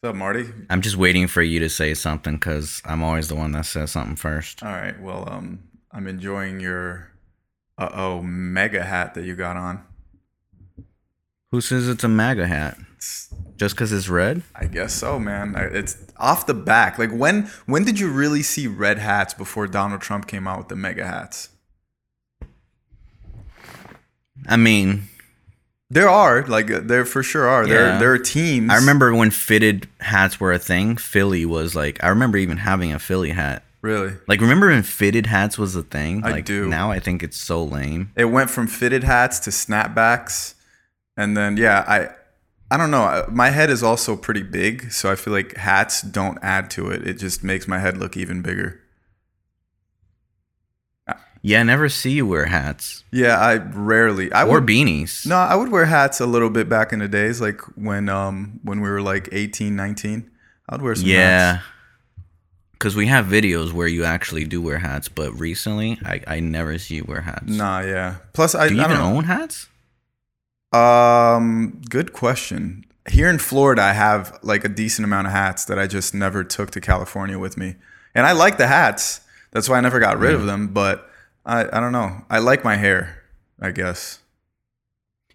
What's 0.00 0.10
up, 0.10 0.16
Marty? 0.16 0.44
I'm 0.70 0.80
just 0.80 0.96
waiting 0.96 1.26
for 1.26 1.42
you 1.42 1.58
to 1.58 1.68
say 1.68 1.92
something 1.92 2.34
because 2.34 2.80
I'm 2.84 3.02
always 3.02 3.26
the 3.26 3.34
one 3.34 3.50
that 3.50 3.66
says 3.66 3.90
something 3.90 4.14
first. 4.14 4.62
All 4.62 4.70
right. 4.70 4.98
Well, 5.00 5.28
um, 5.28 5.64
I'm 5.90 6.06
enjoying 6.06 6.60
your 6.60 7.10
uh 7.76 7.88
oh 7.92 8.22
MAGA 8.22 8.84
hat 8.84 9.14
that 9.14 9.24
you 9.24 9.34
got 9.34 9.56
on. 9.56 9.84
Who 11.50 11.60
says 11.60 11.88
it's 11.88 12.04
a 12.04 12.08
MAGA 12.08 12.46
hat? 12.46 12.78
It's, 12.96 13.34
Just 13.56 13.74
because 13.74 13.92
it's 13.92 14.08
red? 14.08 14.44
I 14.54 14.66
guess 14.66 14.94
so, 14.94 15.18
man. 15.18 15.56
It's 15.56 15.96
off 16.16 16.46
the 16.46 16.54
back. 16.54 16.96
Like 16.96 17.10
when 17.10 17.50
when 17.66 17.82
did 17.84 17.98
you 17.98 18.08
really 18.08 18.42
see 18.42 18.68
red 18.68 18.98
hats 18.98 19.34
before 19.34 19.66
Donald 19.66 20.00
Trump 20.00 20.28
came 20.28 20.46
out 20.46 20.58
with 20.58 20.68
the 20.68 20.76
MAGA 20.76 21.04
hats? 21.04 21.48
I 24.48 24.56
mean, 24.56 25.08
There 25.90 26.08
are 26.08 26.44
like 26.46 26.70
uh, 26.70 26.80
there 26.82 27.04
for 27.06 27.22
sure 27.22 27.48
are. 27.48 27.66
There 27.66 27.98
there 27.98 28.12
are 28.12 28.18
teams. 28.18 28.70
I 28.70 28.76
remember 28.76 29.14
when 29.14 29.30
fitted 29.30 29.88
hats 30.00 30.38
were 30.38 30.52
a 30.52 30.58
thing. 30.58 30.96
Philly 30.98 31.46
was 31.46 31.74
like, 31.74 32.02
I 32.04 32.08
remember 32.08 32.36
even 32.36 32.58
having 32.58 32.92
a 32.92 32.98
Philly 32.98 33.30
hat. 33.30 33.62
really. 33.80 34.12
Like, 34.26 34.40
remember 34.40 34.66
when 34.66 34.82
fitted 34.82 35.26
hats 35.26 35.56
was 35.56 35.74
a 35.76 35.82
thing? 35.82 36.24
I 36.24 36.30
like, 36.30 36.44
do. 36.44 36.68
Now 36.68 36.90
I 36.90 36.98
think 36.98 37.22
it's 37.22 37.38
so 37.38 37.64
lame. 37.64 38.12
It 38.16 38.26
went 38.26 38.50
from 38.50 38.66
fitted 38.66 39.04
hats 39.04 39.38
to 39.40 39.50
snapbacks, 39.50 40.54
and 41.16 41.36
then 41.36 41.56
yeah, 41.56 41.84
I 41.88 42.10
I 42.70 42.76
don't 42.76 42.90
know. 42.90 43.24
My 43.30 43.48
head 43.48 43.70
is 43.70 43.82
also 43.82 44.14
pretty 44.14 44.42
big, 44.42 44.92
so 44.92 45.10
I 45.10 45.16
feel 45.16 45.32
like 45.32 45.56
hats 45.56 46.02
don't 46.02 46.38
add 46.42 46.70
to 46.72 46.90
it. 46.90 47.06
It 47.06 47.14
just 47.14 47.42
makes 47.42 47.66
my 47.66 47.78
head 47.78 47.96
look 47.96 48.14
even 48.14 48.42
bigger. 48.42 48.82
Yeah, 51.48 51.60
I 51.60 51.62
never 51.64 51.88
see 51.88 52.12
you 52.12 52.26
wear 52.26 52.46
hats 52.46 53.04
Yeah, 53.10 53.38
I 53.38 53.56
rarely. 53.56 54.30
I 54.32 54.42
or 54.44 54.54
would 54.60 54.66
beanies. 54.66 55.24
no, 55.26 55.36
I 55.36 55.54
would 55.56 55.70
wear 55.70 55.86
hats 55.86 56.20
a 56.20 56.26
little 56.26 56.50
bit 56.50 56.68
back 56.68 56.92
in 56.92 56.98
the 56.98 57.08
days, 57.08 57.40
like 57.40 57.60
when 57.76 58.08
um 58.08 58.60
when 58.62 58.80
we 58.80 58.88
were 58.90 59.00
like 59.00 59.28
18, 59.32 59.74
19. 59.74 60.30
I'd 60.68 60.82
wear 60.82 60.94
some 60.94 61.06
Yeah. 61.08 61.52
hats. 61.56 61.64
Because 62.72 62.94
we 62.94 63.06
have 63.06 63.26
videos 63.26 63.72
where 63.72 63.88
you 63.88 64.04
actually 64.04 64.44
do 64.44 64.62
wear 64.62 64.78
hats, 64.78 65.08
but 65.08 65.32
recently 65.40 65.98
I, 66.04 66.20
I 66.36 66.40
never 66.40 66.78
see 66.78 66.96
you 66.96 67.04
wear 67.08 67.22
hats. 67.22 67.50
Nah, 67.50 67.80
yeah. 67.80 68.16
Plus, 68.34 68.54
I, 68.54 68.68
Do 68.68 68.74
you 68.76 68.82
I 68.82 68.84
even 68.84 68.98
don't 68.98 69.16
own 69.16 69.24
hats? 69.24 69.66
Um, 70.72 71.80
good 71.88 72.12
question. 72.12 72.84
Here 73.08 73.28
in 73.30 73.38
Florida, 73.38 73.82
I 73.82 73.92
have 73.94 74.38
like 74.42 74.64
a 74.64 74.68
decent 74.68 75.04
amount 75.04 75.26
of 75.28 75.32
hats 75.32 75.64
that 75.64 75.78
I 75.78 75.86
just 75.86 76.14
never 76.14 76.44
took 76.44 76.70
to 76.72 76.80
California 76.80 77.38
with 77.38 77.56
me, 77.56 77.76
and 78.14 78.26
I 78.26 78.32
like 78.32 78.58
the 78.58 78.66
hats. 78.66 79.22
That's 79.50 79.68
why 79.68 79.78
I 79.78 79.80
never 79.80 79.98
got 79.98 80.18
rid 80.18 80.34
of 80.34 80.44
them. 80.44 80.68
But 80.68 81.07
I, 81.48 81.62
I 81.76 81.80
don't 81.80 81.92
know. 81.92 82.24
I 82.30 82.38
like 82.38 82.62
my 82.62 82.76
hair. 82.76 83.22
I 83.60 83.72
guess. 83.72 84.20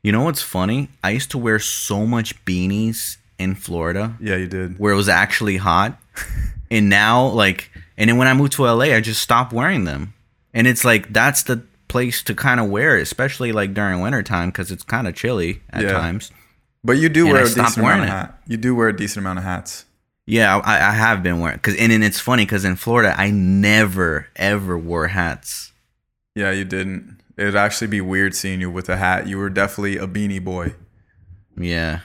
You 0.01 0.11
know 0.13 0.23
what's 0.23 0.41
funny? 0.41 0.89
I 1.03 1.09
used 1.09 1.31
to 1.31 1.37
wear 1.37 1.59
so 1.59 2.05
much 2.05 2.43
beanies 2.45 3.17
in 3.39 3.55
Florida 3.55 4.15
Yeah, 4.21 4.35
you 4.37 4.47
did. 4.47 4.77
where 4.79 4.93
it 4.93 4.95
was 4.95 5.09
actually 5.09 5.57
hot. 5.57 5.97
and 6.71 6.87
now, 6.89 7.27
like, 7.27 7.69
and 7.97 8.09
then 8.09 8.17
when 8.17 8.27
I 8.29 8.33
moved 8.33 8.53
to 8.53 8.63
LA, 8.63 8.93
I 8.95 9.01
just 9.01 9.21
stopped 9.21 9.51
wearing 9.51 9.83
them. 9.85 10.13
And 10.53 10.67
it's 10.67 10.85
like, 10.85 11.11
that's 11.11 11.43
the 11.43 11.63
place 11.89 12.21
to 12.23 12.35
kind 12.35 12.59
of 12.59 12.69
wear 12.69 12.97
it, 12.97 13.01
especially 13.01 13.51
like 13.51 13.73
during 13.73 13.99
wintertime 14.01 14.49
because 14.49 14.71
it's 14.71 14.83
kind 14.83 15.07
of 15.07 15.15
chilly 15.15 15.61
at 15.71 15.81
Yeah. 15.83 15.91
times. 15.93 16.31
But 16.83 16.93
you 16.97 17.09
do 17.09 17.23
And 17.25 17.33
wear 17.33 17.41
I 17.41 17.45
a 17.45 17.47
decent 17.47 17.57
amount 17.59 17.77
of 17.77 17.83
wearing 17.83 18.03
it. 18.03 18.07
hat. 18.09 18.39
You 18.47 18.57
do 18.57 18.75
wear 18.75 18.87
a 18.89 18.95
decent 18.95 19.23
amount 19.23 19.39
of 19.39 19.45
hats. 19.45 19.85
Yeah, 20.25 20.57
I, 20.59 20.75
I 20.75 20.91
have 20.91 21.21
been 21.23 21.39
wearing 21.41 21.57
because, 21.57 21.75
and 21.75 21.91
then 21.91 22.03
it's 22.03 22.19
funny 22.19 22.45
because 22.45 22.63
in 22.63 22.77
Florida, 22.77 23.13
I 23.17 23.29
never 23.31 24.27
ever 24.37 24.77
wore 24.77 25.07
hats. 25.07 25.71
Yeah, 26.35 26.51
you 26.51 26.65
didn't. 26.65 27.19
It'd 27.37 27.55
actually 27.55 27.87
be 27.87 28.01
weird 28.01 28.35
seeing 28.35 28.61
you 28.61 28.69
with 28.71 28.89
a 28.89 28.97
hat. 28.97 29.27
You 29.27 29.37
were 29.37 29.49
definitely 29.49 29.97
a 29.97 30.07
beanie 30.07 30.43
boy. 30.43 30.75
Yeah. 31.57 32.01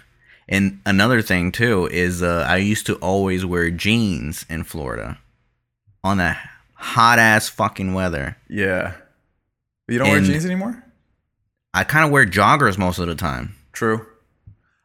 And 0.49 0.81
another 0.87 1.21
thing 1.23 1.53
too 1.53 1.87
is 1.91 2.23
uh, 2.23 2.47
I 2.49 2.57
used 2.57 2.87
to 2.87 2.95
always 2.97 3.45
wear 3.45 3.71
jeans 3.71 4.47
in 4.49 4.65
Florida 4.65 5.19
on 6.03 6.17
that 6.19 6.39
hot 6.75 7.19
ass 7.19 7.49
fucking 7.49 7.93
weather. 7.95 8.37
Yeah. 8.49 8.95
You 9.89 9.99
don't 9.99 10.09
wear 10.11 10.21
jeans 10.21 10.45
anymore? 10.47 10.83
I 11.75 11.85
kind 11.85 12.05
of 12.05 12.11
wear 12.11 12.25
joggers 12.27 12.79
most 12.79 12.99
of 12.99 13.07
the 13.07 13.15
time. 13.15 13.55
True. 13.73 14.07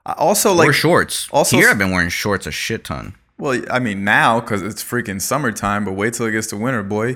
I 0.05 0.13
also 0.13 0.53
like 0.53 0.69
or 0.69 0.73
shorts. 0.73 1.29
also- 1.31 1.55
Here 1.57 1.69
I've 1.69 1.77
been 1.77 1.91
wearing 1.91 2.09
shorts 2.09 2.45
a 2.45 2.51
shit 2.51 2.83
ton. 2.83 3.15
Well, 3.37 3.61
I 3.71 3.79
mean 3.79 4.03
now 4.03 4.39
because 4.41 4.61
it's 4.61 4.83
freaking 4.83 5.21
summertime, 5.21 5.85
but 5.85 5.93
wait 5.93 6.13
till 6.13 6.25
it 6.25 6.31
gets 6.31 6.47
to 6.47 6.57
winter, 6.57 6.83
boy. 6.83 7.15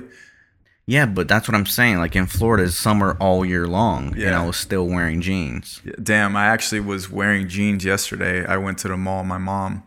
Yeah, 0.88 1.04
but 1.04 1.28
that's 1.28 1.46
what 1.46 1.54
I'm 1.54 1.66
saying. 1.66 1.98
Like 1.98 2.16
in 2.16 2.24
Florida, 2.24 2.64
it's 2.64 2.74
summer 2.74 3.14
all 3.20 3.44
year 3.44 3.66
long, 3.66 4.18
and 4.18 4.34
I 4.34 4.46
was 4.46 4.56
still 4.56 4.86
wearing 4.86 5.20
jeans. 5.20 5.82
Damn, 6.02 6.34
I 6.34 6.46
actually 6.46 6.80
was 6.80 7.10
wearing 7.10 7.46
jeans 7.46 7.84
yesterday. 7.84 8.46
I 8.46 8.56
went 8.56 8.78
to 8.78 8.88
the 8.88 8.96
mall, 8.96 9.20
with 9.20 9.28
my 9.28 9.36
mom, 9.36 9.82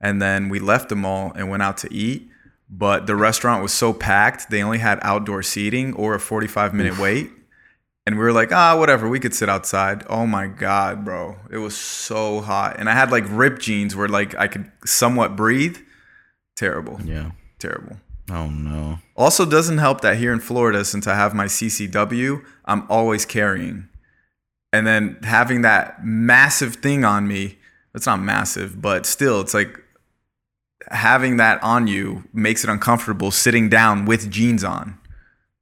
and 0.00 0.22
then 0.22 0.48
we 0.48 0.60
left 0.60 0.90
the 0.90 0.94
mall 0.94 1.32
and 1.34 1.50
went 1.50 1.64
out 1.64 1.76
to 1.78 1.92
eat. 1.92 2.28
But 2.70 3.08
the 3.08 3.16
restaurant 3.16 3.64
was 3.64 3.72
so 3.72 3.92
packed, 3.92 4.48
they 4.50 4.62
only 4.62 4.78
had 4.78 5.00
outdoor 5.02 5.42
seating 5.42 5.92
or 5.94 6.14
a 6.14 6.20
45 6.20 6.72
minute 6.72 7.00
wait. 7.00 7.32
And 8.06 8.16
we 8.16 8.22
were 8.22 8.32
like, 8.32 8.52
ah, 8.52 8.78
whatever, 8.78 9.08
we 9.08 9.18
could 9.18 9.34
sit 9.34 9.48
outside. 9.48 10.04
Oh 10.08 10.24
my 10.24 10.46
God, 10.46 11.04
bro. 11.04 11.36
It 11.50 11.58
was 11.58 11.76
so 11.76 12.40
hot. 12.42 12.76
And 12.78 12.88
I 12.88 12.92
had 12.92 13.10
like 13.10 13.24
ripped 13.28 13.60
jeans 13.60 13.96
where 13.96 14.08
like 14.08 14.36
I 14.36 14.46
could 14.46 14.70
somewhat 14.84 15.34
breathe. 15.34 15.78
Terrible. 16.54 17.00
Yeah. 17.04 17.32
Terrible. 17.58 17.96
Oh 18.30 18.48
no. 18.48 18.98
Also, 19.16 19.44
doesn't 19.44 19.78
help 19.78 20.00
that 20.00 20.16
here 20.16 20.32
in 20.32 20.40
Florida, 20.40 20.84
since 20.84 21.06
I 21.06 21.14
have 21.14 21.34
my 21.34 21.44
CCW, 21.44 22.42
I'm 22.64 22.84
always 22.90 23.24
carrying. 23.26 23.88
And 24.72 24.86
then 24.86 25.18
having 25.22 25.62
that 25.62 26.04
massive 26.04 26.76
thing 26.76 27.04
on 27.04 27.28
me, 27.28 27.58
it's 27.94 28.06
not 28.06 28.20
massive, 28.20 28.80
but 28.82 29.06
still, 29.06 29.40
it's 29.40 29.54
like 29.54 29.78
having 30.90 31.36
that 31.36 31.62
on 31.62 31.86
you 31.86 32.24
makes 32.32 32.64
it 32.64 32.70
uncomfortable 32.70 33.30
sitting 33.30 33.68
down 33.68 34.04
with 34.04 34.30
jeans 34.30 34.64
on 34.64 34.98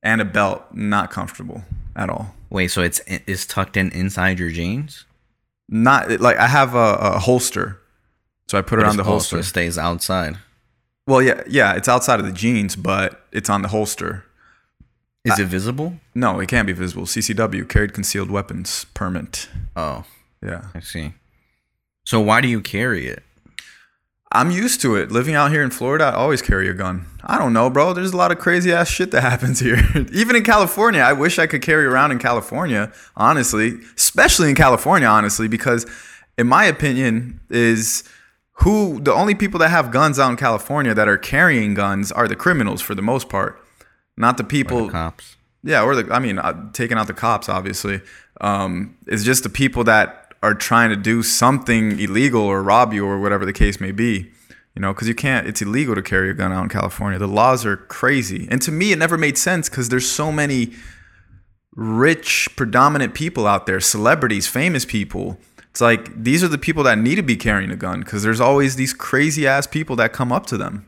and 0.02 0.20
a 0.20 0.24
belt. 0.24 0.64
Not 0.72 1.10
comfortable 1.10 1.62
at 1.94 2.08
all. 2.08 2.34
Wait, 2.48 2.68
so 2.68 2.80
it's 2.82 3.00
it's 3.06 3.44
tucked 3.44 3.76
in 3.76 3.90
inside 3.90 4.38
your 4.38 4.50
jeans? 4.50 5.04
Not 5.68 6.20
like 6.20 6.36
I 6.38 6.46
have 6.46 6.74
a, 6.74 6.94
a 7.00 7.18
holster. 7.18 7.80
So 8.48 8.58
I 8.58 8.62
put 8.62 8.78
it 8.78 8.82
But 8.82 8.90
on 8.90 8.96
the 8.96 9.04
holster. 9.04 9.42
stays 9.42 9.78
outside. 9.78 10.36
Well, 11.06 11.20
yeah, 11.22 11.42
yeah, 11.48 11.74
it's 11.74 11.88
outside 11.88 12.20
of 12.20 12.26
the 12.26 12.32
jeans, 12.32 12.76
but 12.76 13.24
it's 13.32 13.50
on 13.50 13.62
the 13.62 13.68
holster. 13.68 14.24
Is 15.24 15.38
it 15.38 15.46
visible? 15.46 15.94
No, 16.16 16.40
it 16.40 16.48
can't 16.48 16.66
be 16.66 16.72
visible. 16.72 17.04
CCW, 17.04 17.68
carried 17.68 17.92
concealed 17.92 18.30
weapons 18.30 18.86
permit. 18.92 19.48
Oh, 19.76 20.04
Yeah. 20.44 20.64
I 20.74 20.80
see. 20.80 21.12
So 22.04 22.20
why 22.20 22.40
do 22.40 22.48
you 22.48 22.60
carry 22.60 23.06
it? 23.06 23.22
I'm 24.32 24.50
used 24.50 24.80
to 24.80 24.96
it. 24.96 25.12
Living 25.12 25.34
out 25.36 25.52
here 25.52 25.62
in 25.62 25.70
Florida, 25.70 26.06
I 26.06 26.14
always 26.14 26.42
carry 26.42 26.68
a 26.68 26.72
gun. 26.74 27.06
I 27.22 27.38
don't 27.38 27.52
know, 27.52 27.70
bro. 27.70 27.92
There's 27.92 28.12
a 28.12 28.16
lot 28.16 28.32
of 28.32 28.38
crazy 28.38 28.72
ass 28.72 28.88
shit 28.88 29.10
that 29.12 29.20
happens 29.30 29.60
here. 29.60 29.78
Even 30.12 30.34
in 30.34 30.42
California, 30.42 31.00
I 31.02 31.12
wish 31.12 31.38
I 31.38 31.46
could 31.46 31.62
carry 31.62 31.84
around 31.84 32.10
in 32.10 32.18
California, 32.18 32.90
honestly, 33.16 33.78
especially 33.96 34.48
in 34.48 34.56
California, 34.56 35.06
honestly, 35.06 35.46
because 35.46 35.86
in 36.38 36.48
my 36.48 36.64
opinion 36.64 37.40
is 37.50 38.02
who 38.56 39.00
the 39.00 39.12
only 39.12 39.34
people 39.34 39.58
that 39.60 39.70
have 39.70 39.90
guns 39.90 40.18
out 40.18 40.30
in 40.30 40.36
California 40.36 40.94
that 40.94 41.08
are 41.08 41.18
carrying 41.18 41.74
guns 41.74 42.12
are 42.12 42.28
the 42.28 42.36
criminals 42.36 42.80
for 42.80 42.94
the 42.94 43.02
most 43.02 43.28
part. 43.28 43.60
Not 44.16 44.36
the 44.36 44.44
people 44.44 44.86
The 44.86 44.92
cops. 44.92 45.36
yeah, 45.62 45.82
or 45.82 45.94
the 45.96 46.12
I 46.14 46.18
mean, 46.18 46.38
uh, 46.38 46.70
taking 46.72 46.98
out 46.98 47.06
the 47.06 47.14
cops, 47.14 47.48
obviously. 47.48 48.00
Um, 48.40 48.96
it's 49.06 49.24
just 49.24 49.42
the 49.42 49.48
people 49.48 49.84
that 49.84 50.34
are 50.42 50.54
trying 50.54 50.90
to 50.90 50.96
do 50.96 51.22
something 51.22 51.98
illegal 51.98 52.42
or 52.42 52.62
rob 52.62 52.92
you 52.92 53.06
or 53.06 53.20
whatever 53.20 53.46
the 53.46 53.52
case 53.52 53.80
may 53.80 53.92
be. 53.92 54.30
You 54.74 54.80
know, 54.80 54.92
because 54.94 55.06
you 55.08 55.14
can't. 55.14 55.46
It's 55.46 55.60
illegal 55.62 55.94
to 55.94 56.02
carry 56.02 56.30
a 56.30 56.34
gun 56.34 56.50
out 56.52 56.62
in 56.62 56.68
California. 56.68 57.18
The 57.18 57.26
laws 57.28 57.64
are 57.66 57.76
crazy, 57.76 58.48
and 58.50 58.60
to 58.62 58.72
me, 58.72 58.92
it 58.92 58.98
never 58.98 59.18
made 59.18 59.36
sense 59.38 59.68
because 59.68 59.88
there's 59.90 60.10
so 60.10 60.32
many 60.32 60.72
rich, 61.74 62.48
predominant 62.56 63.14
people 63.14 63.46
out 63.46 63.66
there, 63.66 63.80
celebrities, 63.80 64.46
famous 64.46 64.84
people. 64.84 65.38
It's 65.72 65.80
like 65.80 66.22
these 66.22 66.44
are 66.44 66.48
the 66.48 66.58
people 66.58 66.82
that 66.84 66.98
need 66.98 67.14
to 67.14 67.22
be 67.22 67.34
carrying 67.34 67.70
a 67.70 67.76
gun 67.76 68.00
because 68.00 68.22
there's 68.22 68.40
always 68.42 68.76
these 68.76 68.92
crazy 68.92 69.46
ass 69.46 69.66
people 69.66 69.96
that 69.96 70.12
come 70.12 70.30
up 70.30 70.44
to 70.46 70.58
them. 70.58 70.86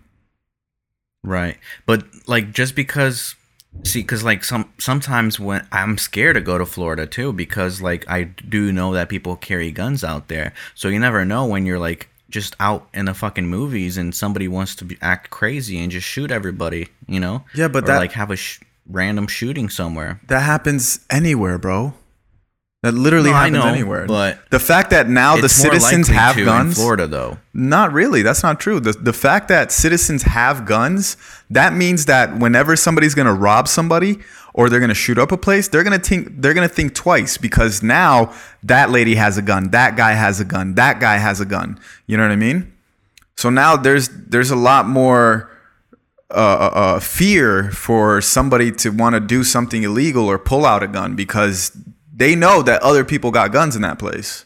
Right. 1.22 1.56
But 1.86 2.04
like 2.26 2.52
just 2.52 2.76
because 2.76 3.34
see 3.82 4.04
cuz 4.04 4.22
like 4.22 4.44
some 4.44 4.70
sometimes 4.78 5.40
when 5.40 5.66
I'm 5.72 5.96
scared 5.96 6.34
to 6.34 6.42
go 6.42 6.58
to 6.58 6.66
Florida 6.66 7.06
too 7.06 7.32
because 7.32 7.80
like 7.80 8.04
I 8.10 8.24
do 8.24 8.70
know 8.72 8.92
that 8.92 9.08
people 9.08 9.36
carry 9.36 9.70
guns 9.72 10.04
out 10.04 10.28
there. 10.28 10.52
So 10.74 10.88
you 10.88 10.98
never 10.98 11.24
know 11.24 11.46
when 11.46 11.64
you're 11.64 11.78
like 11.78 12.10
just 12.28 12.54
out 12.60 12.86
in 12.92 13.06
the 13.06 13.14
fucking 13.14 13.46
movies 13.46 13.96
and 13.96 14.14
somebody 14.14 14.48
wants 14.48 14.74
to 14.76 14.84
be, 14.84 14.98
act 15.00 15.30
crazy 15.30 15.78
and 15.78 15.90
just 15.90 16.06
shoot 16.06 16.30
everybody, 16.30 16.88
you 17.08 17.20
know? 17.20 17.44
Yeah, 17.54 17.68
but 17.68 17.84
or 17.84 17.86
that- 17.86 17.98
like 17.98 18.12
have 18.12 18.30
a 18.30 18.36
sh- 18.36 18.60
random 18.86 19.28
shooting 19.28 19.70
somewhere. 19.70 20.20
That 20.26 20.40
happens 20.40 21.00
anywhere, 21.08 21.56
bro. 21.58 21.94
That 22.84 22.92
literally 22.92 23.30
No, 23.30 23.36
happens 23.36 23.54
know, 23.56 23.66
anywhere. 23.66 24.04
but 24.06 24.38
the 24.50 24.60
fact 24.60 24.90
that 24.90 25.08
now 25.08 25.36
the 25.40 25.48
citizens 25.48 26.08
have 26.08 26.36
to 26.36 26.44
guns, 26.44 26.76
in 26.76 26.82
Florida 26.82 27.06
though. 27.06 27.38
not 27.54 27.92
really. 27.94 28.20
That's 28.22 28.42
not 28.42 28.60
true. 28.60 28.78
The 28.78 28.92
the 28.92 29.12
fact 29.14 29.48
that 29.48 29.72
citizens 29.72 30.22
have 30.24 30.66
guns, 30.66 31.16
that 31.48 31.72
means 31.72 32.04
that 32.06 32.36
whenever 32.38 32.76
somebody's 32.76 33.14
gonna 33.14 33.32
rob 33.32 33.68
somebody 33.68 34.18
or 34.52 34.68
they're 34.68 34.80
gonna 34.80 34.92
shoot 34.94 35.18
up 35.18 35.32
a 35.32 35.38
place, 35.38 35.66
they're 35.68 35.82
gonna 35.82 35.98
think 35.98 36.28
they're 36.42 36.52
gonna 36.52 36.68
think 36.68 36.94
twice 36.94 37.38
because 37.38 37.82
now 37.82 38.32
that 38.62 38.90
lady 38.90 39.14
has 39.14 39.38
a 39.38 39.42
gun, 39.42 39.70
that 39.70 39.96
guy 39.96 40.12
has 40.12 40.38
a 40.38 40.44
gun, 40.44 40.74
that 40.74 41.00
guy 41.00 41.16
has 41.16 41.40
a 41.40 41.46
gun. 41.46 41.78
You 42.06 42.18
know 42.18 42.22
what 42.24 42.32
I 42.32 42.36
mean? 42.36 42.70
So 43.36 43.48
now 43.48 43.76
there's 43.76 44.08
there's 44.28 44.50
a 44.50 44.56
lot 44.56 44.86
more 44.86 45.50
uh, 46.30 46.34
uh, 46.36 46.70
uh, 46.78 47.00
fear 47.00 47.70
for 47.70 48.20
somebody 48.20 48.70
to 48.72 48.90
want 48.90 49.14
to 49.14 49.20
do 49.20 49.42
something 49.42 49.82
illegal 49.84 50.28
or 50.30 50.38
pull 50.38 50.66
out 50.66 50.82
a 50.82 50.88
gun 50.88 51.14
because 51.16 51.72
they 52.14 52.36
know 52.36 52.62
that 52.62 52.82
other 52.82 53.04
people 53.04 53.30
got 53.30 53.52
guns 53.52 53.74
in 53.74 53.82
that 53.82 53.98
place. 53.98 54.44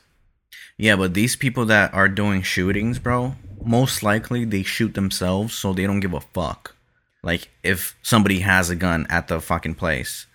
Yeah, 0.78 0.96
but 0.96 1.14
these 1.14 1.36
people 1.36 1.66
that 1.66 1.92
are 1.92 2.08
doing 2.08 2.42
shootings, 2.42 2.98
bro, 2.98 3.34
most 3.64 4.02
likely 4.02 4.44
they 4.44 4.62
shoot 4.62 4.94
themselves 4.94 5.54
so 5.54 5.72
they 5.72 5.86
don't 5.86 6.00
give 6.00 6.14
a 6.14 6.20
fuck. 6.20 6.74
Like 7.22 7.48
if 7.62 7.96
somebody 8.02 8.40
has 8.40 8.70
a 8.70 8.76
gun 8.76 9.06
at 9.10 9.28
the 9.28 9.40
fucking 9.40 9.74
place. 9.74 10.26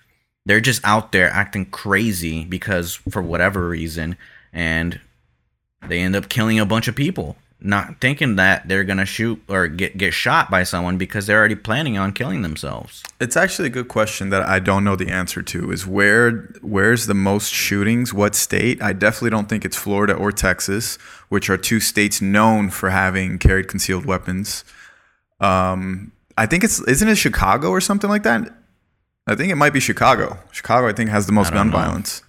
They're 0.46 0.60
just 0.60 0.84
out 0.84 1.14
there 1.14 1.30
acting 1.30 1.66
crazy 1.68 2.44
because 2.44 2.96
for 3.10 3.22
whatever 3.22 3.70
reason 3.70 4.18
and 4.52 5.00
they 5.88 6.00
end 6.00 6.18
up 6.18 6.28
killing 6.28 6.60
a 6.60 6.66
bunch 6.66 6.90
of 6.90 6.96
people 6.96 7.38
not 7.64 8.02
thinking 8.02 8.36
that 8.36 8.68
they're 8.68 8.84
gonna 8.84 9.06
shoot 9.06 9.42
or 9.48 9.68
get 9.68 9.98
get 9.98 10.14
shot 10.14 10.52
by 10.52 10.64
someone 10.64 10.98
because 10.98 11.26
they're 11.26 11.40
already 11.40 11.56
planning 11.56 11.98
on 11.98 12.12
killing 12.12 12.42
themselves. 12.42 13.04
It's 13.20 13.38
actually 13.38 13.68
a 13.68 13.72
good 13.72 13.88
question 13.88 14.30
that 14.30 14.44
I 14.44 14.60
don't 14.60 14.84
know 14.84 14.96
the 14.96 15.10
answer 15.10 15.42
to. 15.42 15.72
Is 15.72 15.88
where 15.88 16.32
where's 16.62 17.08
the 17.08 17.14
most 17.14 17.52
shootings? 17.54 18.14
What 18.14 18.36
state? 18.36 18.82
I 18.82 18.94
definitely 18.94 19.30
don't 19.32 19.48
think 19.50 19.66
it's 19.66 19.78
Florida 19.78 20.14
or 20.14 20.32
Texas, 20.32 20.98
which 21.30 21.50
are 21.50 21.58
two 21.58 21.80
states 21.80 22.22
known 22.22 22.70
for 22.70 22.90
having 22.90 23.40
carried 23.40 23.68
concealed 23.68 24.06
weapons. 24.06 24.66
Um, 25.40 26.12
I 26.38 26.46
think 26.46 26.64
it's 26.64 26.82
isn't 26.82 27.08
it 27.08 27.16
Chicago 27.16 27.70
or 27.70 27.82
something 27.82 28.10
like 28.10 28.24
that? 28.24 28.52
I 29.26 29.36
think 29.36 29.52
it 29.52 29.56
might 29.56 29.72
be 29.74 29.80
Chicago. 29.80 30.38
Chicago, 30.52 30.88
I 30.88 30.94
think, 30.94 31.10
has 31.10 31.26
the 31.28 31.32
most 31.32 31.54
gun 31.54 31.70
know. 31.70 31.78
violence. 31.78 32.24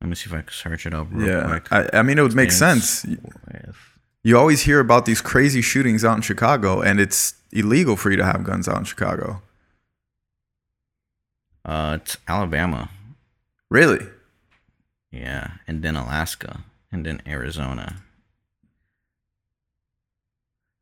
Let 0.00 0.08
me 0.08 0.14
see 0.14 0.28
if 0.30 0.34
I 0.34 0.42
can 0.42 0.50
search 0.50 0.86
it 0.86 0.94
up 0.94 1.08
real 1.10 1.26
Yeah, 1.28 1.46
quick. 1.46 1.72
I, 1.72 1.98
I 1.98 2.02
mean, 2.02 2.18
it 2.18 2.22
would 2.22 2.34
make 2.34 2.52
sense. 2.52 3.04
You 4.26 4.36
always 4.36 4.62
hear 4.62 4.80
about 4.80 5.06
these 5.06 5.20
crazy 5.20 5.62
shootings 5.62 6.04
out 6.04 6.16
in 6.16 6.20
Chicago, 6.20 6.80
and 6.80 6.98
it's 6.98 7.34
illegal 7.52 7.94
for 7.94 8.10
you 8.10 8.16
to 8.16 8.24
have 8.24 8.42
guns 8.42 8.66
out 8.66 8.78
in 8.78 8.82
Chicago. 8.82 9.40
Uh, 11.64 11.98
it's 12.02 12.16
Alabama, 12.26 12.90
Really? 13.70 14.04
yeah, 15.12 15.52
and 15.68 15.80
then 15.80 15.94
Alaska, 15.94 16.64
and 16.90 17.06
then 17.06 17.22
Arizona. 17.24 18.02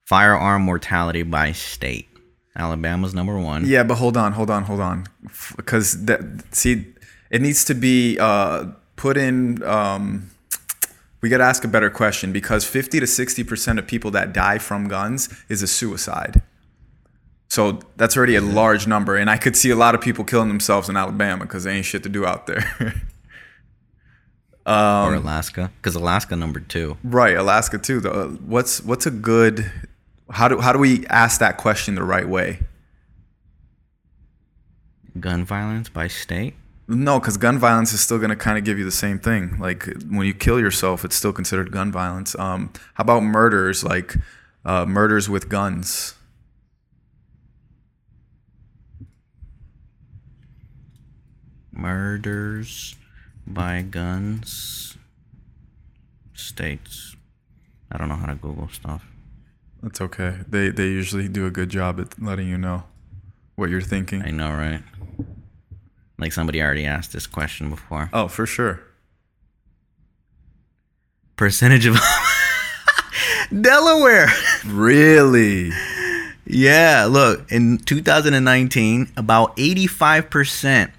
Firearm 0.06 0.62
mortality 0.62 1.22
by 1.22 1.52
state. 1.52 2.08
Alabama's 2.56 3.12
number 3.12 3.38
one. 3.38 3.66
Yeah, 3.66 3.82
but 3.82 3.96
hold 3.96 4.16
on, 4.16 4.32
hold 4.32 4.48
on, 4.48 4.62
hold 4.62 4.80
on, 4.80 5.06
because 5.54 6.06
that 6.06 6.22
see, 6.52 6.86
it 7.28 7.42
needs 7.42 7.66
to 7.66 7.74
be 7.74 8.16
uh, 8.18 8.68
put 8.96 9.18
in. 9.18 9.62
Um, 9.64 10.30
we 11.24 11.30
got 11.30 11.38
to 11.38 11.44
ask 11.44 11.64
a 11.64 11.68
better 11.68 11.88
question 11.88 12.32
because 12.32 12.66
fifty 12.66 13.00
to 13.00 13.06
sixty 13.06 13.42
percent 13.42 13.78
of 13.78 13.86
people 13.86 14.10
that 14.10 14.34
die 14.34 14.58
from 14.58 14.88
guns 14.88 15.34
is 15.48 15.62
a 15.62 15.66
suicide. 15.66 16.42
So 17.48 17.80
that's 17.96 18.14
already 18.14 18.36
a 18.36 18.42
large 18.42 18.86
number, 18.86 19.16
and 19.16 19.30
I 19.30 19.38
could 19.38 19.56
see 19.56 19.70
a 19.70 19.74
lot 19.74 19.94
of 19.94 20.02
people 20.02 20.22
killing 20.26 20.48
themselves 20.48 20.90
in 20.90 20.98
Alabama 20.98 21.44
because 21.44 21.64
they 21.64 21.76
ain't 21.76 21.86
shit 21.86 22.02
to 22.02 22.10
do 22.10 22.26
out 22.26 22.46
there. 22.46 23.02
Um, 24.66 25.12
or 25.12 25.14
Alaska, 25.16 25.70
because 25.76 25.94
Alaska 25.94 26.36
number 26.36 26.58
two. 26.58 26.96
Right, 27.04 27.36
Alaska 27.36 27.76
too. 27.76 28.00
Though, 28.00 28.10
uh, 28.10 28.28
what's 28.28 28.82
what's 28.82 29.04
a 29.04 29.10
good? 29.10 29.70
How 30.30 30.48
do 30.48 30.58
how 30.58 30.72
do 30.72 30.78
we 30.78 31.06
ask 31.08 31.38
that 31.40 31.58
question 31.58 31.96
the 31.96 32.02
right 32.02 32.26
way? 32.26 32.60
Gun 35.20 35.44
violence 35.44 35.90
by 35.90 36.08
state. 36.08 36.54
No, 36.86 37.18
because 37.18 37.38
gun 37.38 37.58
violence 37.58 37.92
is 37.92 38.00
still 38.00 38.18
going 38.18 38.30
to 38.30 38.36
kind 38.36 38.58
of 38.58 38.64
give 38.64 38.78
you 38.78 38.84
the 38.84 38.90
same 38.90 39.18
thing. 39.18 39.58
Like 39.58 39.88
when 40.08 40.26
you 40.26 40.34
kill 40.34 40.60
yourself, 40.60 41.04
it's 41.04 41.16
still 41.16 41.32
considered 41.32 41.72
gun 41.72 41.90
violence. 41.90 42.38
Um, 42.38 42.72
how 42.94 43.02
about 43.02 43.22
murders, 43.22 43.82
like 43.82 44.16
uh, 44.64 44.84
murders 44.84 45.28
with 45.28 45.48
guns? 45.48 46.14
Murders 51.72 52.96
by 53.46 53.82
guns. 53.82 54.96
States. 56.34 57.16
I 57.90 57.96
don't 57.96 58.08
know 58.08 58.16
how 58.16 58.26
to 58.26 58.34
Google 58.34 58.68
stuff. 58.68 59.06
That's 59.82 60.00
okay. 60.00 60.38
They 60.48 60.70
they 60.70 60.88
usually 60.88 61.28
do 61.28 61.46
a 61.46 61.50
good 61.50 61.68
job 61.68 62.00
at 62.00 62.20
letting 62.20 62.48
you 62.48 62.58
know 62.58 62.84
what 63.54 63.70
you're 63.70 63.80
thinking. 63.80 64.22
I 64.22 64.30
know, 64.30 64.50
right? 64.50 64.82
Like 66.24 66.32
somebody 66.32 66.62
already 66.62 66.86
asked 66.86 67.12
this 67.12 67.26
question 67.26 67.68
before. 67.68 68.08
Oh, 68.10 68.28
for 68.28 68.46
sure. 68.46 68.80
Percentage 71.36 71.84
of 71.84 71.98
Delaware. 73.60 74.28
Really? 74.66 75.70
Yeah, 76.46 77.06
look, 77.10 77.52
in 77.52 77.76
2019, 77.76 79.12
about 79.18 79.54
85% 79.58 80.92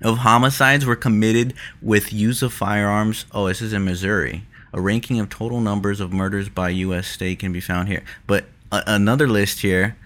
of 0.00 0.18
homicides 0.18 0.86
were 0.86 0.94
committed 0.94 1.54
with 1.80 2.12
use 2.12 2.40
of 2.40 2.52
firearms. 2.52 3.26
Oh, 3.32 3.48
this 3.48 3.60
is 3.60 3.72
in 3.72 3.84
Missouri. 3.84 4.44
A 4.72 4.80
ranking 4.80 5.18
of 5.18 5.28
total 5.28 5.60
numbers 5.60 5.98
of 5.98 6.12
murders 6.12 6.48
by 6.48 6.68
U.S. 6.68 7.08
state 7.08 7.40
can 7.40 7.50
be 7.52 7.60
found 7.60 7.88
here. 7.88 8.04
But 8.28 8.44
a- 8.70 8.84
another 8.86 9.26
list 9.26 9.62
here 9.62 9.96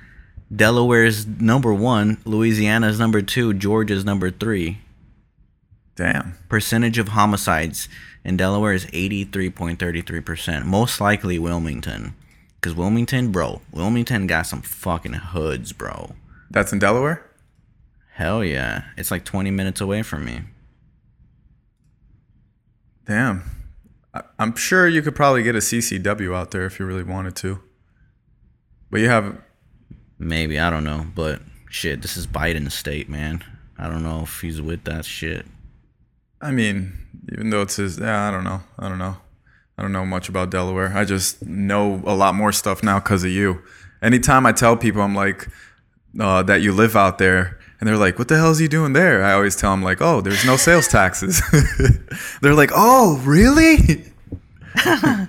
Delaware's 0.55 1.27
number 1.27 1.75
one, 1.75 2.19
Louisiana's 2.25 2.99
number 2.99 3.21
two, 3.21 3.53
Georgia's 3.53 4.05
number 4.05 4.31
three. 4.31 4.79
Damn. 5.97 6.39
Percentage 6.49 6.99
of 6.99 7.09
homicides 7.09 7.89
in 8.25 8.37
Delaware 8.37 8.75
is 8.75 8.87
83.33%. 8.87 10.65
Most 10.65 11.01
likely 11.01 11.39
Wilmington. 11.39 12.15
Because 12.61 12.77
Wilmington, 12.77 13.33
bro, 13.33 13.61
Wilmington 13.73 14.27
got 14.27 14.47
some 14.47 14.63
fucking 14.63 15.15
hoods, 15.15 15.73
bro. 15.73 16.15
That's 16.51 16.73
in 16.73 16.79
Delaware? 16.79 17.29
Hell 18.13 18.45
yeah. 18.45 18.85
It's 18.97 19.11
like 19.11 19.25
20 19.25 19.51
minutes 19.51 19.81
away 19.81 20.03
from 20.03 20.25
me. 20.25 20.43
Damn. 23.07 23.43
I, 24.15 24.23
I'm 24.39 24.55
sure 24.55 24.87
you 24.87 25.03
could 25.03 25.17
probably 25.17 25.43
get 25.43 25.55
a 25.55 25.61
CCW 25.61 26.35
out 26.35 26.51
there 26.51 26.67
if 26.67 26.79
you 26.79 26.87
really 26.87 27.03
wanted 27.03 27.37
to. 27.37 27.61
But 28.91 29.01
you 29.01 29.09
have 29.09 29.41
Maybe, 30.19 30.59
I 30.59 30.71
don't 30.71 30.85
know. 30.85 31.07
But 31.15 31.41
shit, 31.71 32.03
this 32.03 32.17
is 32.17 32.27
Biden's 32.27 32.75
state, 32.75 33.09
man. 33.09 33.45
I 33.79 33.89
don't 33.89 34.03
know 34.03 34.23
if 34.23 34.41
he's 34.41 34.61
with 34.61 34.85
that 34.85 35.05
shit. 35.05 35.47
I 36.41 36.51
mean, 36.51 36.93
even 37.33 37.51
though 37.51 37.63
it's 37.63 37.77
his, 37.77 37.99
yeah, 37.99 38.29
I 38.29 38.31
don't 38.31 38.45
know. 38.45 38.61
I 38.79 38.89
don't 38.89 38.99
know. 38.99 39.17
I 39.79 39.83
don't 39.83 39.93
know 39.93 40.07
much 40.07 40.29
about 40.29 40.51
Delaware. 40.51 40.93
I 40.95 41.05
just 41.05 41.45
know 41.45 42.03
a 42.07 42.15
lot 42.15 42.35
more 42.35 42.53
stuff 42.53 42.83
now 42.83 42.99
because 42.99 43.25
of 43.25 43.31
you. 43.31 43.63
Anytime 44.03 44.47
I 44.47 44.53
tell 44.53 44.77
people, 44.77 45.03
I'm 45.03 45.15
like, 45.15 45.49
uh, 46.19 46.43
that 46.45 46.63
you 46.63 46.73
live 46.73 46.97
out 46.97 47.19
there, 47.19 47.59
and 47.79 47.87
they're 47.87 47.99
like, 47.99 48.19
what 48.19 48.29
the 48.29 48.37
hell 48.37 48.51
is 48.51 48.59
he 48.59 48.69
doing 48.69 48.95
there? 48.95 49.23
I 49.23 49.35
always 49.35 49.55
tell 49.55 49.71
them, 49.71 49.83
like, 49.83 50.01
oh, 50.01 50.23
there's 50.23 50.47
no 50.47 50.57
sales 50.57 50.89
taxes. 50.89 51.43
they're 52.41 52.55
like, 52.55 52.71
oh, 52.75 53.21
really? 53.25 54.05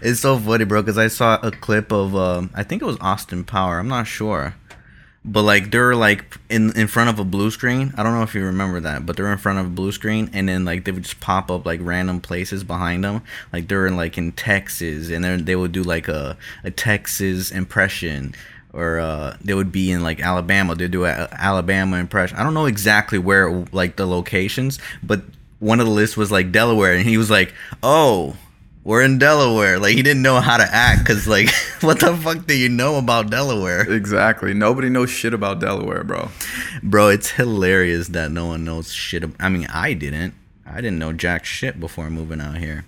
It's 0.00 0.20
so 0.20 0.38
funny, 0.38 0.64
bro, 0.64 0.82
because 0.82 0.98
I 0.98 1.08
saw 1.08 1.38
a 1.42 1.50
clip 1.50 1.92
of, 1.92 2.16
um, 2.16 2.50
I 2.54 2.62
think 2.62 2.82
it 2.82 2.84
was 2.86 2.96
Austin 3.00 3.44
Power. 3.44 3.78
I'm 3.78 3.88
not 3.88 4.06
sure. 4.06 4.54
But 5.24 5.42
like 5.42 5.70
they're 5.70 5.94
like 5.94 6.36
in 6.50 6.76
in 6.76 6.88
front 6.88 7.08
of 7.08 7.20
a 7.20 7.24
blue 7.24 7.52
screen. 7.52 7.94
I 7.96 8.02
don't 8.02 8.12
know 8.12 8.24
if 8.24 8.34
you 8.34 8.44
remember 8.44 8.80
that, 8.80 9.06
but 9.06 9.16
they're 9.16 9.30
in 9.30 9.38
front 9.38 9.60
of 9.60 9.66
a 9.66 9.68
blue 9.68 9.92
screen, 9.92 10.28
and 10.32 10.48
then 10.48 10.64
like 10.64 10.84
they 10.84 10.90
would 10.90 11.04
just 11.04 11.20
pop 11.20 11.48
up 11.48 11.64
like 11.64 11.78
random 11.80 12.20
places 12.20 12.64
behind 12.64 13.04
them. 13.04 13.22
Like 13.52 13.68
they're 13.68 13.86
in 13.86 13.94
like 13.96 14.18
in 14.18 14.32
Texas, 14.32 15.10
and 15.10 15.22
then 15.22 15.44
they 15.44 15.54
would 15.54 15.70
do 15.70 15.84
like 15.84 16.08
a 16.08 16.36
a 16.64 16.72
Texas 16.72 17.52
impression, 17.52 18.34
or 18.72 18.98
uh, 18.98 19.36
they 19.40 19.54
would 19.54 19.70
be 19.70 19.92
in 19.92 20.02
like 20.02 20.18
Alabama. 20.20 20.74
They 20.74 20.88
do 20.88 21.04
a 21.04 21.28
Alabama 21.30 21.98
impression. 21.98 22.36
I 22.36 22.42
don't 22.42 22.54
know 22.54 22.66
exactly 22.66 23.18
where 23.20 23.64
like 23.70 23.94
the 23.94 24.06
locations, 24.06 24.80
but 25.04 25.22
one 25.60 25.78
of 25.78 25.86
the 25.86 25.92
lists 25.92 26.16
was 26.16 26.32
like 26.32 26.50
Delaware, 26.50 26.94
and 26.94 27.06
he 27.06 27.16
was 27.16 27.30
like, 27.30 27.54
"Oh, 27.80 28.36
we're 28.84 29.02
in 29.02 29.18
Delaware." 29.18 29.78
Like 29.78 29.94
he 29.94 30.02
didn't 30.02 30.22
know 30.22 30.40
how 30.40 30.56
to 30.56 30.64
act 30.64 31.00
because 31.00 31.26
like, 31.28 31.50
what 31.80 32.00
the 32.00 32.16
fuck 32.16 32.46
do 32.46 32.56
you 32.56 32.68
know 32.68 32.96
about 32.96 33.30
Delaware? 33.30 33.82
exactly. 33.90 34.54
Nobody 34.54 34.88
knows 34.88 35.10
shit 35.10 35.34
about 35.34 35.60
Delaware, 35.60 36.04
bro. 36.04 36.28
Bro, 36.82 37.08
it's 37.08 37.30
hilarious 37.30 38.08
that 38.08 38.30
no 38.30 38.46
one 38.46 38.64
knows 38.64 38.92
shit. 38.92 39.22
Ab- 39.24 39.36
I 39.40 39.48
mean, 39.48 39.66
I 39.72 39.92
didn't. 39.94 40.34
I 40.66 40.76
didn't 40.76 40.98
know 40.98 41.12
jack 41.12 41.44
shit 41.44 41.78
before 41.80 42.08
moving 42.10 42.40
out 42.40 42.56
here. 42.58 42.84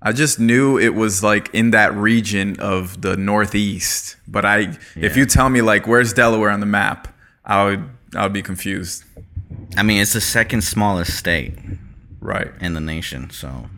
I 0.00 0.12
just 0.12 0.38
knew 0.38 0.78
it 0.78 0.94
was 0.94 1.22
like 1.22 1.52
in 1.52 1.70
that 1.72 1.92
region 1.94 2.58
of 2.60 3.00
the 3.02 3.16
Northeast. 3.16 4.16
But 4.28 4.44
I, 4.44 4.76
if 4.94 5.16
you 5.16 5.26
tell 5.26 5.48
me 5.48 5.62
like 5.62 5.86
where's 5.86 6.12
Delaware 6.12 6.50
on 6.50 6.60
the 6.60 6.66
map, 6.66 7.08
I 7.44 7.64
would, 7.64 7.88
I 8.14 8.22
would 8.22 8.32
be 8.32 8.42
confused. 8.42 9.04
I 9.76 9.82
mean, 9.82 10.00
it's 10.00 10.12
the 10.12 10.20
second 10.20 10.62
smallest 10.62 11.16
state 11.16 11.54
Right. 12.20 12.52
in 12.60 12.74
the 12.74 12.80
nation, 12.80 13.30
so 13.30 13.68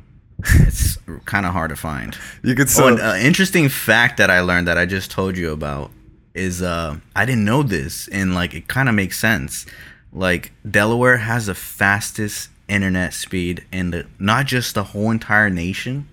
it's 0.45 0.99
kind 1.25 1.47
of 1.47 1.53
hard 1.53 1.71
to 1.71 1.77
find. 1.77 2.17
You 2.43 2.55
could 2.55 2.69
So, 2.69 2.83
so. 2.83 2.95
an 2.95 3.01
uh, 3.01 3.15
interesting 3.21 3.69
fact 3.69 4.19
that 4.19 4.31
I 4.31 4.41
learned 4.41 4.69
that 4.69 4.79
I 4.79 4.87
just 4.87 5.11
told 5.11 5.37
you 5.37 5.53
about 5.53 5.91
is 6.35 6.63
uh, 6.63 6.97
I 7.17 7.25
didn't 7.25 7.45
know 7.45 7.63
this, 7.63 8.09
and 8.09 8.35
like 8.35 8.55
it 8.55 8.69
kind 8.69 8.89
of 8.89 8.95
makes 8.95 9.19
sense. 9.19 9.67
Like 10.13 10.53
Delaware 10.69 11.19
has 11.19 11.47
the 11.47 11.55
fastest 11.55 12.51
internet 12.69 13.15
speed 13.15 13.65
in 13.73 13.91
the 13.91 14.07
not 14.19 14.47
just 14.47 14.75
the 14.75 14.85
whole 14.85 15.11
entire 15.11 15.51
nation, 15.51 16.09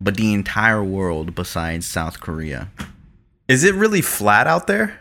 but 0.00 0.16
the 0.16 0.34
entire 0.34 0.82
world 0.82 1.34
besides 1.34 1.86
South 1.86 2.20
Korea. 2.20 2.70
Is 3.48 3.64
it 3.64 3.74
really 3.74 4.00
flat 4.00 4.46
out 4.46 4.66
there? 4.66 4.98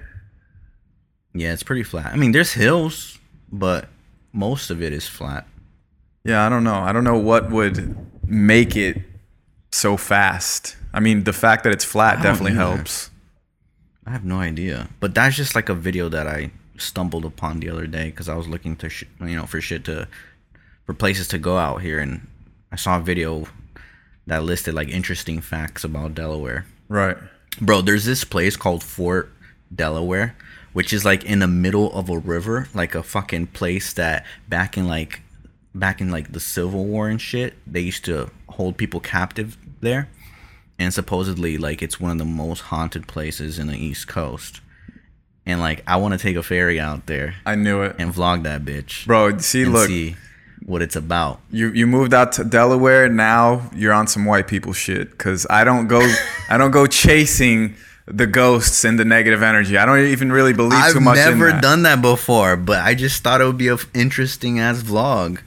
Yeah, 1.33 1.53
it's 1.53 1.63
pretty 1.63 1.83
flat. 1.83 2.07
I 2.07 2.17
mean, 2.17 2.33
there's 2.33 2.53
hills, 2.53 3.17
but 3.51 3.87
most 4.33 4.69
of 4.69 4.81
it 4.81 4.91
is 4.93 5.07
flat. 5.07 5.47
Yeah, 6.23 6.45
I 6.45 6.49
don't 6.49 6.63
know. 6.63 6.75
I 6.75 6.91
don't 6.91 7.03
know 7.03 7.17
what 7.17 7.49
would 7.49 8.10
make 8.31 8.77
it 8.77 8.97
so 9.71 9.97
fast. 9.97 10.77
I 10.93 10.99
mean, 11.01 11.25
the 11.25 11.33
fact 11.33 11.63
that 11.65 11.73
it's 11.73 11.85
flat 11.85 12.23
definitely 12.23 12.55
helps. 12.55 13.09
I 14.05 14.11
have 14.11 14.25
no 14.25 14.37
idea, 14.37 14.89
but 14.99 15.13
that's 15.13 15.35
just 15.35 15.53
like 15.53 15.69
a 15.69 15.75
video 15.75 16.09
that 16.09 16.27
I 16.27 16.51
stumbled 16.77 17.25
upon 17.25 17.59
the 17.59 17.69
other 17.69 17.85
day 17.85 18.05
because 18.05 18.27
I 18.27 18.35
was 18.35 18.47
looking 18.47 18.75
to, 18.77 18.89
sh- 18.89 19.03
you 19.19 19.35
know, 19.35 19.45
for 19.45 19.61
shit 19.61 19.85
to, 19.85 20.07
for 20.85 20.93
places 20.93 21.27
to 21.29 21.37
go 21.37 21.57
out 21.57 21.81
here, 21.81 21.99
and 21.99 22.27
I 22.71 22.77
saw 22.77 22.97
a 22.97 23.01
video 23.01 23.47
that 24.27 24.43
listed 24.43 24.73
like 24.73 24.87
interesting 24.87 25.41
facts 25.41 25.83
about 25.83 26.15
Delaware. 26.15 26.65
Right. 26.87 27.17
Bro, 27.59 27.81
there's 27.81 28.05
this 28.05 28.23
place 28.23 28.55
called 28.55 28.81
Fort 28.81 29.31
Delaware, 29.73 30.35
which 30.73 30.93
is 30.93 31.05
like 31.05 31.23
in 31.25 31.39
the 31.39 31.47
middle 31.47 31.91
of 31.93 32.09
a 32.09 32.17
river, 32.17 32.69
like 32.73 32.95
a 32.95 33.03
fucking 33.03 33.47
place 33.47 33.93
that 33.93 34.25
back 34.47 34.77
in 34.77 34.87
like 34.87 35.21
back 35.73 36.01
in 36.01 36.09
like 36.11 36.31
the 36.33 36.39
Civil 36.39 36.85
War 36.85 37.07
and 37.09 37.19
shit, 37.21 37.53
they 37.65 37.79
used 37.81 38.05
to 38.05 38.29
hold 38.49 38.77
people 38.77 38.99
captive 38.99 39.57
there. 39.81 40.09
And 40.79 40.93
supposedly 40.93 41.57
like 41.57 41.81
it's 41.81 41.99
one 41.99 42.11
of 42.11 42.17
the 42.17 42.25
most 42.25 42.61
haunted 42.61 43.07
places 43.07 43.59
in 43.59 43.67
the 43.67 43.77
East 43.77 44.07
Coast. 44.07 44.61
And 45.45 45.59
like 45.59 45.83
I 45.87 45.97
want 45.97 46.13
to 46.13 46.17
take 46.17 46.35
a 46.35 46.43
ferry 46.43 46.79
out 46.79 47.05
there 47.07 47.35
I 47.45 47.55
knew 47.55 47.81
it. 47.83 47.95
and 47.99 48.13
vlog 48.13 48.43
that 48.43 48.63
bitch. 48.63 49.05
Bro, 49.05 49.37
see, 49.39 49.63
and 49.63 49.73
look, 49.73 49.87
see 49.87 50.15
what 50.65 50.81
it's 50.81 50.95
about. 50.95 51.39
you 51.51 51.69
you 51.71 51.87
moved 51.87 52.13
out 52.13 52.31
to 52.33 52.43
Delaware. 52.43 53.09
Now 53.09 53.69
you're 53.75 53.93
on 53.93 54.07
some 54.07 54.25
white 54.25 54.47
people 54.47 54.73
shit. 54.73 55.17
Cause 55.17 55.45
I 55.49 55.63
don't 55.63 55.87
go, 55.87 56.01
I 56.49 56.57
don't 56.57 56.71
go 56.71 56.85
chasing 56.87 57.75
the 58.07 58.27
ghosts 58.27 58.83
and 58.83 58.99
the 58.99 59.05
negative 59.05 59.41
energy. 59.43 59.77
I 59.77 59.85
don't 59.85 59.99
even 59.99 60.31
really 60.31 60.53
believe 60.53 60.73
I've 60.79 60.93
too 60.93 60.99
much 60.99 61.17
I've 61.17 61.33
never 61.33 61.51
that. 61.51 61.61
done 61.61 61.83
that 61.83 62.01
before, 62.01 62.55
but 62.57 62.79
I 62.79 62.93
just 62.95 63.23
thought 63.23 63.39
it 63.41 63.45
would 63.45 63.57
be 63.57 63.67
a 63.67 63.75
f- 63.75 63.87
interesting 63.93 64.59
ass 64.59 64.81
vlog. 64.81 65.39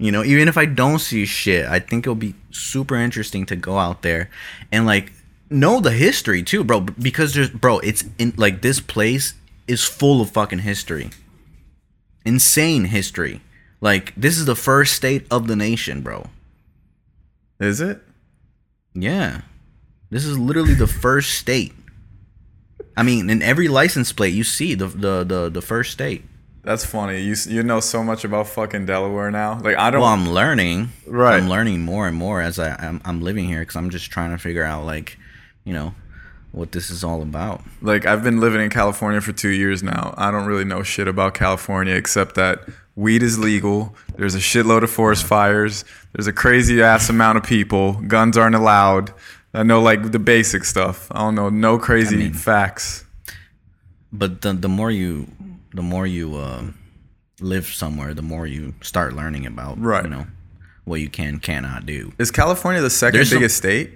You 0.00 0.10
know, 0.10 0.24
even 0.24 0.48
if 0.48 0.56
I 0.56 0.64
don't 0.64 0.98
see 0.98 1.26
shit, 1.26 1.66
I 1.66 1.78
think 1.78 2.06
it'll 2.06 2.14
be 2.14 2.34
super 2.50 2.96
interesting 2.96 3.44
to 3.44 3.54
go 3.54 3.76
out 3.76 4.00
there 4.00 4.30
and 4.72 4.86
like 4.86 5.12
know 5.50 5.78
the 5.78 5.92
history 5.92 6.42
too, 6.42 6.64
bro. 6.64 6.80
Because 6.80 7.34
there's, 7.34 7.50
bro, 7.50 7.80
it's 7.80 8.04
in 8.18 8.32
like 8.38 8.62
this 8.62 8.80
place 8.80 9.34
is 9.68 9.84
full 9.84 10.22
of 10.22 10.30
fucking 10.30 10.60
history, 10.60 11.10
insane 12.24 12.86
history. 12.86 13.42
Like 13.82 14.14
this 14.16 14.38
is 14.38 14.46
the 14.46 14.56
first 14.56 14.94
state 14.94 15.26
of 15.30 15.48
the 15.48 15.56
nation, 15.56 16.00
bro. 16.00 16.28
Is 17.58 17.82
it? 17.82 18.00
Yeah. 18.94 19.42
This 20.08 20.24
is 20.24 20.38
literally 20.38 20.72
the 20.72 20.86
first 20.86 21.34
state. 21.34 21.74
I 22.96 23.02
mean, 23.02 23.28
in 23.28 23.42
every 23.42 23.68
license 23.68 24.14
plate 24.14 24.32
you 24.32 24.44
see 24.44 24.74
the 24.74 24.86
the 24.86 25.24
the, 25.24 25.50
the 25.50 25.62
first 25.62 25.92
state. 25.92 26.24
That's 26.70 26.84
funny. 26.84 27.20
You 27.22 27.34
you 27.48 27.64
know 27.64 27.80
so 27.80 28.04
much 28.04 28.24
about 28.24 28.46
fucking 28.46 28.86
Delaware 28.86 29.32
now. 29.32 29.58
Like 29.60 29.76
I 29.76 29.90
don't. 29.90 30.02
Well, 30.02 30.10
I'm 30.10 30.28
learning. 30.30 30.90
Right. 31.04 31.34
I'm 31.34 31.48
learning 31.48 31.80
more 31.80 32.06
and 32.06 32.16
more 32.16 32.40
as 32.40 32.60
I 32.60 32.76
I'm, 32.78 33.00
I'm 33.04 33.20
living 33.22 33.46
here 33.46 33.58
because 33.58 33.74
I'm 33.74 33.90
just 33.90 34.12
trying 34.12 34.30
to 34.30 34.38
figure 34.38 34.62
out 34.62 34.84
like, 34.86 35.18
you 35.64 35.72
know, 35.72 35.96
what 36.52 36.70
this 36.70 36.88
is 36.88 37.02
all 37.02 37.22
about. 37.22 37.64
like 37.82 38.06
I've 38.06 38.22
been 38.22 38.38
living 38.38 38.60
in 38.60 38.70
California 38.70 39.20
for 39.20 39.32
two 39.32 39.48
years 39.48 39.82
now. 39.82 40.14
I 40.16 40.30
don't 40.30 40.46
really 40.46 40.62
know 40.64 40.84
shit 40.84 41.08
about 41.08 41.34
California 41.34 41.94
except 41.96 42.36
that 42.36 42.60
weed 42.94 43.24
is 43.24 43.36
legal. 43.36 43.96
There's 44.14 44.36
a 44.36 44.38
shitload 44.38 44.84
of 44.84 44.90
forest 44.92 45.26
fires. 45.26 45.84
There's 46.12 46.28
a 46.28 46.32
crazy 46.32 46.80
ass 46.80 47.10
amount 47.10 47.36
of 47.38 47.42
people. 47.42 47.94
Guns 47.94 48.38
aren't 48.38 48.54
allowed. 48.54 49.12
I 49.52 49.64
know 49.64 49.82
like 49.82 50.12
the 50.12 50.20
basic 50.20 50.62
stuff. 50.64 51.08
I 51.10 51.18
don't 51.18 51.34
know 51.34 51.48
no 51.48 51.80
crazy 51.80 52.16
mean- 52.16 52.32
facts. 52.32 53.04
But 54.12 54.42
the 54.42 54.52
the 54.52 54.68
more 54.68 54.92
you 54.92 55.26
the 55.74 55.82
more 55.82 56.06
you 56.06 56.36
uh, 56.36 56.64
live 57.40 57.66
somewhere, 57.66 58.14
the 58.14 58.22
more 58.22 58.46
you 58.46 58.74
start 58.82 59.14
learning 59.14 59.46
about 59.46 59.80
Right. 59.80 60.04
you 60.04 60.10
know 60.10 60.26
what 60.84 61.00
you 61.00 61.08
can 61.08 61.38
cannot 61.38 61.86
do. 61.86 62.12
Is 62.18 62.30
California 62.30 62.80
the 62.80 62.90
second 62.90 63.18
There's 63.18 63.28
some- 63.30 63.38
biggest 63.38 63.56
state, 63.58 63.92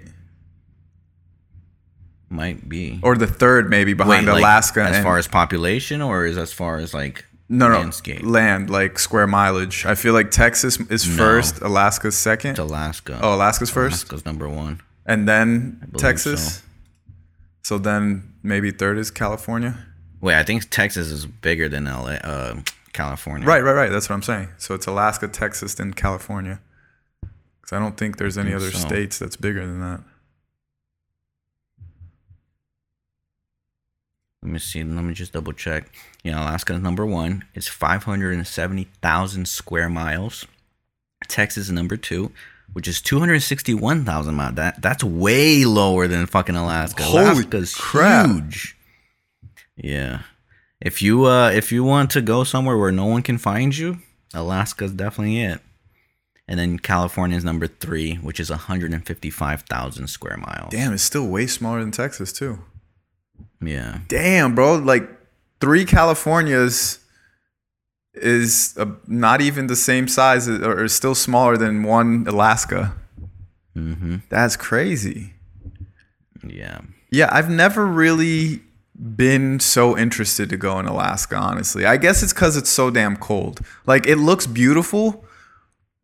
Might 2.29 2.67
be. 2.67 2.99
or 3.03 3.15
the 3.15 3.27
third 3.27 3.69
maybe 3.69 3.93
behind 3.93 4.25
Wait, 4.25 4.31
like, 4.33 4.39
Alaska? 4.41 4.83
as 4.83 4.95
and, 4.97 5.03
far 5.03 5.17
as 5.17 5.27
population, 5.27 6.01
or 6.01 6.25
is 6.25 6.37
as 6.37 6.51
far 6.51 6.77
as 6.77 6.93
like 6.93 7.23
no, 7.47 7.69
no 7.69 7.77
landscape? 7.79 8.23
land 8.23 8.69
like 8.69 8.97
square 8.97 9.27
mileage. 9.27 9.85
I 9.85 9.95
feel 9.95 10.13
like 10.13 10.31
Texas 10.31 10.79
is 10.89 11.07
No. 11.07 11.15
first, 11.17 11.61
Alaska's 11.61 12.15
second. 12.17 12.51
It's 12.51 12.59
Alaska. 12.59 13.19
Oh, 13.21 13.35
Alaska's 13.35 13.69
first, 13.69 14.03
Alaska's 14.05 14.25
number 14.25 14.49
one. 14.49 14.81
and 15.05 15.27
then 15.27 15.91
Texas. 15.97 16.55
so. 16.57 16.61
So 17.63 17.77
then 17.79 18.33
maybe 18.43 18.69
third 18.71 18.97
is 18.97 19.09
California. 19.11 19.85
Wait, 20.25 20.33
I 20.33 20.41
think 20.41 20.67
Texas 20.71 21.11
is 21.11 21.27
bigger 21.27 21.69
than 21.69 21.85
LA, 21.85 22.13
uh, 22.13 22.55
California. 22.93 23.47
Right, 23.47 23.61
right, 23.61 23.73
right. 23.73 23.91
That's 23.91 24.09
what 24.09 24.15
I'm 24.15 24.23
saying. 24.23 24.47
So 24.57 24.73
it's 24.73 24.87
Alaska, 24.87 25.27
Texas, 25.27 25.75
then 25.75 25.93
California. 25.93 26.61
Because 27.61 27.73
I 27.73 27.77
don't 27.77 27.95
think 27.95 28.17
there's 28.17 28.35
any 28.35 28.49
think 28.49 28.59
other 28.59 28.71
so. 28.71 28.79
states 28.79 29.19
that's 29.19 29.35
bigger 29.35 29.63
than 29.63 29.81
that. 29.81 30.01
Let 34.41 34.51
me 34.51 34.57
see. 34.57 34.83
Let 34.83 35.03
me 35.03 35.13
just 35.13 35.31
double 35.31 35.53
check. 35.53 35.91
Yeah, 36.23 36.41
Alaska 36.41 36.73
is 36.73 36.81
number 36.81 37.05
one. 37.05 37.45
It's 37.53 37.67
570,000 37.67 39.47
square 39.47 39.89
miles. 39.89 40.47
Texas 41.27 41.65
is 41.65 41.71
number 41.71 41.97
two, 41.97 42.31
which 42.73 42.87
is 42.87 42.99
261,000 42.99 44.33
miles. 44.33 44.55
That 44.55 44.81
that's 44.81 45.03
way 45.03 45.65
lower 45.65 46.07
than 46.07 46.25
fucking 46.25 46.55
Alaska. 46.55 47.03
Holy 47.03 47.25
Alaska's 47.25 47.75
crap. 47.75 48.25
huge. 48.25 48.75
Yeah. 49.77 50.21
If 50.81 51.01
you 51.01 51.25
uh 51.25 51.49
if 51.51 51.71
you 51.71 51.83
want 51.83 52.11
to 52.11 52.21
go 52.21 52.43
somewhere 52.43 52.77
where 52.77 52.91
no 52.91 53.05
one 53.05 53.21
can 53.21 53.37
find 53.37 53.75
you, 53.75 53.99
Alaska's 54.33 54.91
definitely 54.91 55.41
it. 55.41 55.61
And 56.47 56.59
then 56.59 56.77
California 56.77 57.35
is 57.37 57.43
number 57.43 57.65
three, 57.65 58.15
which 58.17 58.39
is 58.39 58.51
155,000 58.51 60.07
square 60.07 60.37
miles. 60.37 60.69
Damn, 60.71 60.93
it's 60.93 61.01
still 61.01 61.27
way 61.27 61.47
smaller 61.47 61.79
than 61.79 61.89
Texas 61.91 62.31
too. 62.31 62.59
Yeah. 63.61 63.99
Damn, 64.07 64.53
bro. 64.53 64.75
Like 64.75 65.09
three 65.59 65.85
Californias 65.85 66.99
is 68.13 68.75
uh 68.77 68.85
not 69.07 69.41
even 69.41 69.67
the 69.67 69.75
same 69.75 70.07
size 70.07 70.47
as- 70.47 70.61
or 70.61 70.87
still 70.87 71.15
smaller 71.15 71.57
than 71.57 71.83
one 71.83 72.25
Alaska. 72.27 72.95
Mm-hmm. 73.75 74.17
That's 74.29 74.55
crazy. 74.55 75.33
Yeah. 76.47 76.81
Yeah, 77.09 77.29
I've 77.31 77.49
never 77.49 77.85
really 77.85 78.61
been 78.97 79.59
so 79.59 79.97
interested 79.97 80.49
to 80.49 80.57
go 80.57 80.79
in 80.79 80.85
Alaska, 80.85 81.35
honestly. 81.35 81.85
I 81.85 81.97
guess 81.97 82.23
it's 82.23 82.33
because 82.33 82.57
it's 82.57 82.69
so 82.69 82.89
damn 82.89 83.17
cold. 83.17 83.59
Like, 83.85 84.07
it 84.07 84.17
looks 84.17 84.47
beautiful, 84.47 85.25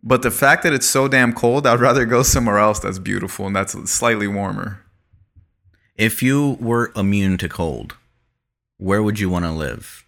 but 0.04 0.22
the 0.22 0.32
fact 0.32 0.64
that 0.64 0.74
it's 0.74 0.88
so 0.88 1.08
damn 1.08 1.34
cold, 1.34 1.66
I'd 1.66 1.80
rather 1.80 2.06
go 2.06 2.24
somewhere 2.24 2.58
else 2.58 2.80
that's 2.80 3.00
beautiful 3.00 3.48
and 3.48 3.56
that's 3.56 3.74
slightly 3.90 4.28
warmer. 4.28 4.84
If 5.96 6.24
you 6.24 6.58
were 6.60 6.92
immune 6.96 7.38
to 7.40 7.50
cold, 7.50 7.96
where 8.78 9.04
would 9.04 9.20
you 9.20 9.30
want 9.30 9.46
to 9.46 9.52
live? 9.52 10.04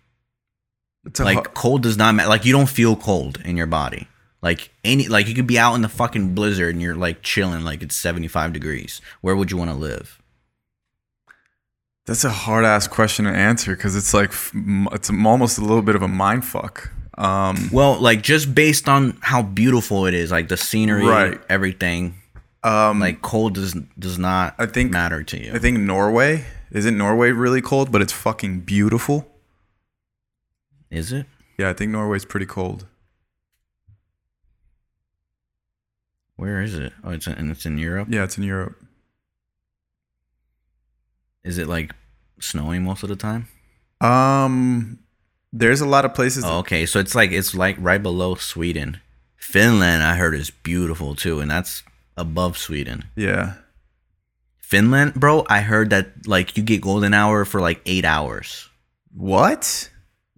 Like 1.19 1.47
hu- 1.47 1.53
cold 1.53 1.83
does 1.83 1.97
not 1.97 2.15
matter. 2.15 2.29
Like 2.29 2.45
you 2.45 2.53
don't 2.53 2.69
feel 2.69 2.95
cold 2.95 3.39
in 3.43 3.57
your 3.57 3.67
body. 3.67 4.07
Like 4.41 4.71
any 4.83 5.07
like 5.07 5.27
you 5.27 5.35
could 5.35 5.47
be 5.47 5.59
out 5.59 5.75
in 5.75 5.81
the 5.81 5.89
fucking 5.89 6.33
blizzard 6.33 6.73
and 6.73 6.81
you're 6.81 6.95
like 6.95 7.21
chilling 7.21 7.63
like 7.63 7.83
it's 7.83 7.95
75 7.95 8.53
degrees. 8.53 9.01
Where 9.21 9.35
would 9.35 9.51
you 9.51 9.57
want 9.57 9.69
to 9.69 9.75
live? 9.75 10.21
That's 12.05 12.23
a 12.23 12.29
hard 12.29 12.65
ass 12.65 12.87
question 12.87 13.25
to 13.25 13.31
answer 13.31 13.75
because 13.75 13.95
it's 13.95 14.13
like, 14.13 14.31
it's 14.93 15.09
almost 15.09 15.57
a 15.57 15.61
little 15.61 15.81
bit 15.81 15.95
of 15.95 16.01
a 16.01 16.07
mind 16.07 16.43
fuck. 16.45 16.91
Um, 17.17 17.69
Well, 17.71 17.99
like 17.99 18.21
just 18.23 18.53
based 18.55 18.89
on 18.89 19.17
how 19.21 19.41
beautiful 19.43 20.05
it 20.07 20.13
is, 20.13 20.31
like 20.31 20.47
the 20.49 20.57
scenery, 20.57 21.05
Right. 21.05 21.39
everything. 21.49 22.15
um, 22.63 22.99
Like 22.99 23.21
cold 23.21 23.53
does 23.55 23.73
does 23.99 24.17
not 24.17 24.55
I 24.57 24.65
think- 24.65 24.91
matter 24.91 25.21
to 25.23 25.37
you. 25.43 25.53
I 25.53 25.59
think 25.59 25.79
Norway. 25.79 26.45
Isn't 26.71 26.97
Norway 26.97 27.31
really 27.31 27.61
cold, 27.61 27.91
but 27.91 28.01
it's 28.01 28.13
fucking 28.13 28.61
beautiful? 28.61 29.29
is 30.89 31.11
it? 31.11 31.25
Yeah, 31.57 31.69
I 31.69 31.73
think 31.73 31.91
Norway's 31.91 32.23
pretty 32.25 32.45
cold. 32.45 32.85
Where 36.35 36.61
is 36.61 36.75
it? 36.75 36.93
Oh, 37.03 37.11
it's 37.11 37.27
in, 37.27 37.33
and 37.33 37.51
it's 37.51 37.65
in 37.65 37.77
Europe. 37.77 38.07
Yeah, 38.11 38.23
it's 38.23 38.37
in 38.37 38.43
Europe. 38.43 38.75
Is 41.43 41.57
it 41.57 41.67
like 41.67 41.93
snowing 42.39 42.83
most 42.83 43.03
of 43.03 43.09
the 43.09 43.15
time? 43.15 43.47
Um, 44.01 44.99
there's 45.51 45.81
a 45.81 45.85
lot 45.87 46.05
of 46.05 46.13
places. 46.13 46.43
Oh, 46.45 46.59
okay, 46.59 46.85
so 46.85 46.99
it's 46.99 47.15
like 47.15 47.31
it's 47.31 47.53
like 47.53 47.75
right 47.79 48.01
below 48.01 48.35
Sweden. 48.35 48.99
Finland, 49.37 50.03
I 50.03 50.15
heard, 50.15 50.35
is 50.35 50.49
beautiful 50.49 51.15
too, 51.15 51.39
and 51.39 51.51
that's 51.51 51.83
above 52.17 52.57
Sweden. 52.57 53.05
Yeah. 53.15 53.55
Finland, 54.59 55.13
bro, 55.15 55.45
I 55.49 55.61
heard 55.61 55.89
that 55.91 56.25
like 56.27 56.57
you 56.57 56.63
get 56.63 56.81
golden 56.81 57.13
hour 57.13 57.45
for 57.45 57.61
like 57.61 57.81
eight 57.85 58.05
hours. 58.05 58.69
What? 59.15 59.89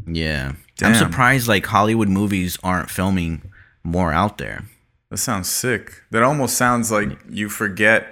Yeah, 0.05 0.53
Damn. 0.77 0.89
I'm 0.89 0.95
surprised 0.95 1.47
like 1.47 1.65
Hollywood 1.65 2.09
movies 2.09 2.57
aren't 2.63 2.89
filming 2.89 3.51
more 3.83 4.11
out 4.11 4.37
there. 4.37 4.65
That 5.09 5.17
sounds 5.17 5.47
sick. 5.49 6.03
That 6.11 6.23
almost 6.23 6.57
sounds 6.57 6.91
like 6.91 7.17
you 7.29 7.47
forget. 7.49 8.11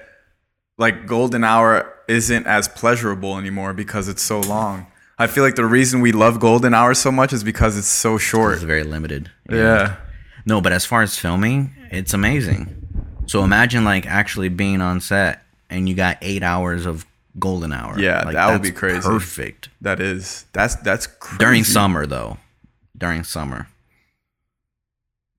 Like 0.77 1.05
golden 1.05 1.43
hour 1.43 1.93
isn't 2.13 2.47
as 2.47 2.67
pleasurable 2.67 3.37
anymore 3.37 3.73
because 3.73 4.07
it's 4.07 4.21
so 4.21 4.39
long. 4.39 4.87
I 5.17 5.27
feel 5.27 5.43
like 5.43 5.55
the 5.55 5.65
reason 5.65 6.01
we 6.01 6.11
love 6.11 6.39
golden 6.39 6.73
hour 6.73 6.93
so 6.93 7.11
much 7.11 7.33
is 7.33 7.43
because 7.43 7.77
it's 7.77 7.87
so 7.87 8.17
short. 8.17 8.55
It's 8.55 8.63
very 8.63 8.83
limited. 8.83 9.29
Yeah. 9.49 9.97
No, 10.45 10.61
but 10.61 10.71
as 10.71 10.85
far 10.85 11.01
as 11.01 11.17
filming, 11.17 11.73
it's 11.91 12.13
amazing. 12.13 12.79
So 13.25 13.43
imagine 13.43 13.83
like 13.85 14.05
actually 14.05 14.49
being 14.49 14.81
on 14.81 14.99
set 15.01 15.43
and 15.69 15.87
you 15.87 15.95
got 15.95 16.17
eight 16.21 16.43
hours 16.43 16.85
of 16.85 17.05
golden 17.39 17.71
hour. 17.71 17.97
Yeah, 17.99 18.23
Like, 18.23 18.33
that 18.33 18.51
would 18.51 18.61
be 18.61 18.71
crazy. 18.71 19.01
Perfect 19.01 19.69
That 19.81 19.99
is. 19.99 20.45
That's 20.53 20.75
that's 20.77 21.07
crazy. 21.07 21.37
during 21.39 21.63
summer 21.63 22.05
though. 22.05 22.37
During 22.97 23.23
summer. 23.23 23.67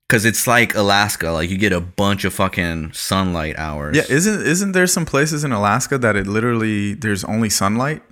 Cause 0.09 0.25
it's 0.25 0.47
like 0.47 0.75
Alaska, 0.75 1.31
like 1.31 1.51
you 1.51 1.57
get 1.57 1.73
a 1.73 1.81
bunch 1.81 2.25
of 2.25 2.35
fucking 2.35 2.93
sunlight 2.93 3.59
hours. 3.59 3.97
Yeah, 3.97 4.05
isn't 4.09 4.47
isn't 4.47 4.73
there 4.73 4.87
some 4.87 5.07
places 5.07 5.45
in 5.45 5.51
Alaska 5.51 5.99
that 5.99 6.15
it 6.15 6.27
literally 6.27 6.95
there's 6.95 7.25
only 7.25 7.49
sunlight? 7.49 8.03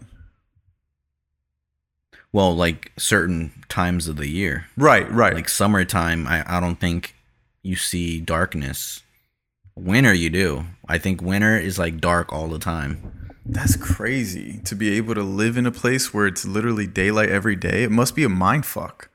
well, 2.33 2.57
like 2.57 2.93
certain 2.99 3.53
times 3.69 4.09
of 4.09 4.17
the 4.17 4.29
year. 4.29 4.67
Right, 4.77 5.11
right. 5.11 5.35
Like 5.35 5.49
summertime, 5.49 6.27
I, 6.27 6.45
I 6.47 6.61
don't 6.61 6.81
think 6.81 7.15
you 7.63 7.77
see 7.77 8.21
darkness. 8.21 9.03
Winter 9.75 10.13
you 10.15 10.31
do. 10.31 10.65
I 10.89 10.99
think 10.99 11.23
winter 11.23 11.59
is 11.59 11.79
like 11.79 12.01
dark 12.01 12.33
all 12.33 12.49
the 12.49 12.59
time. 12.59 13.31
That's 13.45 13.77
crazy 13.77 14.61
to 14.65 14.75
be 14.75 14.97
able 14.97 15.15
to 15.15 15.23
live 15.23 15.57
in 15.57 15.67
a 15.67 15.73
place 15.73 16.15
where 16.15 16.27
it's 16.27 16.45
literally 16.45 16.87
daylight 16.87 17.29
every 17.29 17.57
day. 17.57 17.83
It 17.83 17.91
must 17.91 18.15
be 18.15 18.25
a 18.25 18.29
mind 18.29 18.65
fuck. 18.65 19.11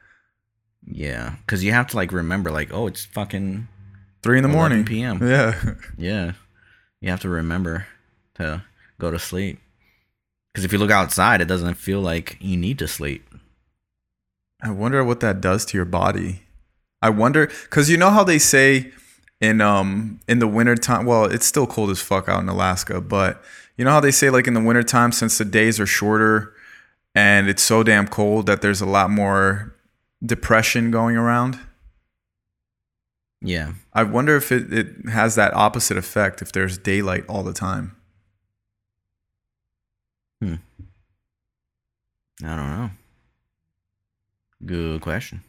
Yeah, 0.90 1.36
because 1.46 1.64
you 1.64 1.72
have 1.74 1.88
to 1.88 1.96
like 1.98 2.12
remember, 2.12 2.50
like, 2.52 2.74
oh, 2.74 2.88
it's 2.88 3.06
fucking 3.06 3.68
Three 4.24 4.38
in 4.38 4.44
the 4.44 4.50
morning. 4.50 4.86
p.m.. 4.86 5.20
Yeah. 5.28 5.56
yeah. 5.98 6.32
You 7.02 7.10
have 7.10 7.22
to 7.22 7.30
remember 7.30 7.88
to 8.36 8.64
go 9.00 9.12
to 9.12 9.20
sleep. 9.20 9.60
Because 10.52 10.66
if 10.66 10.72
you 10.74 10.80
look 10.80 10.92
outside, 10.92 11.40
it 11.42 11.46
doesn't 11.48 11.76
feel 11.76 12.02
like 12.02 12.38
you 12.40 12.58
need 12.58 12.80
to 12.80 12.88
sleep. 12.88 13.30
I 14.62 14.72
wonder 14.72 15.04
what 15.04 15.20
that 15.20 15.40
does 15.40 15.66
to 15.66 15.78
your 15.78 15.86
body. 15.86 16.42
I 17.02 17.10
wonder 17.12 17.48
because 17.48 17.90
you 17.92 17.98
know 17.98 18.10
how 18.10 18.24
they 18.24 18.40
say 18.40 18.92
in 19.40 19.62
um 19.62 20.20
in 20.28 20.40
the 20.40 20.48
wintertime 20.48 21.06
well 21.06 21.26
it's 21.26 21.46
still 21.46 21.68
cold 21.68 21.92
as 21.92 22.02
fuck 22.02 22.28
out 22.28 22.42
in 22.42 22.50
Alaska 22.50 23.00
but 23.00 23.40
you 23.78 23.86
know 23.86 23.92
how 23.92 24.00
they 24.00 24.10
say 24.10 24.32
like 24.32 24.48
in 24.48 24.56
the 24.56 24.60
wintertime 24.64 25.12
since 25.12 25.38
the 25.38 25.46
days 25.46 25.80
are 25.80 25.86
shorter 25.86 26.54
and 27.14 27.48
it's 27.48 27.62
so 27.62 27.84
damn 27.84 28.08
cold 28.08 28.48
that 28.48 28.64
there's 28.64 28.82
a 28.82 28.86
lot 28.88 29.12
more 29.12 29.76
depression 30.26 30.92
going 30.92 31.16
around. 31.16 31.60
Yeah. 33.42 33.74
I 33.94 34.04
wonder 34.04 34.36
if 34.36 34.52
it, 34.52 34.74
it 34.74 35.10
has 35.10 35.36
that 35.36 35.54
opposite 35.54 35.98
effect 35.98 36.42
if 36.42 36.52
there's 36.52 36.78
daylight 36.78 37.26
all 37.28 37.44
the 37.44 37.54
time. 37.54 37.96
Hmm. 40.42 40.56
I 42.44 42.56
don't 42.56 42.70
know. 42.70 42.90
Good 44.66 45.02
question. 45.02 45.44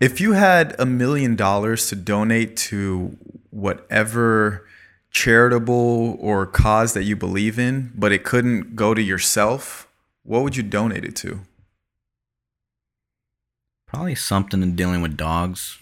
If 0.00 0.20
you 0.20 0.32
had 0.32 0.74
a 0.78 0.86
million 0.86 1.36
dollars 1.36 1.88
to 1.88 1.96
donate 1.96 2.56
to 2.56 3.16
whatever 3.50 4.66
charitable 5.10 6.16
or 6.20 6.46
cause 6.46 6.92
that 6.92 7.04
you 7.04 7.16
believe 7.16 7.58
in, 7.58 7.92
but 7.94 8.12
it 8.12 8.24
couldn't 8.24 8.76
go 8.76 8.94
to 8.94 9.02
yourself, 9.02 9.88
what 10.22 10.42
would 10.42 10.56
you 10.56 10.62
donate 10.62 11.04
it 11.04 11.16
to? 11.16 11.40
Probably 13.94 14.14
something 14.16 14.62
in 14.62 14.74
dealing 14.74 15.02
with 15.02 15.16
dogs. 15.16 15.78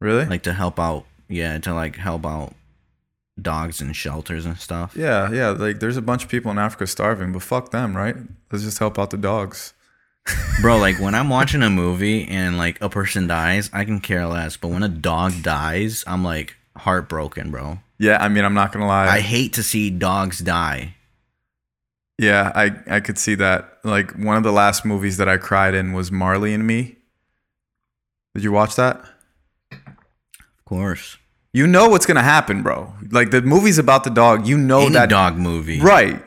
Really? 0.00 0.24
Like 0.24 0.42
to 0.44 0.52
help 0.52 0.78
out. 0.78 1.04
Yeah, 1.28 1.58
to 1.58 1.74
like 1.74 1.96
help 1.96 2.24
out 2.24 2.54
dogs 3.40 3.80
in 3.80 3.92
shelters 3.92 4.46
and 4.46 4.56
stuff. 4.56 4.94
yeah, 4.96 5.32
yeah. 5.32 5.48
Like 5.48 5.80
there's 5.80 5.96
a 5.96 6.02
bunch 6.02 6.22
of 6.22 6.30
people 6.30 6.50
in 6.52 6.58
Africa 6.58 6.86
starving, 6.86 7.32
but 7.32 7.42
fuck 7.42 7.70
them, 7.72 7.96
right? 7.96 8.14
Let's 8.52 8.64
just 8.64 8.78
help 8.78 8.98
out 8.98 9.10
the 9.10 9.16
dogs. 9.16 9.74
Bro, 10.62 10.78
like 10.78 11.00
when 11.00 11.14
I'm 11.14 11.28
watching 11.28 11.62
a 11.62 11.68
movie 11.68 12.26
and 12.28 12.56
like 12.56 12.80
a 12.80 12.88
person 12.88 13.26
dies, 13.26 13.68
I 13.72 13.84
can 13.84 14.00
care 14.00 14.26
less. 14.26 14.56
But 14.56 14.68
when 14.68 14.82
a 14.82 14.88
dog 14.88 15.42
dies, 15.42 16.04
I'm 16.06 16.24
like 16.24 16.54
heartbroken, 16.76 17.50
bro. 17.50 17.80
Yeah, 17.98 18.18
I 18.20 18.28
mean, 18.28 18.44
I'm 18.44 18.54
not 18.54 18.72
gonna 18.72 18.86
lie. 18.86 19.08
I 19.08 19.20
hate 19.20 19.52
to 19.54 19.62
see 19.62 19.90
dogs 19.90 20.38
die. 20.38 20.94
Yeah, 22.18 22.52
I 22.54 22.76
I 22.88 23.00
could 23.00 23.18
see 23.18 23.34
that. 23.34 23.78
Like 23.84 24.12
one 24.12 24.36
of 24.36 24.44
the 24.44 24.52
last 24.52 24.84
movies 24.84 25.16
that 25.18 25.28
I 25.28 25.36
cried 25.36 25.74
in 25.74 25.92
was 25.92 26.12
Marley 26.12 26.54
and 26.54 26.66
Me. 26.66 26.96
Did 28.34 28.42
you 28.44 28.52
watch 28.52 28.76
that? 28.76 29.04
Of 29.72 30.64
course. 30.64 31.18
You 31.52 31.66
know 31.66 31.88
what's 31.88 32.06
gonna 32.06 32.22
happen, 32.22 32.62
bro. 32.62 32.92
Like 33.10 33.30
the 33.30 33.42
movie's 33.42 33.78
about 33.78 34.04
the 34.04 34.10
dog. 34.10 34.46
You 34.46 34.58
know 34.58 34.82
Any 34.82 34.90
that 34.94 35.08
dog 35.08 35.36
movie. 35.36 35.80
right? 35.80 36.22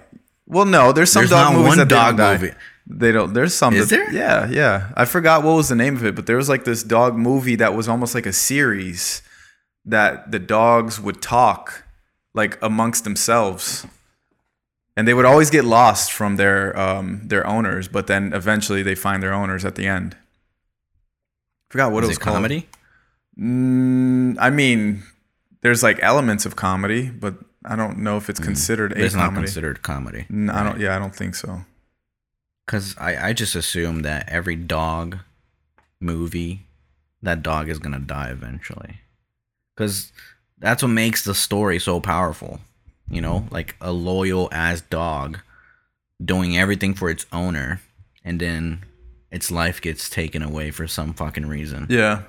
Well, 0.45 0.65
no, 0.65 0.93
there's 0.93 1.11
some 1.11 1.21
There's 1.21 1.31
dog 1.31 1.53
movies 1.53 1.67
one 1.67 1.77
that 1.79 1.89
dog 1.89 2.15
they 2.17 2.23
don't 2.23 2.35
die. 2.37 2.41
movie. 2.41 2.53
They 2.89 3.11
don't. 3.11 3.33
There's 3.33 3.53
some. 3.53 3.73
Is 3.73 3.89
that- 3.89 3.95
there? 3.97 4.13
Yeah, 4.13 4.47
yeah. 4.49 4.91
I 4.95 5.03
forgot 5.03 5.43
what 5.43 5.55
was 5.57 5.67
the 5.67 5.75
name 5.75 5.97
of 5.97 6.05
it, 6.05 6.15
but 6.15 6.25
there 6.25 6.37
was 6.37 6.47
like 6.47 6.63
this 6.63 6.83
dog 6.83 7.17
movie 7.17 7.55
that 7.57 7.73
was 7.75 7.89
almost 7.89 8.15
like 8.15 8.25
a 8.25 8.31
series 8.31 9.21
that 9.83 10.31
the 10.31 10.39
dogs 10.39 10.97
would 10.99 11.21
talk 11.21 11.83
like 12.33 12.57
amongst 12.61 13.03
themselves, 13.03 13.85
and 14.95 15.05
they 15.05 15.13
would 15.13 15.25
always 15.25 15.49
get 15.49 15.65
lost 15.65 16.13
from 16.13 16.37
their 16.37 16.77
um 16.79 17.21
their 17.25 17.45
owners, 17.45 17.89
but 17.89 18.07
then 18.07 18.31
eventually 18.31 18.81
they 18.81 18.95
find 18.95 19.21
their 19.21 19.33
owners 19.33 19.65
at 19.65 19.75
the 19.75 19.85
end. 19.87 20.15
Forgot 21.69 21.91
what 21.91 22.03
Is 22.03 22.07
it 22.07 22.11
was 22.11 22.17
it 22.17 22.21
called. 22.21 22.35
comedy? 22.35 22.67
Mm, 23.39 24.37
I 24.39 24.49
mean, 24.49 25.03
there's 25.61 25.83
like 25.83 25.99
elements 26.01 26.45
of 26.45 26.55
comedy, 26.55 27.09
but 27.09 27.35
I 27.65 27.75
don't 27.75 27.99
know 27.99 28.17
if 28.17 28.29
it's 28.29 28.39
considered 28.39 28.91
But 28.93 29.01
a 29.01 29.05
It's 29.05 29.15
not 29.15 29.25
comedy. 29.25 29.45
considered 29.45 29.81
comedy. 29.81 30.25
N- 30.31 30.49
I 30.49 30.63
don't. 30.63 30.79
Yeah, 30.79 30.95
I 30.95 30.99
don't 30.99 31.15
think 31.15 31.35
so. 31.35 31.61
Because 32.65 32.95
I, 32.97 33.29
I 33.29 33.33
just 33.33 33.55
assume 33.55 34.01
that 34.01 34.27
every 34.29 34.55
dog 34.55 35.19
movie, 35.99 36.65
that 37.21 37.41
dog 37.43 37.69
is 37.69 37.79
going 37.79 37.93
to 37.93 37.99
die 37.99 38.29
eventually. 38.29 39.01
Because 39.75 40.11
that's 40.57 40.81
what 40.83 40.89
makes 40.89 41.23
the 41.23 41.35
story 41.35 41.79
so 41.79 41.99
powerful. 41.99 42.59
You 43.09 43.21
know, 43.21 43.47
like 43.51 43.75
a 43.79 43.91
loyal 43.91 44.49
ass 44.51 44.81
dog 44.81 45.39
doing 46.23 46.57
everything 46.57 46.93
for 46.93 47.09
its 47.09 47.25
owner, 47.31 47.79
and 48.25 48.39
then 48.41 48.83
its 49.31 49.51
life 49.51 49.81
gets 49.81 50.09
taken 50.09 50.41
away 50.41 50.71
for 50.71 50.87
some 50.87 51.13
fucking 51.13 51.45
reason. 51.45 51.87
Yeah. 51.89 52.23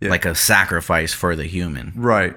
Yeah. 0.00 0.10
Like 0.10 0.24
a 0.24 0.34
sacrifice 0.34 1.12
for 1.12 1.36
the 1.36 1.44
human. 1.44 1.92
Right. 1.96 2.36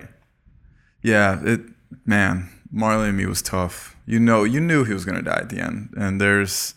Yeah. 1.04 1.40
It. 1.44 1.62
Man, 2.06 2.50
Marley 2.72 3.10
and 3.10 3.18
Me 3.18 3.26
was 3.26 3.42
tough. 3.42 3.96
You 4.06 4.20
know, 4.20 4.44
you 4.44 4.60
knew 4.60 4.84
he 4.84 4.94
was 4.94 5.06
gonna 5.06 5.22
die 5.22 5.40
at 5.40 5.50
the 5.50 5.60
end, 5.60 5.94
and 5.98 6.20
there's 6.20 6.76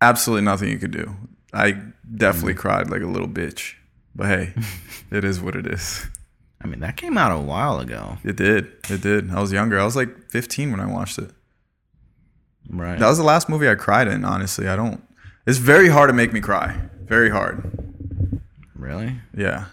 absolutely 0.00 0.44
nothing 0.44 0.68
you 0.68 0.78
could 0.78 0.90
do. 0.90 1.16
I 1.52 1.72
definitely 2.16 2.54
mm-hmm. 2.54 2.60
cried 2.60 2.90
like 2.90 3.02
a 3.02 3.06
little 3.06 3.28
bitch, 3.28 3.74
but 4.14 4.26
hey, 4.26 4.54
it 5.10 5.24
is 5.24 5.40
what 5.40 5.56
it 5.56 5.66
is. 5.66 6.06
I 6.60 6.68
mean, 6.68 6.80
that 6.80 6.96
came 6.96 7.18
out 7.18 7.32
a 7.32 7.40
while 7.40 7.80
ago. 7.80 8.18
It 8.24 8.36
did. 8.36 8.70
It 8.88 9.00
did. 9.00 9.30
I 9.32 9.40
was 9.40 9.52
younger. 9.52 9.78
I 9.80 9.84
was 9.84 9.96
like 9.96 10.30
15 10.30 10.70
when 10.70 10.80
I 10.80 10.86
watched 10.86 11.18
it. 11.18 11.30
Right. 12.68 12.98
That 12.98 13.08
was 13.08 13.18
the 13.18 13.24
last 13.24 13.48
movie 13.48 13.68
I 13.68 13.74
cried 13.74 14.06
in. 14.06 14.24
Honestly, 14.24 14.68
I 14.68 14.76
don't. 14.76 15.02
It's 15.46 15.58
very 15.58 15.88
hard 15.88 16.08
to 16.08 16.12
make 16.14 16.32
me 16.32 16.40
cry. 16.40 16.80
Very 17.04 17.30
hard. 17.30 17.68
really? 18.76 19.16
Yeah. 19.36 19.66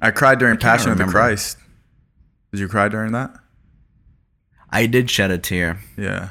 I 0.00 0.10
cried 0.10 0.38
during 0.38 0.54
Hmm. 0.56 0.60
can't 0.60 0.78
Passion 0.78 0.92
of 0.92 0.98
the. 0.98 1.04
Christ. 1.06 1.58
Did 2.52 2.60
you 2.60 2.68
cry 2.68 2.88
during 2.88 3.12
that? 3.12 3.34
I 4.70 4.86
did 4.86 5.10
shed 5.10 5.30
a 5.30 5.38
tear. 5.38 5.78
Yeah. 5.96 6.28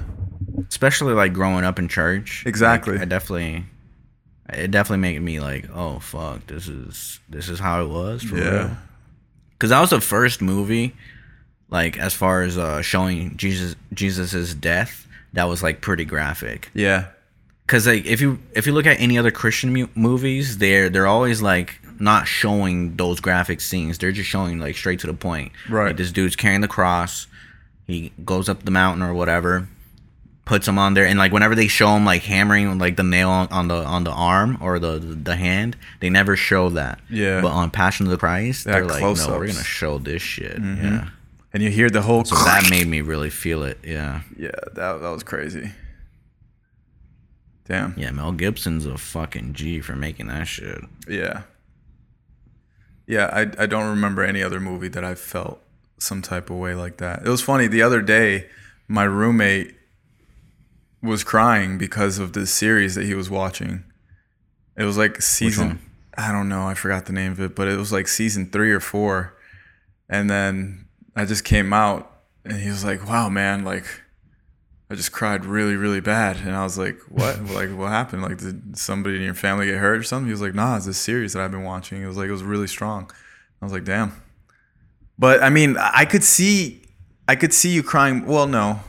especially 0.69 1.13
like 1.13 1.34
growing 1.34 1.63
up 1.65 1.78
in 1.80 1.88
church. 1.88 2.43
Exactly. 2.45 2.93
Like, 2.93 3.02
I 3.04 3.06
definitely, 3.06 3.65
it 4.50 4.71
definitely 4.71 5.02
made 5.02 5.21
me 5.21 5.39
like, 5.39 5.67
oh 5.74 6.00
fuck, 6.00 6.45
this 6.48 6.67
is 6.67 7.19
this 7.30 7.50
is 7.50 7.60
how 7.60 7.84
it 7.84 7.88
was 7.89 8.24
for 8.24 8.38
Yeah. 8.38 8.50
real. 8.50 8.78
Because 9.52 9.69
that 9.71 9.82
was 9.82 9.89
the 9.91 10.02
first 10.02 10.41
movie, 10.41 10.95
like 11.69 11.98
as 11.98 12.13
far 12.13 12.41
as 12.41 12.58
uh, 12.58 12.82
showing 12.82 13.36
Jesus 13.38 13.76
Jesus's 13.93 14.54
death, 14.56 15.05
that 15.36 15.45
was 15.45 15.62
like 15.63 15.80
pretty 15.82 16.04
graphic. 16.06 16.69
Yeah. 16.74 17.08
Because 17.65 17.88
like 17.88 18.06
if 18.06 18.19
you 18.21 18.39
if 18.54 18.65
you 18.67 18.74
look 18.74 18.86
at 18.86 19.00
any 19.00 19.17
other 19.17 19.32
Christian 19.32 19.71
mu- 19.74 19.88
movies, 19.95 20.58
they're 20.58 20.89
they're 20.89 21.08
always 21.08 21.41
like 21.41 21.80
not 22.00 22.28
showing 22.28 22.95
those 22.98 23.19
graphic 23.19 23.62
scenes. 23.62 23.98
They're 23.98 24.12
just 24.12 24.30
showing 24.30 24.60
like 24.60 24.76
straight 24.76 25.00
to 25.00 25.08
the 25.08 25.13
point. 25.13 25.52
Right. 25.69 25.88
Like 25.88 25.98
this 25.98 26.12
dude's 26.12 26.36
carrying 26.36 26.62
the 26.62 26.67
cross. 26.67 27.28
He 27.88 28.12
goes 28.24 28.50
up 28.50 28.63
the 28.65 28.71
mountain 28.71 29.02
or 29.04 29.13
whatever, 29.13 29.67
puts 30.45 30.67
him 30.67 30.78
on 30.78 30.93
there, 30.95 31.06
and 31.06 31.17
like 31.19 31.32
whenever 31.32 31.56
they 31.56 31.67
show 31.67 31.95
him 31.95 32.06
like 32.06 32.24
hammering 32.24 32.78
like 32.78 32.98
the 32.98 33.04
nail 33.04 33.30
on, 33.30 33.48
on 33.52 33.67
the 33.67 33.76
on 33.84 34.04
the 34.04 34.12
arm 34.12 34.58
or 34.62 34.78
the 34.80 35.00
the 35.00 35.36
hand, 35.36 35.76
they 36.02 36.10
never 36.10 36.36
show 36.36 36.69
that. 36.69 37.00
Yeah. 37.10 37.41
But 37.41 37.52
on 37.52 37.71
Passion 37.71 38.06
of 38.06 38.12
the 38.12 38.17
Christ, 38.17 38.65
Yeah, 38.65 38.74
they're 38.74 38.86
like, 38.86 39.02
no, 39.02 39.13
we're 39.30 39.48
gonna 39.48 39.63
show 39.63 39.98
this 39.98 40.21
shit. 40.21 40.58
Mm-hmm. 40.62 40.86
Yeah. 40.86 41.10
And 41.56 41.63
you 41.63 41.70
hear 41.70 41.89
the 41.89 42.02
whole. 42.02 42.26
So 42.26 42.36
that 42.36 42.70
made 42.70 42.86
me 42.86 43.00
really 43.00 43.30
feel 43.30 43.63
it. 43.63 43.80
Yeah. 43.82 44.24
yeah, 44.38 44.50
that 44.74 45.00
that 45.00 45.10
was 45.10 45.24
crazy. 45.24 45.72
Damn. 47.63 47.94
Yeah. 47.98 48.12
Mel 48.12 48.34
Gibson's 48.34 48.86
a 48.86 48.98
fucking 48.98 49.54
G 49.54 49.80
for 49.80 49.96
making 49.96 50.28
that 50.28 50.50
shit. 50.50 50.82
Yeah. 51.08 51.44
Yeah, 53.08 53.30
I 53.32 53.63
I 53.63 53.68
don't 53.68 53.89
remember 53.89 54.22
any 54.22 54.44
other 54.44 54.60
movie 54.60 54.89
that 54.89 55.06
I 55.06 55.15
felt 55.15 55.62
some 55.98 56.22
type 56.22 56.50
of 56.50 56.58
way 56.58 56.76
like 56.76 56.98
that. 56.98 57.26
It 57.26 57.30
was 57.30 57.41
funny 57.41 57.68
the 57.68 57.84
other 57.84 58.02
day. 58.02 58.50
My 58.89 59.06
roommate 59.06 59.76
was 61.02 61.24
crying 61.24 61.78
because 61.78 62.20
of 62.20 62.34
this 62.34 62.54
series 62.54 62.96
that 62.96 63.06
he 63.06 63.13
was 63.13 63.30
watching. 63.30 63.86
It 64.78 64.84
was 64.84 64.98
like 64.98 65.22
season. 65.22 65.80
I 66.18 66.34
don't 66.34 66.50
know. 66.50 66.68
I 66.68 66.74
forgot 66.74 67.06
the 67.06 67.13
name 67.13 67.32
of 67.32 67.39
it, 67.39 67.56
but 67.56 67.70
it 67.70 67.78
was 67.78 67.94
like 67.94 68.10
season 68.10 68.50
three 68.50 68.74
or 68.74 68.82
four. 68.82 69.38
And 70.10 70.30
then 70.30 70.85
I 71.15 71.25
just 71.25 71.43
came 71.43 71.73
out, 71.73 72.12
and 72.43 72.60
he 72.60 72.69
was 72.69 72.84
like, 72.84 73.08
"Wow, 73.08 73.30
man! 73.30 73.63
Like, 73.63 73.86
I 74.89 74.95
just 74.95 75.12
cried 75.12 75.45
really, 75.45 75.75
really 75.75 76.01
bad." 76.01 76.38
And 76.38 76.56
I 76.56 76.63
was 76.63 76.78
like, 76.78 76.99
"What? 77.10 77.41
like, 77.51 77.69
what 77.69 77.89
happened? 77.89 78.21
Like, 78.21 78.38
did 78.38 78.78
somebody 78.78 79.17
in 79.17 79.21
your 79.21 79.34
family 79.34 79.67
get 79.67 79.78
hurt 79.78 79.99
or 79.99 80.04
something?" 80.04 80.28
He 80.28 80.32
was 80.32 80.41
like, 80.41 80.56
"Nah, 80.56 80.78
it's 80.78 80.86
this 80.86 80.97
series 80.97 81.34
that 81.34 81.41
I've 81.41 81.51
been 81.51 81.63
watching." 81.63 82.01
It 82.01 82.08
was 82.08 82.17
like 82.17 82.30
it 82.30 82.34
was 82.34 82.43
really 82.43 82.67
strong. 82.67 83.10
I 83.62 83.65
was 83.65 83.73
like, 83.73 83.86
"Damn." 83.86 84.21
But 85.17 85.41
I 85.41 85.49
mean, 85.49 85.78
I 85.78 86.06
could 86.06 86.23
see, 86.23 86.82
I 87.28 87.36
could 87.36 87.54
see 87.54 87.69
you 87.69 87.84
crying. 87.84 88.25
Well, 88.25 88.47
no, 88.47 88.82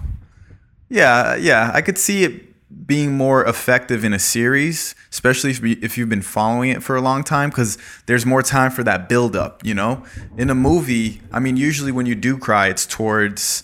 yeah, 0.88 1.36
yeah, 1.36 1.70
I 1.72 1.82
could 1.82 1.98
see 1.98 2.24
it 2.24 2.45
being 2.86 3.12
more 3.16 3.44
effective 3.44 4.04
in 4.04 4.12
a 4.12 4.18
series, 4.18 4.94
especially 5.10 5.50
if, 5.50 5.62
if 5.64 5.96
you've 5.96 6.08
been 6.08 6.22
following 6.22 6.70
it 6.70 6.82
for 6.82 6.96
a 6.96 7.00
long 7.00 7.22
time, 7.22 7.50
because 7.50 7.78
there's 8.06 8.26
more 8.26 8.42
time 8.42 8.70
for 8.70 8.82
that 8.82 9.08
build 9.08 9.36
up. 9.36 9.64
You 9.64 9.74
know, 9.74 10.02
in 10.36 10.50
a 10.50 10.54
movie, 10.54 11.20
I 11.32 11.38
mean, 11.38 11.56
usually 11.56 11.92
when 11.92 12.06
you 12.06 12.14
do 12.16 12.36
cry, 12.38 12.68
it's 12.68 12.84
towards 12.86 13.62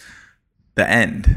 the 0.76 0.88
end. 0.88 1.36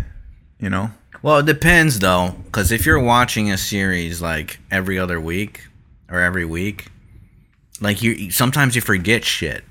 You 0.59 0.69
know, 0.69 0.91
Well, 1.21 1.39
it 1.39 1.45
depends 1.45 1.99
though, 1.99 2.35
because 2.45 2.71
if 2.71 2.85
you're 2.85 2.99
watching 2.99 3.51
a 3.51 3.57
series 3.57 4.21
like 4.21 4.59
every 4.71 4.97
other 4.97 5.19
week 5.19 5.67
or 6.09 6.19
every 6.19 6.45
week, 6.45 6.87
like 7.81 8.01
you 8.01 8.31
sometimes 8.31 8.75
you 8.75 8.81
forget 8.81 9.25
shit. 9.25 9.63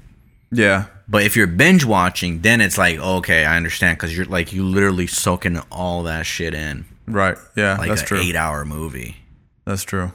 yeah, 0.53 0.87
But 1.09 1.23
if 1.23 1.37
you're 1.37 1.47
binge 1.47 1.85
watching, 1.85 2.43
then 2.43 2.61
it's 2.61 2.77
like 2.77 2.99
okay, 2.99 3.45
I 3.47 3.57
understand 3.57 3.97
because 3.99 4.15
you're 4.17 4.27
like 4.27 4.53
you 4.53 4.63
literally 4.65 5.07
soaking 5.07 5.59
all 5.73 6.03
that 6.03 6.27
shit 6.27 6.53
in, 6.55 6.85
right, 7.07 7.37
yeah, 7.57 7.77
like 7.77 7.89
that's 7.89 8.03
an 8.03 8.07
true. 8.07 8.21
eight-hour 8.21 8.65
movie. 8.65 9.17
That's 9.65 9.83
true. 9.83 10.13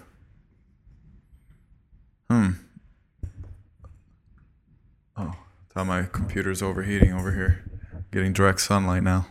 Hmm. 2.30 2.52
Oh, 5.18 5.34
thought 5.74 5.88
my 5.88 6.04
computer's 6.04 6.62
overheating 6.62 7.14
over 7.14 7.34
here. 7.34 7.64
Getting 8.12 8.34
direct 8.34 8.62
sunlight 8.62 9.04
now. 9.04 9.28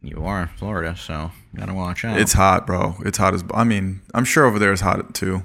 You 0.00 0.24
are 0.24 0.42
in 0.42 0.48
Florida, 0.48 0.96
so 0.96 1.32
you 1.52 1.58
gotta 1.58 1.74
watch 1.74 2.04
out. 2.04 2.20
It's 2.20 2.32
hot, 2.32 2.66
bro. 2.66 2.96
It's 3.04 3.18
hot 3.18 3.34
as. 3.34 3.42
I 3.52 3.64
mean, 3.64 4.00
I'm 4.14 4.24
sure 4.24 4.44
over 4.44 4.58
there 4.58 4.72
is 4.72 4.80
hot 4.80 5.14
too. 5.14 5.42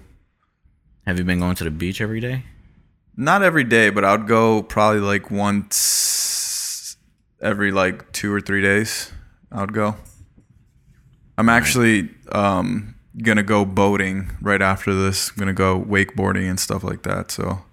Have 1.05 1.17
you 1.17 1.25
been 1.25 1.39
going 1.39 1.55
to 1.55 1.63
the 1.63 1.71
beach 1.71 1.99
every 2.01 2.19
day? 2.19 2.43
Not 3.17 3.43
every 3.43 3.63
day, 3.63 3.89
but 3.89 4.05
I'd 4.05 4.27
go 4.27 4.63
probably 4.63 5.01
like 5.01 5.29
once 5.31 6.97
every 7.41 7.71
like 7.71 8.11
two 8.11 8.31
or 8.33 8.39
three 8.41 8.61
days. 8.61 9.11
I'd 9.51 9.73
go. 9.73 9.95
I'm 11.37 11.49
actually 11.49 12.09
um, 12.31 12.95
gonna 13.21 13.43
go 13.43 13.65
boating 13.65 14.31
right 14.41 14.61
after 14.61 14.93
this. 14.93 15.29
I'm 15.31 15.37
gonna 15.37 15.53
go 15.53 15.81
wakeboarding 15.81 16.49
and 16.49 16.59
stuff 16.59 16.83
like 16.83 17.03
that. 17.03 17.31
So 17.31 17.63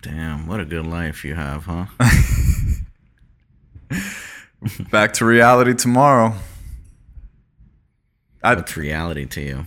Damn, 0.00 0.46
what 0.46 0.60
a 0.60 0.64
good 0.64 0.86
life 0.86 1.24
you 1.24 1.34
have, 1.34 1.64
huh? 1.66 1.86
back 4.90 5.12
to 5.14 5.24
reality 5.24 5.74
tomorrow. 5.74 6.34
I 8.42 8.54
What's 8.54 8.76
reality 8.76 9.26
to 9.26 9.40
you? 9.40 9.66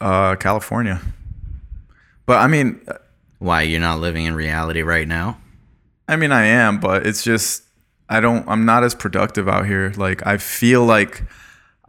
uh, 0.00 0.36
California, 0.36 1.00
but 2.26 2.38
I 2.38 2.46
mean, 2.46 2.80
Why 3.38 3.62
you're 3.62 3.80
not 3.80 4.00
living 4.00 4.26
in 4.26 4.34
reality 4.34 4.82
right 4.82 5.08
now? 5.08 5.38
I 6.08 6.16
mean, 6.16 6.32
I 6.32 6.44
am, 6.44 6.80
but 6.80 7.06
it's 7.06 7.22
just 7.22 7.62
I 8.08 8.20
don't. 8.20 8.46
I'm 8.48 8.64
not 8.66 8.84
as 8.84 8.94
productive 8.94 9.48
out 9.48 9.66
here. 9.66 9.92
Like 9.96 10.26
I 10.26 10.36
feel 10.36 10.84
like 10.84 11.22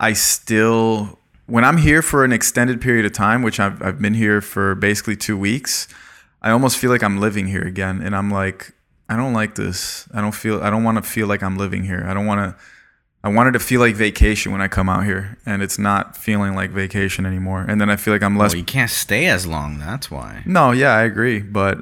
I 0.01 0.13
still 0.13 1.19
when 1.45 1.63
I'm 1.63 1.77
here 1.77 2.01
for 2.01 2.25
an 2.25 2.33
extended 2.33 2.81
period 2.81 3.05
of 3.05 3.13
time, 3.13 3.43
which 3.43 3.59
I've 3.59 3.81
I've 3.81 4.01
been 4.01 4.15
here 4.15 4.41
for 4.41 4.75
basically 4.75 5.15
two 5.15 5.37
weeks. 5.37 5.87
I 6.41 6.49
almost 6.49 6.77
feel 6.77 6.89
like 6.89 7.03
I'm 7.03 7.19
living 7.19 7.47
here 7.47 7.61
again, 7.61 8.01
and 8.01 8.15
I'm 8.15 8.31
like, 8.31 8.73
I 9.07 9.15
don't 9.15 9.33
like 9.33 9.55
this. 9.55 10.07
I 10.13 10.21
don't 10.21 10.33
feel. 10.33 10.61
I 10.61 10.71
don't 10.71 10.83
want 10.83 10.97
to 10.97 11.03
feel 11.03 11.27
like 11.27 11.43
I'm 11.43 11.55
living 11.55 11.83
here. 11.83 12.03
I 12.07 12.15
don't 12.15 12.25
want 12.25 12.39
to. 12.39 12.63
I 13.23 13.29
wanted 13.29 13.51
to 13.51 13.59
feel 13.59 13.79
like 13.79 13.93
vacation 13.93 14.51
when 14.51 14.61
I 14.61 14.67
come 14.67 14.89
out 14.89 15.05
here, 15.05 15.37
and 15.45 15.61
it's 15.61 15.77
not 15.77 16.17
feeling 16.17 16.55
like 16.55 16.71
vacation 16.71 17.27
anymore. 17.27 17.63
And 17.67 17.79
then 17.79 17.91
I 17.91 17.95
feel 17.95 18.15
like 18.15 18.23
I'm 18.23 18.35
less 18.35 18.53
Well, 18.53 18.59
you 18.59 18.65
can't 18.65 18.89
stay 18.89 19.27
as 19.27 19.45
long. 19.45 19.77
That's 19.77 20.09
why. 20.09 20.41
no, 20.47 20.71
yeah, 20.71 20.95
I 20.95 21.03
agree, 21.03 21.39
but 21.41 21.77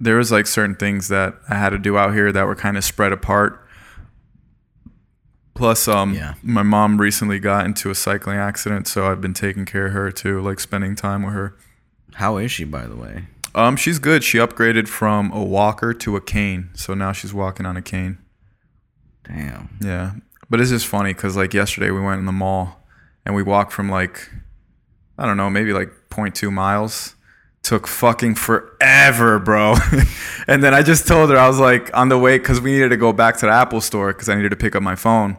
there 0.00 0.16
was 0.16 0.32
like 0.32 0.48
certain 0.48 0.74
things 0.74 1.06
that 1.08 1.36
I 1.48 1.54
had 1.54 1.70
to 1.70 1.78
do 1.78 1.96
out 1.96 2.12
here 2.12 2.32
that 2.32 2.44
were 2.44 2.56
kind 2.56 2.76
of 2.76 2.82
spread 2.82 3.12
apart. 3.12 3.61
Plus, 5.54 5.86
um, 5.86 6.14
Yeah. 6.14 6.34
my 6.42 6.62
mom 6.62 6.98
recently 7.00 7.38
got 7.38 7.66
into 7.66 7.90
a 7.90 7.94
cycling 7.94 8.38
accident, 8.38 8.86
so 8.88 9.10
I've 9.10 9.20
been 9.20 9.34
taking 9.34 9.64
care 9.64 9.86
of 9.86 9.92
her 9.92 10.10
too, 10.10 10.40
like 10.40 10.60
spending 10.60 10.94
time 10.94 11.22
with 11.22 11.34
her. 11.34 11.56
How 12.14 12.36
is 12.38 12.50
she, 12.50 12.64
by 12.64 12.86
the 12.86 12.96
way? 12.96 13.26
Um, 13.54 13.76
she's 13.76 13.98
good. 13.98 14.24
She 14.24 14.38
upgraded 14.38 14.88
from 14.88 15.30
a 15.32 15.42
walker 15.44 15.92
to 15.92 16.16
a 16.16 16.20
cane, 16.22 16.70
so 16.74 16.94
now 16.94 17.12
she's 17.12 17.34
walking 17.34 17.66
on 17.66 17.76
a 17.76 17.82
cane. 17.82 18.18
Damn. 19.24 19.68
Yeah, 19.80 20.12
but 20.48 20.60
it's 20.60 20.70
just 20.70 20.86
funny 20.86 21.12
because 21.12 21.36
like 21.36 21.52
yesterday 21.54 21.90
we 21.90 22.00
went 22.00 22.18
in 22.20 22.26
the 22.26 22.32
mall 22.32 22.82
and 23.26 23.34
we 23.34 23.42
walked 23.42 23.72
from 23.72 23.88
like 23.90 24.30
I 25.18 25.26
don't 25.26 25.36
know 25.36 25.50
maybe 25.50 25.72
like 25.72 25.92
0.2 26.10 26.50
miles. 26.50 27.14
Took 27.62 27.86
fucking 27.86 28.34
forever, 28.34 29.38
bro. 29.38 29.76
and 30.48 30.64
then 30.64 30.74
I 30.74 30.82
just 30.82 31.06
told 31.06 31.30
her 31.30 31.36
I 31.36 31.46
was 31.46 31.60
like 31.60 31.96
on 31.96 32.08
the 32.08 32.18
way 32.18 32.36
because 32.38 32.60
we 32.60 32.72
needed 32.72 32.88
to 32.88 32.96
go 32.96 33.12
back 33.12 33.36
to 33.38 33.46
the 33.46 33.52
Apple 33.52 33.80
store 33.80 34.12
because 34.12 34.28
I 34.28 34.34
needed 34.34 34.48
to 34.50 34.56
pick 34.56 34.74
up 34.74 34.82
my 34.82 34.96
phone. 34.96 35.36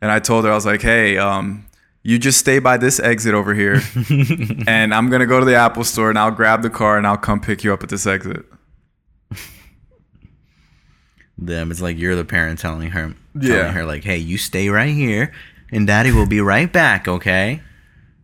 And 0.00 0.10
I 0.10 0.18
told 0.18 0.44
her 0.44 0.50
I 0.50 0.54
was 0.54 0.66
like, 0.66 0.82
hey, 0.82 1.18
um, 1.18 1.64
you 2.02 2.18
just 2.18 2.38
stay 2.40 2.58
by 2.58 2.78
this 2.78 2.98
exit 2.98 3.32
over 3.32 3.54
here, 3.54 3.80
and 4.66 4.92
I'm 4.92 5.08
gonna 5.08 5.24
go 5.26 5.38
to 5.38 5.46
the 5.46 5.54
Apple 5.54 5.84
store 5.84 6.10
and 6.10 6.18
I'll 6.18 6.32
grab 6.32 6.62
the 6.62 6.70
car 6.70 6.98
and 6.98 7.06
I'll 7.06 7.16
come 7.16 7.38
pick 7.40 7.62
you 7.62 7.72
up 7.72 7.84
at 7.84 7.88
this 7.90 8.08
exit. 8.08 8.44
Them. 11.38 11.70
It's 11.70 11.80
like 11.80 11.98
you're 11.98 12.14
the 12.16 12.24
parent 12.24 12.58
telling 12.58 12.90
her, 12.90 13.14
Yeah. 13.40 13.56
telling 13.56 13.72
her 13.74 13.84
like, 13.84 14.04
"Hey, 14.04 14.18
you 14.18 14.36
stay 14.38 14.68
right 14.68 14.94
here, 14.94 15.32
and 15.70 15.86
Daddy 15.86 16.12
will 16.12 16.26
be 16.26 16.40
right 16.40 16.70
back." 16.72 17.08
Okay. 17.08 17.62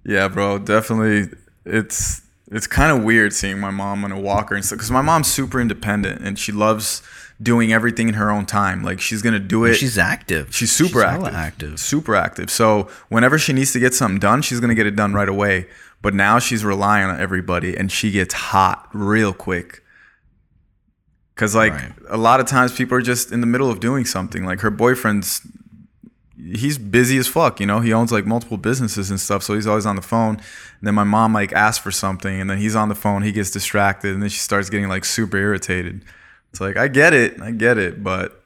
Yeah, 0.05 0.29
bro, 0.29 0.59
definitely. 0.59 1.29
It's 1.65 2.23
it's 2.51 2.67
kind 2.67 2.97
of 2.97 3.05
weird 3.05 3.33
seeing 3.33 3.59
my 3.59 3.71
mom 3.71 4.05
on 4.05 4.13
a 4.13 4.21
walker 4.21 4.55
and 4.55 4.65
stuff 4.65 4.79
because 4.79 4.91
my 4.91 5.03
mom's 5.03 5.27
super 5.31 5.61
independent 5.61 6.23
and 6.23 6.39
she 6.39 6.51
loves 6.53 7.03
doing 7.41 7.73
everything 7.73 8.09
in 8.09 8.15
her 8.15 8.31
own 8.31 8.47
time. 8.47 8.83
Like 8.83 9.01
she's 9.01 9.23
gonna 9.23 9.39
do 9.39 9.65
it. 9.65 9.75
She's 9.75 9.99
active. 9.99 10.55
She's 10.55 10.73
super 10.73 11.07
hella 11.07 11.27
active. 11.31 11.35
active. 11.73 11.81
Super 11.81 12.17
active. 12.17 12.51
So 12.51 12.89
whenever 13.11 13.39
she 13.39 13.53
needs 13.53 13.73
to 13.75 13.79
get 13.81 13.95
something 13.95 14.19
done, 14.19 14.43
she's 14.43 14.61
gonna 14.61 14.75
get 14.75 14.87
it 14.87 14.97
done 14.97 15.13
right 15.13 15.29
away. 15.29 15.67
But 16.01 16.15
now 16.15 16.39
she's 16.39 16.65
relying 16.65 17.09
on 17.09 17.21
everybody 17.21 17.77
and 17.77 17.93
she 17.93 18.11
gets 18.11 18.33
hot 18.35 18.89
real 18.93 19.33
quick. 19.33 19.83
Cause 21.37 21.55
like 21.55 21.73
Right. 21.73 21.93
a 22.09 22.17
lot 22.17 22.41
of 22.41 22.47
times 22.47 22.73
people 22.73 22.97
are 22.99 23.03
just 23.03 23.31
in 23.31 23.41
the 23.41 23.47
middle 23.47 23.71
of 23.71 23.79
doing 23.79 24.05
something. 24.05 24.45
Like 24.45 24.61
her 24.61 24.71
boyfriend's 24.71 25.43
he's 26.39 26.79
busy 26.79 27.19
as 27.19 27.27
fuck, 27.27 27.61
you 27.61 27.67
know. 27.67 27.81
He 27.81 27.93
owns 27.93 28.13
like 28.13 28.27
multiple 28.27 28.57
businesses 28.57 29.11
and 29.11 29.21
stuff, 29.21 29.43
so 29.43 29.55
he's 29.55 29.67
always 29.67 29.87
on 29.87 29.97
the 29.97 30.03
phone. 30.03 30.37
And 30.37 30.87
then 30.87 30.95
my 30.95 31.05
mom 31.05 31.33
like 31.33 31.53
asks 31.53 31.83
for 31.83 31.91
something, 31.91 32.41
and 32.41 32.49
then 32.49 32.59
he's 32.59 32.77
on 32.77 32.89
the 32.89 32.95
phone. 32.95 33.23
He 33.23 33.33
gets 33.33 33.51
distracted, 33.51 34.15
and 34.15 34.23
then 34.23 34.31
she 34.31 34.39
starts 34.39 34.71
getting 34.71 34.89
like 34.89 35.05
super 35.05 35.37
irritated. 35.37 36.05
It's 36.51 36.61
like 36.61 36.77
I 36.77 36.89
get 36.89 37.13
it, 37.13 37.41
I 37.41 37.51
get 37.51 37.79
it, 37.79 38.03
but 38.03 38.43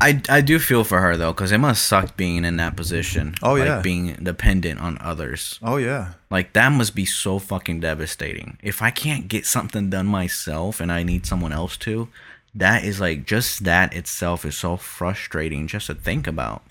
I, 0.00 0.22
I 0.30 0.40
do 0.40 0.58
feel 0.58 0.82
for 0.82 1.00
her 1.00 1.16
though, 1.16 1.32
because 1.32 1.52
it 1.52 1.58
must 1.58 1.84
suck 1.86 2.16
being 2.16 2.44
in 2.44 2.56
that 2.56 2.74
position. 2.74 3.34
Oh, 3.42 3.54
like, 3.54 3.66
yeah. 3.66 3.80
being 3.82 4.14
dependent 4.14 4.80
on 4.80 4.96
others. 5.00 5.58
oh 5.62 5.76
yeah, 5.76 6.14
Like 6.30 6.54
that 6.54 6.70
must 6.70 6.94
be 6.94 7.04
so 7.04 7.38
fucking 7.38 7.80
devastating. 7.80 8.58
If 8.62 8.80
I 8.80 8.90
can't 8.90 9.28
get 9.28 9.44
something 9.44 9.90
done 9.90 10.06
myself 10.06 10.80
and 10.80 10.90
I 10.90 11.02
need 11.02 11.26
someone 11.26 11.52
else 11.52 11.76
to, 11.78 12.08
that 12.54 12.84
is 12.84 13.00
like 13.00 13.26
just 13.26 13.64
that 13.64 13.94
itself 13.94 14.44
is 14.44 14.56
so 14.56 14.76
frustrating 14.76 15.66
just 15.66 15.86
to 15.86 15.94
think 15.94 16.26
about. 16.26 16.62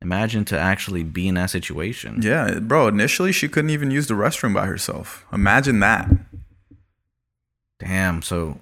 Imagine 0.00 0.44
to 0.46 0.58
actually 0.58 1.04
be 1.04 1.28
in 1.28 1.36
that 1.36 1.50
situation. 1.50 2.20
yeah, 2.22 2.58
bro. 2.58 2.88
Initially, 2.88 3.30
she 3.30 3.48
couldn't 3.48 3.70
even 3.70 3.92
use 3.92 4.08
the 4.08 4.14
restroom 4.14 4.52
by 4.52 4.66
herself. 4.66 5.24
Imagine 5.32 5.78
that. 5.80 6.10
Damn. 7.78 8.20
So, 8.22 8.60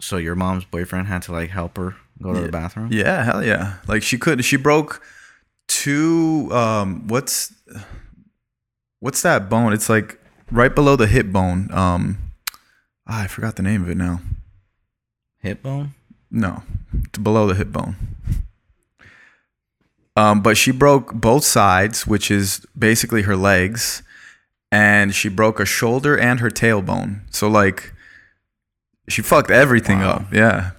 so 0.00 0.16
your 0.16 0.34
mom's 0.34 0.64
boyfriend 0.64 1.06
had 1.06 1.22
to 1.22 1.32
like 1.32 1.50
help 1.50 1.76
her 1.76 1.96
go 2.22 2.32
to 2.32 2.40
the 2.40 2.48
bathroom. 2.48 2.88
Yeah, 2.92 3.24
hell 3.24 3.44
yeah. 3.44 3.76
Like 3.86 4.02
she 4.02 4.16
could. 4.16 4.42
She 4.44 4.56
broke 4.56 5.02
two. 5.68 6.48
Um, 6.50 7.06
what's 7.08 7.52
what's 9.00 9.20
that 9.22 9.50
bone? 9.50 9.72
It's 9.74 9.88
like 9.88 10.18
right 10.50 10.74
below 10.74 10.96
the 10.96 11.06
hip 11.06 11.26
bone. 11.26 11.68
Um, 11.72 12.32
ah, 13.06 13.24
I 13.24 13.26
forgot 13.26 13.56
the 13.56 13.62
name 13.62 13.82
of 13.82 13.90
it 13.90 13.96
now. 13.96 14.20
Hip 15.40 15.62
bone. 15.62 15.94
No, 16.30 16.62
it's 17.04 17.18
below 17.18 17.46
the 17.46 17.54
hip 17.54 17.72
bone. 17.72 17.96
Um, 20.16 20.42
but 20.42 20.56
she 20.56 20.70
broke 20.70 21.14
both 21.14 21.44
sides, 21.44 22.06
which 22.06 22.30
is 22.30 22.64
basically 22.78 23.22
her 23.22 23.36
legs, 23.36 24.02
and 24.70 25.14
she 25.14 25.28
broke 25.28 25.60
a 25.60 25.64
shoulder 25.64 26.16
and 26.18 26.40
her 26.40 26.50
tailbone. 26.50 27.20
So 27.30 27.48
like, 27.48 27.92
she 29.08 29.22
fucked 29.22 29.50
everything 29.50 30.00
Wow. 30.00 30.10
up. 30.10 30.32
Yeah, 30.32 30.70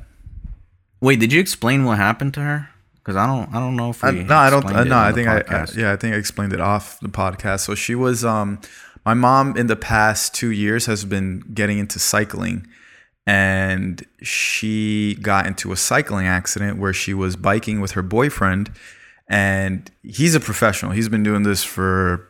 Wait, 1.02 1.20
did 1.20 1.34
you 1.34 1.40
explain 1.40 1.84
what 1.84 1.98
happened 1.98 2.34
to 2.36 2.42
her? 2.42 2.70
Because 2.96 3.16
I 3.16 3.26
don't, 3.26 3.50
I 3.56 3.60
don't 3.60 3.76
know 3.76 3.90
if 3.90 4.04
I, 4.04 4.12
no, 4.12 4.36
I 4.36 4.52
don't. 4.52 4.64
Uh, 4.64 4.84
no, 4.84 5.00
I 5.00 5.12
think 5.12 5.28
I, 5.28 5.40
I. 5.50 5.66
Yeah, 5.76 5.92
I 5.92 5.96
think 5.96 6.14
I 6.14 6.18
explained 6.18 6.54
it 6.54 6.62
off 6.62 7.00
the 7.00 7.10
podcast. 7.10 7.62
So 7.62 7.74
she 7.74 7.96
was. 7.96 8.24
Um, 8.24 8.60
my 9.04 9.16
mom 9.16 9.58
in 9.58 9.66
the 9.66 9.76
past 9.76 10.36
two 10.36 10.52
years 10.52 10.86
has 10.86 11.04
been 11.04 11.40
getting 11.56 11.80
into 11.80 11.98
cycling, 11.98 12.68
and 13.26 14.06
she 14.22 15.16
got 15.22 15.46
into 15.46 15.72
a 15.72 15.78
cycling 15.78 16.28
accident 16.28 16.78
where 16.78 16.94
she 16.94 17.14
was 17.14 17.36
biking 17.36 17.82
with 17.82 17.92
her 17.92 18.02
boyfriend, 18.02 18.72
and 19.28 19.90
he's 20.04 20.36
a 20.36 20.40
professional. 20.40 20.92
He's 20.92 21.10
been 21.10 21.24
doing 21.24 21.44
this 21.44 21.64
for 21.64 22.30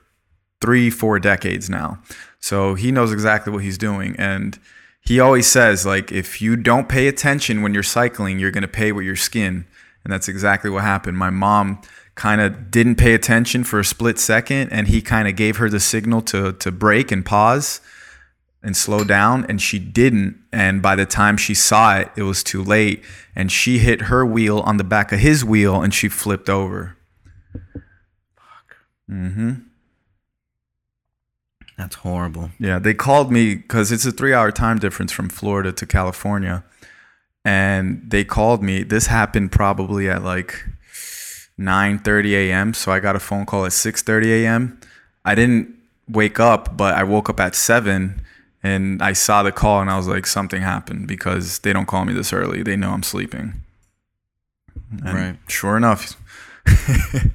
three, 0.62 0.90
four 0.90 1.20
decades 1.20 1.70
now, 1.70 2.02
so 2.40 2.76
he 2.76 2.92
knows 2.92 3.12
exactly 3.12 3.52
what 3.54 3.64
he's 3.64 3.78
doing, 3.78 4.16
and. 4.18 4.60
He 5.04 5.20
always 5.20 5.48
says, 5.48 5.84
like, 5.84 6.12
if 6.12 6.44
you 6.44 6.56
don't 6.56 6.88
pay 6.88 7.08
attention 7.08 7.64
when 7.64 7.74
you're 7.74 7.82
cycling, 7.82 8.38
you're 8.38 8.52
going 8.52 8.62
to 8.62 8.68
pay 8.68 8.92
with 8.92 9.04
your 9.04 9.16
skin. 9.16 9.66
And 10.04 10.14
that's 10.14 10.28
exactly 10.28 10.70
what 10.70 10.84
happened. 10.84 11.18
My 11.18 11.32
mom 11.32 11.82
kind 12.14 12.40
of 12.40 12.70
didn't 12.70 12.98
pay 12.98 13.16
attention 13.16 13.64
for 13.64 13.80
a 13.80 13.84
split 13.84 14.20
second, 14.20 14.72
and 14.72 14.88
he 14.88 15.02
kind 15.02 15.28
of 15.28 15.36
gave 15.36 15.58
her 15.58 15.72
the 15.72 15.80
signal 15.80 16.22
to, 16.22 16.54
to 16.54 16.72
brake 16.72 17.12
and 17.12 17.26
pause 17.26 17.82
and 18.64 18.78
slow 18.78 19.04
down, 19.04 19.46
and 19.50 19.62
she 19.62 19.80
didn't. 19.80 20.38
And 20.52 20.82
by 20.82 20.96
the 20.96 21.06
time 21.06 21.38
she 21.38 21.54
saw 21.54 21.98
it, 21.98 22.12
it 22.16 22.24
was 22.24 22.44
too 22.44 22.64
late. 22.64 23.04
And 23.36 23.52
she 23.52 23.80
hit 23.80 24.04
her 24.04 24.26
wheel 24.26 24.60
on 24.60 24.78
the 24.78 24.84
back 24.84 25.12
of 25.12 25.20
his 25.20 25.44
wheel, 25.44 25.82
and 25.82 25.94
she 25.94 26.10
flipped 26.10 26.50
over. 26.50 26.96
Mm-hmm. 29.10 29.54
That's 31.78 31.96
horrible. 31.96 32.52
Yeah, 32.60 32.78
they 32.78 32.94
called 32.94 33.32
me 33.32 33.56
because 33.56 33.92
it's 33.92 34.06
a 34.06 34.12
three 34.12 34.34
hour 34.34 34.52
time 34.52 34.78
difference 34.78 35.12
from 35.12 35.30
Florida 35.30 35.72
to 35.72 35.86
California. 35.86 36.64
And 37.44 38.04
they 38.08 38.24
called 38.24 38.62
me. 38.62 38.84
This 38.84 39.08
happened 39.08 39.52
probably 39.52 40.08
at 40.08 40.24
like 40.24 40.64
9 41.58 42.00
30 42.00 42.36
a.m. 42.36 42.74
So 42.76 42.92
I 42.92 43.00
got 43.00 43.16
a 43.16 43.20
phone 43.20 43.48
call 43.48 43.66
at 43.66 43.74
6 43.74 44.04
30 44.04 44.46
a.m. 44.46 44.80
I 45.26 45.34
didn't 45.34 45.76
wake 46.08 46.40
up, 46.40 46.78
but 46.78 46.94
I 46.94 47.04
woke 47.04 47.30
up 47.30 47.40
at 47.40 47.56
7 47.56 48.22
and 48.64 49.02
I 49.02 49.14
saw 49.14 49.44
the 49.44 49.52
call 49.52 49.82
and 49.82 49.90
I 49.90 49.98
was 49.98 50.08
like, 50.08 50.28
something 50.28 50.62
happened 50.62 51.08
because 51.08 51.60
they 51.60 51.74
don't 51.74 51.88
call 51.88 52.06
me 52.06 52.14
this 52.14 52.32
early. 52.32 52.62
They 52.64 52.76
know 52.76 52.92
I'm 52.92 53.04
sleeping. 53.04 53.64
And 55.04 55.14
Right. 55.14 55.38
Sure 55.48 55.78
enough. 55.78 56.16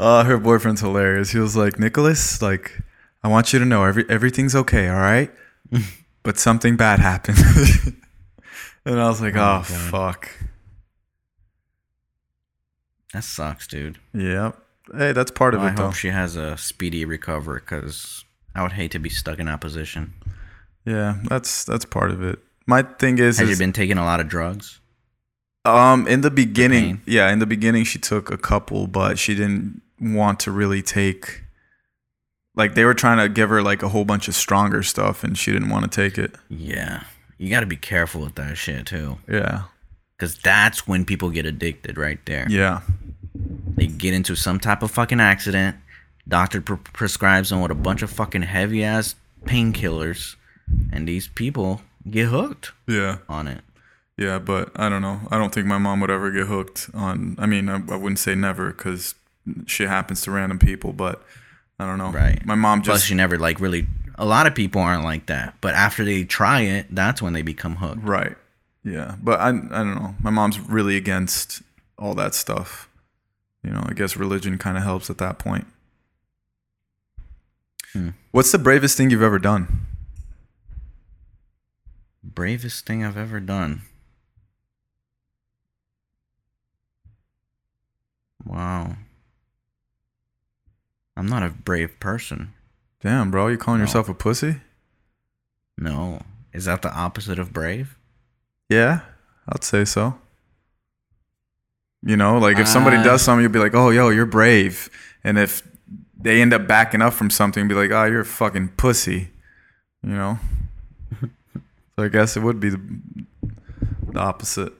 uh, 0.00 0.24
her 0.24 0.38
boyfriend's 0.38 0.80
hilarious. 0.80 1.30
He 1.30 1.38
was 1.38 1.56
like, 1.56 1.78
Nicholas, 1.78 2.42
like, 2.42 2.82
I 3.22 3.28
want 3.28 3.52
you 3.52 3.58
to 3.58 3.64
know 3.64 3.84
every 3.84 4.04
everything's 4.08 4.54
okay, 4.54 4.88
all 4.88 5.00
right? 5.00 5.30
but 6.22 6.38
something 6.38 6.76
bad 6.76 7.00
happened. 7.00 7.38
and 8.84 9.00
I 9.00 9.08
was 9.08 9.20
like, 9.20 9.34
Oh, 9.36 9.60
oh, 9.60 9.62
fuck. 9.62 10.30
That 13.14 13.24
sucks, 13.24 13.66
dude. 13.66 13.98
Yep. 14.12 14.60
Hey, 14.94 15.12
that's 15.12 15.30
part 15.30 15.54
of 15.54 15.62
it. 15.62 15.66
I 15.66 15.70
though. 15.70 15.86
hope 15.86 15.94
she 15.94 16.08
has 16.08 16.36
a 16.36 16.56
speedy 16.56 17.04
recovery 17.04 17.60
because 17.60 18.24
I 18.54 18.62
would 18.62 18.72
hate 18.72 18.90
to 18.92 18.98
be 18.98 19.08
stuck 19.08 19.38
in 19.38 19.46
that 19.46 19.60
position. 19.60 20.14
Yeah, 20.84 21.18
that's 21.24 21.64
that's 21.64 21.84
part 21.84 22.10
of 22.10 22.22
it. 22.22 22.38
My 22.66 22.82
thing 22.82 23.18
is, 23.18 23.38
Has 23.38 23.48
you 23.48 23.56
been 23.56 23.72
taking 23.72 23.98
a 23.98 24.04
lot 24.04 24.20
of 24.20 24.28
drugs? 24.28 24.80
um, 25.64 26.06
in 26.08 26.20
the 26.22 26.30
beginning, 26.30 26.98
pain? 26.98 27.02
yeah, 27.06 27.30
in 27.30 27.38
the 27.38 27.46
beginning, 27.46 27.84
she 27.84 27.98
took 27.98 28.30
a 28.30 28.38
couple, 28.38 28.86
but 28.86 29.18
she 29.18 29.34
didn't 29.34 29.82
want 30.00 30.40
to 30.40 30.50
really 30.50 30.82
take. 30.82 31.42
Like 32.54 32.74
they 32.74 32.84
were 32.84 32.94
trying 32.94 33.18
to 33.18 33.28
give 33.28 33.50
her 33.50 33.62
like 33.62 33.82
a 33.82 33.88
whole 33.88 34.04
bunch 34.04 34.28
of 34.28 34.34
stronger 34.34 34.82
stuff, 34.82 35.22
and 35.24 35.36
she 35.38 35.52
didn't 35.52 35.68
want 35.70 35.90
to 35.90 35.94
take 35.94 36.18
it. 36.18 36.34
Yeah. 36.48 37.04
You 37.38 37.50
got 37.50 37.60
to 37.60 37.66
be 37.66 37.76
careful 37.76 38.22
with 38.22 38.34
that 38.34 38.56
shit 38.56 38.86
too. 38.86 39.18
Yeah, 39.28 39.62
Because 40.16 40.36
that's 40.38 40.88
when 40.88 41.04
people 41.04 41.30
get 41.30 41.46
addicted 41.46 41.96
right 41.96 42.18
there. 42.26 42.46
yeah, 42.50 42.80
They 43.76 43.86
get 43.86 44.12
into 44.12 44.34
some 44.34 44.58
type 44.58 44.82
of 44.82 44.90
fucking 44.90 45.20
accident. 45.20 45.76
Doctor 46.26 46.60
pre- 46.60 46.78
prescribes 46.78 47.50
them 47.50 47.60
with 47.60 47.70
a 47.70 47.76
bunch 47.76 48.02
of 48.02 48.10
fucking 48.10 48.42
heavy 48.42 48.82
ass 48.82 49.14
painkillers. 49.44 50.34
And 50.92 51.06
these 51.06 51.28
people 51.28 51.82
get 52.08 52.26
hooked 52.26 52.72
yeah. 52.86 53.18
on 53.28 53.48
it. 53.48 53.62
Yeah, 54.16 54.38
but 54.40 54.70
I 54.74 54.88
don't 54.88 55.02
know. 55.02 55.20
I 55.30 55.38
don't 55.38 55.54
think 55.54 55.66
my 55.66 55.78
mom 55.78 56.00
would 56.00 56.10
ever 56.10 56.30
get 56.30 56.46
hooked 56.48 56.90
on. 56.92 57.36
I 57.38 57.46
mean, 57.46 57.68
I, 57.68 57.76
I 57.76 57.96
wouldn't 57.96 58.18
say 58.18 58.34
never 58.34 58.72
because 58.72 59.14
shit 59.66 59.88
happens 59.88 60.22
to 60.22 60.32
random 60.32 60.58
people, 60.58 60.92
but 60.92 61.22
I 61.78 61.86
don't 61.86 61.98
know. 61.98 62.10
Right. 62.10 62.44
My 62.44 62.56
mom 62.56 62.82
just 62.82 63.04
Plus, 63.04 63.10
you 63.10 63.16
never 63.16 63.38
like 63.38 63.60
really. 63.60 63.86
A 64.16 64.24
lot 64.24 64.48
of 64.48 64.54
people 64.56 64.82
aren't 64.82 65.04
like 65.04 65.26
that. 65.26 65.54
But 65.60 65.74
after 65.74 66.04
they 66.04 66.24
try 66.24 66.62
it, 66.62 66.86
that's 66.90 67.22
when 67.22 67.32
they 67.32 67.42
become 67.42 67.76
hooked. 67.76 68.02
right. 68.02 68.36
Yeah, 68.84 69.16
but 69.22 69.38
I 69.40 69.48
I 69.48 69.50
don't 69.52 69.94
know. 69.96 70.14
My 70.20 70.30
mom's 70.30 70.58
really 70.58 70.96
against 70.96 71.62
all 71.98 72.14
that 72.14 72.34
stuff. 72.34 72.88
You 73.62 73.70
know, 73.70 73.84
I 73.84 73.92
guess 73.92 74.16
religion 74.16 74.56
kind 74.56 74.76
of 74.76 74.82
helps 74.82 75.10
at 75.10 75.18
that 75.18 75.38
point. 75.38 75.66
Hmm. 77.92 78.10
What's 78.30 78.52
the 78.52 78.58
bravest 78.58 78.96
thing 78.96 79.10
you've 79.10 79.22
ever 79.22 79.38
done? 79.38 79.86
Bravest 82.34 82.84
thing 82.86 83.04
I've 83.04 83.16
ever 83.16 83.40
done. 83.40 83.82
Wow. 88.44 88.96
I'm 91.16 91.26
not 91.26 91.42
a 91.42 91.48
brave 91.50 91.98
person. 92.00 92.52
Damn, 93.00 93.30
bro, 93.30 93.48
you 93.48 93.56
calling 93.58 93.80
No. 93.80 93.84
yourself 93.84 94.08
a 94.08 94.14
pussy? 94.14 94.60
No. 95.76 96.22
Is 96.52 96.64
that 96.66 96.82
the 96.82 96.92
opposite 96.92 97.38
of 97.38 97.52
brave? 97.52 97.96
Yeah, 98.68 99.00
I'd 99.48 99.64
say 99.64 99.84
so. 99.84 100.18
You 102.02 102.16
know, 102.16 102.38
like 102.38 102.58
if 102.58 102.68
somebody 102.68 102.96
Uh, 102.96 103.02
does 103.02 103.22
something, 103.22 103.42
you'll 103.42 103.52
be 103.52 103.58
like, 103.58 103.74
"Oh, 103.74 103.90
yo, 103.90 104.08
you're 104.10 104.26
brave," 104.26 104.88
and 105.24 105.36
if 105.38 105.62
they 106.16 106.40
end 106.40 106.52
up 106.52 106.66
backing 106.68 107.02
up 107.02 107.12
from 107.14 107.28
something, 107.30 107.66
be 107.66 107.74
like, 107.74 107.90
"Oh, 107.90 108.04
you're 108.04 108.20
a 108.20 108.24
fucking 108.24 108.68
pussy," 108.76 109.32
you 110.02 110.10
know. 110.10 110.38
so 111.98 112.04
I 112.04 112.08
guess 112.08 112.36
it 112.36 112.44
would 112.44 112.60
be 112.60 112.68
the, 112.68 112.80
the 114.12 114.20
opposite. 114.20 114.72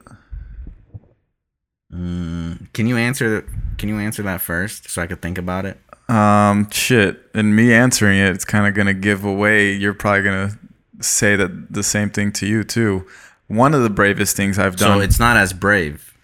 Mm, 1.92 2.72
can 2.72 2.86
you 2.86 2.96
answer? 2.96 3.44
Can 3.76 3.88
you 3.88 3.98
answer 3.98 4.22
that 4.22 4.40
first 4.40 4.88
so 4.88 5.02
I 5.02 5.08
could 5.08 5.20
think 5.20 5.36
about 5.36 5.66
it? 5.66 5.78
Um, 6.08 6.70
shit, 6.70 7.20
and 7.34 7.56
me 7.56 7.74
answering 7.74 8.20
it, 8.20 8.30
it's 8.30 8.44
kind 8.44 8.68
of 8.68 8.74
gonna 8.74 8.94
give 8.94 9.24
away. 9.24 9.72
You're 9.72 9.94
probably 9.94 10.22
gonna 10.22 10.58
say 11.00 11.34
that 11.34 11.72
the 11.72 11.82
same 11.82 12.08
thing 12.08 12.30
to 12.34 12.46
you 12.46 12.62
too. 12.62 13.04
One 13.48 13.74
of 13.74 13.82
the 13.82 13.90
bravest 13.90 14.36
things 14.36 14.56
I've 14.56 14.76
done. 14.76 14.98
So 14.98 15.00
it's 15.00 15.18
not 15.18 15.36
as 15.36 15.52
brave. 15.52 16.16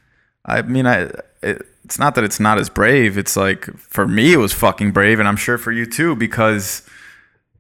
I 0.45 0.63
mean, 0.63 0.87
I 0.87 1.11
it, 1.43 1.67
it's 1.85 1.99
not 1.99 2.15
that 2.15 2.23
it's 2.23 2.39
not 2.39 2.61
as 2.61 2.71
brave. 2.71 3.19
It's 3.19 3.37
like 3.37 3.65
for 3.79 4.07
me, 4.07 4.33
it 4.33 4.37
was 4.37 4.53
fucking 4.53 4.93
brave, 4.93 5.19
and 5.19 5.27
I'm 5.27 5.37
sure 5.37 5.59
for 5.59 5.73
you 5.73 5.87
too 5.87 6.15
because 6.15 6.89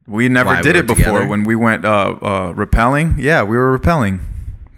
we 0.06 0.28
never 0.28 0.50
Why, 0.50 0.62
did 0.62 0.74
we 0.74 0.80
it 0.80 0.86
before. 0.86 1.04
together? 1.04 1.26
When 1.26 1.44
we 1.44 1.56
went 1.56 1.84
uh, 1.84 2.16
uh, 2.20 2.52
rappelling, 2.52 3.16
yeah, 3.18 3.42
we 3.42 3.56
were 3.56 3.78
rappelling 3.78 4.20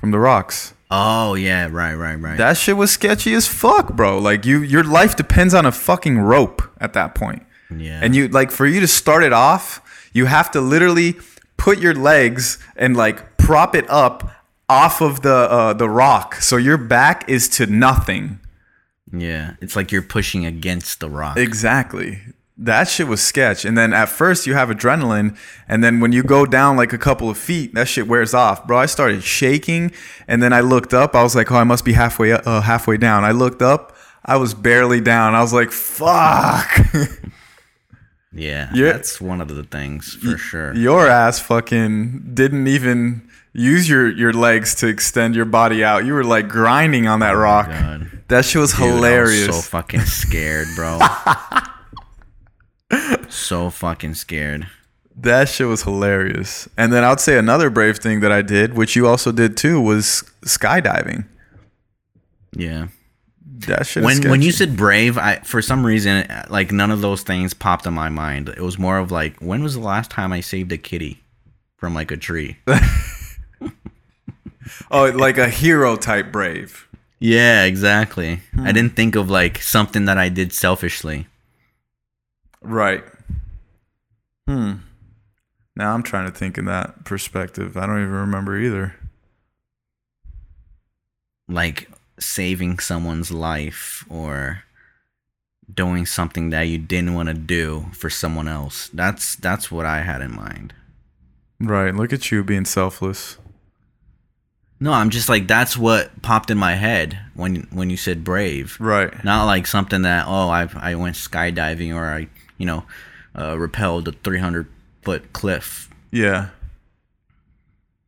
from 0.00 0.10
the 0.10 0.18
rocks. 0.18 0.72
Oh 0.90 1.34
yeah, 1.34 1.68
right, 1.70 1.94
right, 1.94 2.14
right. 2.14 2.38
That 2.38 2.56
shit 2.56 2.76
was 2.76 2.92
sketchy 2.92 3.34
as 3.34 3.48
fuck, 3.48 3.94
bro. 3.94 4.18
Like 4.18 4.46
you, 4.46 4.60
your 4.62 4.84
life 4.84 5.16
depends 5.16 5.52
on 5.52 5.66
a 5.66 5.72
fucking 5.72 6.18
rope 6.18 6.62
at 6.80 6.92
that 6.92 7.14
point. 7.14 7.42
yeah. 7.76 7.98
And 8.02 8.14
you 8.14 8.28
like 8.28 8.50
for 8.52 8.66
you 8.66 8.78
to 8.80 8.86
start 8.86 9.24
it 9.24 9.32
off, 9.32 9.80
you 10.12 10.26
have 10.26 10.50
to 10.52 10.60
literally 10.60 11.16
put 11.56 11.78
your 11.80 11.94
legs 11.94 12.58
and 12.76 12.96
like 12.96 13.36
prop 13.36 13.74
it 13.74 13.88
up 13.90 14.30
off 14.68 15.00
of 15.00 15.22
the 15.22 15.34
uh, 15.34 15.72
the 15.72 15.88
rock, 15.88 16.36
so 16.36 16.56
your 16.56 16.76
back 16.76 17.28
is 17.28 17.48
to 17.48 17.66
nothing. 17.66 18.38
yeah, 19.12 19.54
it's 19.60 19.74
like 19.76 19.90
you're 19.92 20.02
pushing 20.02 20.44
against 20.44 21.00
the 21.00 21.08
rock. 21.10 21.36
Exactly. 21.36 22.20
That 22.58 22.88
shit 22.88 23.06
was 23.06 23.22
sketch. 23.22 23.66
And 23.66 23.76
then 23.76 23.92
at 23.92 24.08
first 24.08 24.46
you 24.46 24.54
have 24.54 24.70
adrenaline, 24.70 25.36
and 25.68 25.84
then 25.84 26.00
when 26.00 26.12
you 26.12 26.22
go 26.22 26.46
down 26.46 26.76
like 26.76 26.94
a 26.94 26.98
couple 26.98 27.28
of 27.28 27.36
feet, 27.36 27.74
that 27.74 27.86
shit 27.86 28.08
wears 28.08 28.32
off, 28.32 28.66
bro. 28.66 28.78
I 28.78 28.86
started 28.86 29.22
shaking, 29.22 29.92
and 30.26 30.42
then 30.42 30.54
I 30.54 30.60
looked 30.60 30.94
up. 30.94 31.14
I 31.14 31.22
was 31.22 31.36
like, 31.36 31.52
oh, 31.52 31.56
I 31.56 31.64
must 31.64 31.84
be 31.84 31.92
halfway 31.92 32.32
uh, 32.32 32.62
halfway 32.62 32.96
down. 32.96 33.24
I 33.24 33.32
looked 33.32 33.60
up. 33.60 33.94
I 34.24 34.36
was 34.36 34.54
barely 34.54 35.02
down. 35.02 35.34
I 35.34 35.42
was 35.42 35.52
like, 35.52 35.70
fuck. 35.70 36.68
yeah, 38.32 38.70
that's 38.74 39.20
one 39.20 39.42
of 39.42 39.48
the 39.48 39.62
things 39.62 40.14
for 40.14 40.38
sure. 40.38 40.74
Your 40.74 41.06
ass 41.06 41.38
fucking 41.38 42.30
didn't 42.32 42.68
even 42.68 43.28
use 43.52 43.86
your 43.86 44.10
your 44.10 44.32
legs 44.32 44.74
to 44.76 44.86
extend 44.86 45.36
your 45.36 45.44
body 45.44 45.84
out. 45.84 46.06
You 46.06 46.14
were 46.14 46.24
like 46.24 46.48
grinding 46.48 47.06
on 47.06 47.20
that 47.20 47.32
rock. 47.32 47.68
God. 47.68 48.10
That 48.28 48.44
shit 48.46 48.60
was 48.60 48.72
Dude, 48.72 48.80
I 48.80 48.86
was 48.86 48.94
hilarious. 48.94 49.56
so 49.56 49.62
fucking 49.62 50.00
scared, 50.00 50.68
bro. 50.74 50.98
so 53.28 53.70
fucking 53.70 54.14
scared. 54.14 54.68
That 55.16 55.48
shit 55.48 55.66
was 55.66 55.82
hilarious. 55.82 56.68
And 56.76 56.92
then 56.92 57.02
I'd 57.02 57.20
say 57.20 57.38
another 57.38 57.70
brave 57.70 57.98
thing 57.98 58.20
that 58.20 58.30
I 58.30 58.42
did, 58.42 58.74
which 58.74 58.94
you 58.96 59.06
also 59.06 59.32
did 59.32 59.56
too, 59.56 59.80
was 59.80 60.24
skydiving. 60.44 61.26
Yeah. 62.52 62.88
That 63.60 63.86
shit. 63.86 64.04
when 64.04 64.18
is 64.18 64.30
when 64.30 64.42
you 64.42 64.52
said 64.52 64.76
brave, 64.76 65.16
I 65.16 65.36
for 65.36 65.62
some 65.62 65.86
reason 65.86 66.26
like 66.50 66.72
none 66.72 66.90
of 66.90 67.00
those 67.00 67.22
things 67.22 67.54
popped 67.54 67.86
in 67.86 67.94
my 67.94 68.10
mind. 68.10 68.50
It 68.50 68.60
was 68.60 68.78
more 68.78 68.98
of 68.98 69.10
like 69.10 69.38
when 69.38 69.62
was 69.62 69.74
the 69.74 69.80
last 69.80 70.10
time 70.10 70.32
I 70.32 70.40
saved 70.40 70.70
a 70.72 70.78
kitty 70.78 71.22
from 71.76 71.94
like 71.94 72.10
a 72.10 72.18
tree? 72.18 72.58
oh, 74.90 75.10
like 75.10 75.38
a 75.38 75.48
hero 75.48 75.96
type 75.96 76.30
brave. 76.30 76.86
Yeah, 77.18 77.64
exactly. 77.64 78.40
Hmm. 78.52 78.66
I 78.66 78.72
didn't 78.72 78.94
think 78.94 79.16
of 79.16 79.30
like 79.30 79.62
something 79.62 80.04
that 80.04 80.18
I 80.18 80.28
did 80.28 80.52
selfishly. 80.52 81.26
Right. 82.66 83.04
Hmm. 84.48 84.74
Now 85.76 85.94
I'm 85.94 86.02
trying 86.02 86.30
to 86.30 86.36
think 86.36 86.58
in 86.58 86.64
that 86.64 87.04
perspective. 87.04 87.76
I 87.76 87.86
don't 87.86 88.00
even 88.00 88.12
remember 88.12 88.58
either. 88.58 88.96
Like 91.48 91.88
saving 92.18 92.80
someone's 92.80 93.30
life 93.30 94.04
or 94.08 94.64
doing 95.72 96.06
something 96.06 96.50
that 96.50 96.62
you 96.62 96.78
didn't 96.78 97.14
want 97.14 97.28
to 97.28 97.34
do 97.34 97.86
for 97.92 98.10
someone 98.10 98.48
else. 98.48 98.88
That's 98.92 99.36
that's 99.36 99.70
what 99.70 99.86
I 99.86 100.00
had 100.00 100.22
in 100.22 100.34
mind. 100.34 100.74
Right. 101.60 101.94
Look 101.94 102.12
at 102.12 102.30
you 102.32 102.42
being 102.42 102.64
selfless. 102.64 103.38
No, 104.80 104.92
I'm 104.92 105.10
just 105.10 105.28
like 105.28 105.46
that's 105.46 105.76
what 105.76 106.20
popped 106.20 106.50
in 106.50 106.58
my 106.58 106.74
head 106.74 107.18
when 107.34 107.68
when 107.70 107.90
you 107.90 107.96
said 107.96 108.24
brave. 108.24 108.76
Right. 108.80 109.24
Not 109.24 109.44
like 109.44 109.68
something 109.68 110.02
that 110.02 110.24
oh 110.26 110.48
I 110.48 110.68
I 110.74 110.96
went 110.96 111.14
skydiving 111.14 111.94
or 111.94 112.06
I 112.06 112.28
you 112.58 112.66
know 112.66 112.84
uh, 113.34 113.54
rappelled 113.54 114.06
a 114.08 114.12
300 114.12 114.66
foot 115.02 115.32
cliff 115.32 115.88
Yeah. 116.10 116.48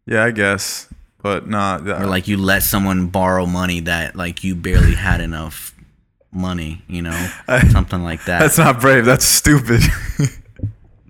Yeah, 0.07 0.25
I 0.25 0.31
guess. 0.31 0.89
But 1.23 1.49
not 1.49 1.87
or 1.87 2.07
like 2.07 2.29
you 2.29 2.37
let 2.37 2.63
someone 2.63 3.09
borrow 3.09 3.45
money 3.45 3.81
that 3.81 4.17
like 4.17 4.45
you 4.45 4.55
barely 4.55 4.95
had 4.95 5.21
enough 5.21 5.75
money 6.31 6.83
you 6.89 7.03
know 7.03 7.29
something 7.71 8.03
like 8.03 8.25
that. 8.27 8.39
That's 8.41 8.59
not 8.59 8.81
brave. 8.81 9.05
That's 9.05 9.25
stupid. 9.25 9.83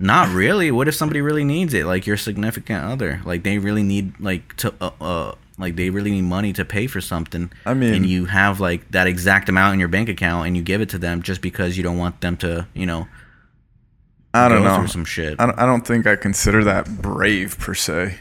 Not 0.01 0.33
really. 0.33 0.71
What 0.71 0.87
if 0.87 0.95
somebody 0.95 1.21
really 1.21 1.43
needs 1.45 1.75
it? 1.75 1.85
Like 1.85 2.07
your 2.07 2.17
significant 2.17 2.85
other, 2.85 3.21
like 3.25 3.43
they 3.43 3.59
really 3.59 3.83
need 3.83 4.19
like 4.21 4.55
to 4.59 4.73
uh, 4.81 4.91
uh 5.01 5.35
like 5.59 5.75
they 5.75 5.91
really 5.91 6.13
need 6.13 6.23
money 6.23 6.53
to 6.53 6.65
pay 6.65 6.87
for 6.87 7.01
something. 7.01 7.51
I 7.67 7.75
mean- 7.75 7.93
and 7.95 8.07
you 8.07 8.27
have 8.27 8.61
like 8.61 8.89
that 8.93 9.09
exact 9.09 9.49
amount 9.49 9.75
in 9.75 9.81
your 9.81 9.89
bank 9.89 10.09
account, 10.09 10.47
and 10.47 10.57
you 10.57 10.63
give 10.63 10.81
it 10.81 10.89
to 10.91 10.99
them 10.99 11.21
just 11.23 11.41
because 11.43 11.77
you 11.77 11.83
don't 11.83 11.99
want 11.99 12.21
them 12.21 12.37
to, 12.39 12.69
you 12.75 12.87
know, 12.87 13.09
I 14.35 14.49
don't 14.49 14.63
know. 14.63 14.87
some 14.87 15.05
shit. 15.05 15.41
I 15.41 15.47
don't, 15.47 15.59
I 15.59 15.67
don't 15.67 15.87
think 15.87 16.07
I 16.07 16.17
consider 16.17 16.65
that 16.65 17.01
brave 17.03 17.59
per 17.59 17.75
se. 17.75 18.17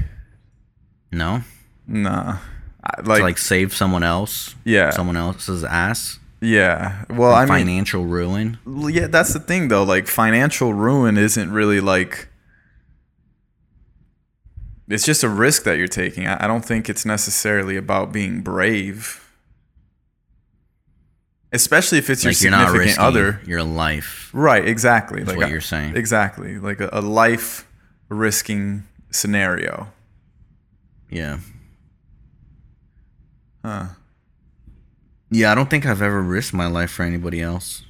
no, 1.11 1.41
Nah. 1.85 2.37
I, 2.83 3.01
to 3.01 3.09
like, 3.09 3.21
like 3.21 3.37
save 3.37 3.75
someone 3.75 4.03
else, 4.03 4.55
yeah. 4.63 4.91
someone 4.91 5.17
else's 5.17 5.63
ass, 5.63 6.19
yeah. 6.39 7.03
Well, 7.09 7.33
I 7.33 7.41
mean, 7.41 7.49
financial 7.49 8.05
ruin. 8.05 8.59
Yeah, 8.65 9.07
that's 9.07 9.33
the 9.33 9.39
thing 9.39 9.67
though. 9.67 9.83
Like 9.83 10.07
financial 10.07 10.73
ruin 10.73 11.17
isn't 11.17 11.51
really 11.51 11.79
like 11.79 12.29
it's 14.87 15.05
just 15.05 15.23
a 15.23 15.29
risk 15.29 15.63
that 15.63 15.77
you're 15.77 15.87
taking. 15.87 16.27
I, 16.27 16.45
I 16.45 16.47
don't 16.47 16.63
think 16.63 16.89
it's 16.89 17.05
necessarily 17.05 17.75
about 17.75 18.11
being 18.11 18.41
brave. 18.41 19.26
Especially 21.53 21.97
if 21.97 22.09
it's 22.09 22.23
your 22.23 22.31
Like 22.33 22.41
you're 22.41 22.51
significant 22.51 22.99
other. 22.99 23.41
your 23.45 23.63
life. 23.63 24.29
Right, 24.33 24.67
exactly. 24.67 25.23
Like 25.23 25.37
what 25.37 25.49
you're 25.49 25.61
saying. 25.61 25.95
Exactly. 25.95 26.59
Like 26.59 26.81
a, 26.81 26.89
a 26.91 27.01
life 27.01 27.65
risking 28.09 28.83
scenario. 29.11 29.87
Yeah. 31.09 31.39
Huh. 33.63 33.85
Yeah, 35.29 35.51
I 35.51 35.55
don't 35.55 35.69
think 35.69 35.85
I've 35.85 36.01
ever 36.01 36.21
risked 36.21 36.53
my 36.53 36.67
life 36.67 36.91
for 36.91 37.03
anybody 37.03 37.41
else. 37.41 37.83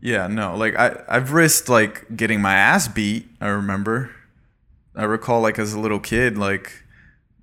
Yeah, 0.00 0.26
no. 0.26 0.54
Like 0.56 0.76
I 0.76 1.02
I've 1.08 1.32
risked 1.32 1.68
like 1.68 2.16
getting 2.16 2.40
my 2.40 2.54
ass 2.54 2.88
beat, 2.88 3.26
I 3.40 3.48
remember. 3.48 4.10
I 4.94 5.04
recall 5.04 5.40
like 5.40 5.58
as 5.58 5.72
a 5.72 5.80
little 5.80 5.98
kid 5.98 6.38
like 6.38 6.82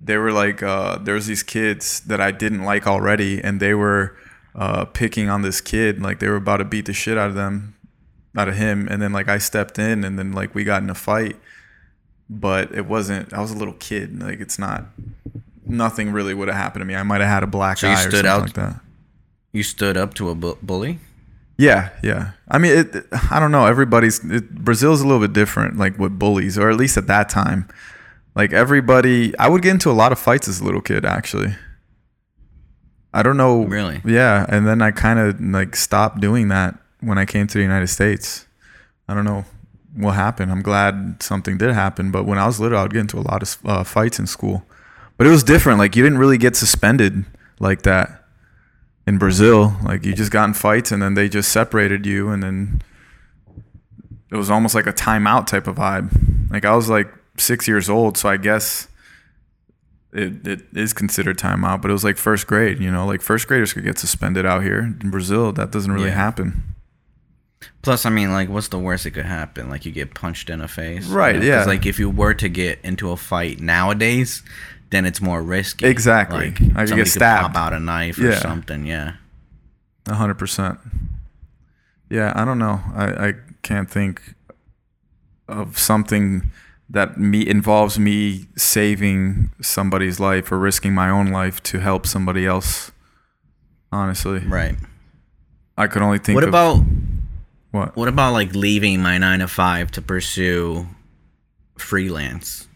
they 0.00 0.16
were 0.16 0.32
like 0.32 0.62
uh 0.62 0.98
there 0.98 1.14
was 1.14 1.26
these 1.26 1.42
kids 1.42 2.00
that 2.00 2.20
I 2.20 2.30
didn't 2.30 2.62
like 2.62 2.86
already 2.86 3.42
and 3.42 3.60
they 3.60 3.74
were 3.74 4.16
uh 4.54 4.84
picking 4.86 5.28
on 5.28 5.42
this 5.42 5.60
kid 5.60 6.00
like 6.02 6.18
they 6.18 6.28
were 6.28 6.36
about 6.36 6.58
to 6.58 6.64
beat 6.64 6.86
the 6.86 6.92
shit 6.92 7.16
out 7.18 7.28
of 7.28 7.34
them 7.34 7.74
out 8.36 8.48
of 8.48 8.54
him 8.56 8.86
and 8.90 9.00
then 9.02 9.12
like 9.12 9.28
I 9.28 9.38
stepped 9.38 9.78
in 9.78 10.04
and 10.04 10.18
then 10.18 10.32
like 10.32 10.54
we 10.54 10.64
got 10.64 10.82
in 10.82 10.90
a 10.90 10.94
fight 10.94 11.36
but 12.30 12.72
it 12.74 12.86
wasn't 12.86 13.32
I 13.32 13.40
was 13.40 13.50
a 13.50 13.56
little 13.56 13.74
kid 13.74 14.20
like 14.22 14.40
it's 14.40 14.58
not 14.58 14.84
nothing 15.66 16.12
really 16.12 16.34
would 16.34 16.48
have 16.48 16.56
happened 16.56 16.80
to 16.82 16.86
me 16.86 16.94
I 16.94 17.02
might 17.02 17.20
have 17.20 17.30
had 17.30 17.42
a 17.42 17.46
black 17.46 17.78
So 17.78 17.86
you 17.88 17.94
eye 17.94 18.04
or 18.04 18.10
something 18.10 18.26
out- 18.26 18.42
like 18.42 18.52
that 18.54 18.80
You 19.52 19.62
stood 19.62 19.96
up 19.96 20.14
to 20.14 20.30
a 20.30 20.34
bu- 20.34 20.56
bully. 20.62 20.98
Yeah, 21.58 21.90
yeah. 22.02 22.32
I 22.48 22.56
mean, 22.58 22.72
it, 22.72 23.06
I 23.30 23.38
don't 23.38 23.52
know. 23.52 23.66
Everybody's 23.66 24.18
it, 24.24 24.50
Brazil's 24.64 25.02
a 25.02 25.06
little 25.06 25.20
bit 25.20 25.34
different, 25.34 25.76
like 25.76 25.98
with 25.98 26.18
bullies, 26.18 26.58
or 26.58 26.70
at 26.70 26.76
least 26.78 26.96
at 26.96 27.06
that 27.08 27.28
time. 27.28 27.68
Like 28.34 28.52
everybody, 28.54 29.36
I 29.38 29.48
would 29.50 29.60
get 29.62 29.72
into 29.72 29.90
a 29.90 29.92
lot 29.92 30.10
of 30.10 30.18
fights 30.18 30.48
as 30.48 30.60
a 30.60 30.64
little 30.64 30.80
kid. 30.80 31.04
Actually, 31.04 31.54
I 33.14 33.22
don't 33.22 33.36
know. 33.36 33.64
Really? 33.64 34.00
Yeah, 34.04 34.46
and 34.48 34.66
then 34.66 34.80
I 34.82 34.90
kind 34.90 35.18
of 35.18 35.40
like 35.40 35.76
stopped 35.76 36.20
doing 36.20 36.48
that 36.48 36.78
when 37.00 37.18
I 37.18 37.26
came 37.26 37.46
to 37.46 37.58
the 37.58 37.62
United 37.62 37.88
States. 37.88 38.46
I 39.08 39.14
don't 39.14 39.24
know 39.24 39.44
what 39.94 40.12
happened. 40.12 40.50
I'm 40.50 40.62
glad 40.62 41.22
something 41.22 41.58
did 41.58 41.72
happen, 41.72 42.10
but 42.10 42.24
when 42.24 42.38
I 42.38 42.46
was 42.46 42.58
little, 42.58 42.78
I'd 42.78 42.92
get 42.92 43.00
into 43.00 43.18
a 43.18 43.20
lot 43.20 43.42
of 43.42 43.58
uh, 43.64 43.84
fights 43.84 44.18
in 44.18 44.26
school. 44.26 44.64
But 45.16 45.26
it 45.26 45.30
was 45.30 45.42
different. 45.42 45.78
Like 45.78 45.94
you 45.94 46.02
didn't 46.02 46.18
really 46.18 46.38
get 46.38 46.56
suspended 46.56 47.24
like 47.58 47.82
that 47.82 48.24
in 49.06 49.18
Brazil. 49.18 49.76
Like 49.84 50.04
you 50.04 50.14
just 50.14 50.30
got 50.30 50.44
in 50.44 50.54
fights 50.54 50.90
and 50.92 51.02
then 51.02 51.14
they 51.14 51.28
just 51.28 51.52
separated 51.52 52.06
you 52.06 52.30
and 52.30 52.42
then 52.42 52.82
it 54.30 54.36
was 54.36 54.50
almost 54.50 54.74
like 54.74 54.86
a 54.86 54.92
timeout 54.92 55.46
type 55.46 55.66
of 55.66 55.76
vibe. 55.76 56.50
Like 56.50 56.64
I 56.64 56.74
was 56.74 56.88
like 56.88 57.12
six 57.36 57.68
years 57.68 57.90
old, 57.90 58.16
so 58.16 58.28
I 58.28 58.36
guess 58.36 58.88
it, 60.12 60.46
it 60.46 60.60
is 60.74 60.92
considered 60.92 61.38
timeout, 61.38 61.80
but 61.82 61.90
it 61.90 61.94
was 61.94 62.04
like 62.04 62.16
first 62.16 62.46
grade, 62.46 62.78
you 62.80 62.90
know, 62.90 63.06
like 63.06 63.22
first 63.22 63.46
graders 63.48 63.72
could 63.72 63.84
get 63.84 63.98
suspended 63.98 64.44
out 64.46 64.62
here. 64.62 64.80
In 65.00 65.10
Brazil, 65.10 65.52
that 65.52 65.70
doesn't 65.70 65.90
really 65.92 66.08
Yeah. 66.08 66.14
happen. 66.14 66.62
Plus, 67.82 68.04
I 68.06 68.10
mean, 68.10 68.32
like, 68.32 68.48
what's 68.48 68.68
the 68.68 68.78
worst 68.78 69.04
that 69.04 69.12
could 69.12 69.24
happen? 69.24 69.68
Like, 69.70 69.84
you 69.86 69.92
get 69.92 70.14
punched 70.14 70.50
in 70.50 70.58
the 70.60 70.68
face, 70.68 71.06
Right, 71.06 71.34
You 71.36 71.40
know? 71.40 71.46
yeah. 71.46 71.64
like, 71.64 71.86
if 71.86 71.98
you 71.98 72.10
were 72.10 72.34
to 72.34 72.48
get 72.48 72.78
into 72.82 73.10
a 73.10 73.16
fight 73.16 73.60
nowadays, 73.60 74.42
then 74.90 75.04
it's 75.06 75.20
more 75.20 75.42
risky. 75.42 75.86
Exactly. 75.86 76.50
Like, 76.50 76.76
I 76.76 76.86
could 76.86 76.96
get 76.96 77.08
stabbed. 77.08 77.54
pop 77.54 77.56
out 77.56 77.72
a 77.72 77.80
knife 77.80 78.18
or 78.18 78.34
something. 78.36 78.84
Yeah. 78.86 79.14
A 80.06 80.14
hundred 80.14 80.34
percent. 80.38 80.78
Yeah, 82.10 82.32
I 82.34 82.44
don't 82.44 82.58
know. 82.58 82.80
I, 82.94 83.28
I 83.28 83.34
can't 83.62 83.88
think 83.90 84.34
of 85.48 85.78
something 85.78 86.50
that 86.92 87.18
me 87.18 87.46
involves 87.46 87.98
me 87.98 88.46
saving 88.56 89.50
somebody's 89.60 90.20
life 90.20 90.52
or 90.52 90.58
risking 90.58 90.94
my 90.94 91.08
own 91.08 91.28
life 91.28 91.62
to 91.64 91.80
help 91.80 92.06
somebody 92.06 92.46
else. 92.46 92.92
Honestly, 93.90 94.38
Right. 94.38 94.76
I 95.76 95.86
could 95.86 96.02
only 96.02 96.18
think. 96.18 96.34
What 96.34 96.44
about 96.44 96.82
what? 97.70 97.96
what 97.96 98.08
about 98.08 98.34
like 98.34 98.54
leaving 98.54 99.00
my 99.02 99.18
nine 99.18 99.40
to 99.40 99.48
five 99.48 99.90
to 99.92 100.02
pursue 100.02 100.86
freelance? 101.78 102.68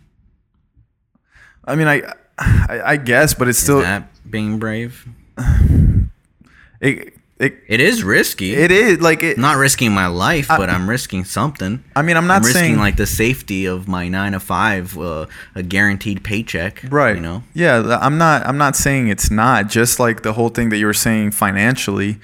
I 1.64 1.74
mean, 1.76 1.88
I, 1.88 2.02
I, 2.38 2.80
I 2.84 2.96
guess, 2.96 3.34
but 3.34 3.48
it's 3.48 3.58
Is 3.58 3.64
still 3.64 3.80
that 3.80 4.08
being 4.30 4.58
brave? 4.58 5.06
it, 6.80 7.14
it, 7.38 7.58
It 7.68 7.80
is 7.80 8.02
risky. 8.02 8.54
it 8.54 8.70
is 8.70 9.00
like 9.00 9.22
it. 9.22 9.36
Not 9.38 9.56
risking 9.58 9.92
my 9.92 10.06
life, 10.06 10.48
but 10.48 10.70
I'm 10.70 10.88
risking 10.88 11.24
something. 11.24 11.84
I 11.94 12.02
mean, 12.02 12.16
I'm 12.16 12.26
not 12.26 12.38
I'm 12.38 12.42
risking 12.44 12.60
saying 12.62 12.78
like 12.78 12.96
the 12.96 13.06
safety 13.06 13.66
of 13.66 13.86
my 13.88 14.08
nine 14.08 14.32
to 14.32 14.40
five, 14.40 14.96
uh, 14.98 15.26
a 15.54 15.62
guaranteed 15.62 16.24
paycheck. 16.24 16.82
right 16.90 17.16
You 17.16 17.22
know. 17.22 17.42
yeah 17.54 17.98
i'm 18.00 18.16
not 18.18 18.46
i'm 18.46 18.58
not 18.58 18.74
saying 18.76 19.08
it's 19.08 19.30
not 19.30 19.68
just 19.68 19.98
like 20.00 20.22
the 20.22 20.32
whole 20.32 20.48
thing 20.48 20.68
that 20.70 20.78
you 20.78 20.86
were 20.86 20.94
saying 21.08 21.30
financially 21.32 22.18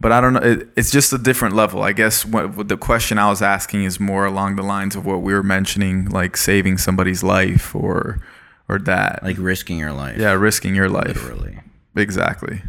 but 0.00 0.12
i 0.12 0.20
don't 0.20 0.32
know 0.34 0.40
it, 0.40 0.68
it's 0.76 0.90
just 0.90 1.12
a 1.12 1.18
different 1.18 1.54
level 1.56 1.82
i 1.82 1.92
guess 1.92 2.24
what, 2.24 2.54
what 2.56 2.68
the 2.68 2.76
question 2.76 3.18
i 3.18 3.28
was 3.28 3.42
asking 3.42 3.84
is 3.84 3.98
more 3.98 4.24
along 4.26 4.56
the 4.56 4.62
lines 4.62 4.94
of 4.96 5.04
what 5.06 5.22
we 5.22 5.32
were 5.32 5.42
mentioning 5.42 6.06
like 6.10 6.36
saving 6.36 6.76
somebody's 6.78 7.22
life 7.22 7.74
or 7.74 8.20
or 8.68 8.78
that 8.78 9.22
Like 9.22 9.36
risking 9.38 9.78
your 9.78 9.92
life. 9.92 10.18
yeah 10.18 10.32
risking 10.32 10.74
your 10.74 10.88
life 10.88 11.16
Literally. 11.22 11.58
exactly 11.96 12.62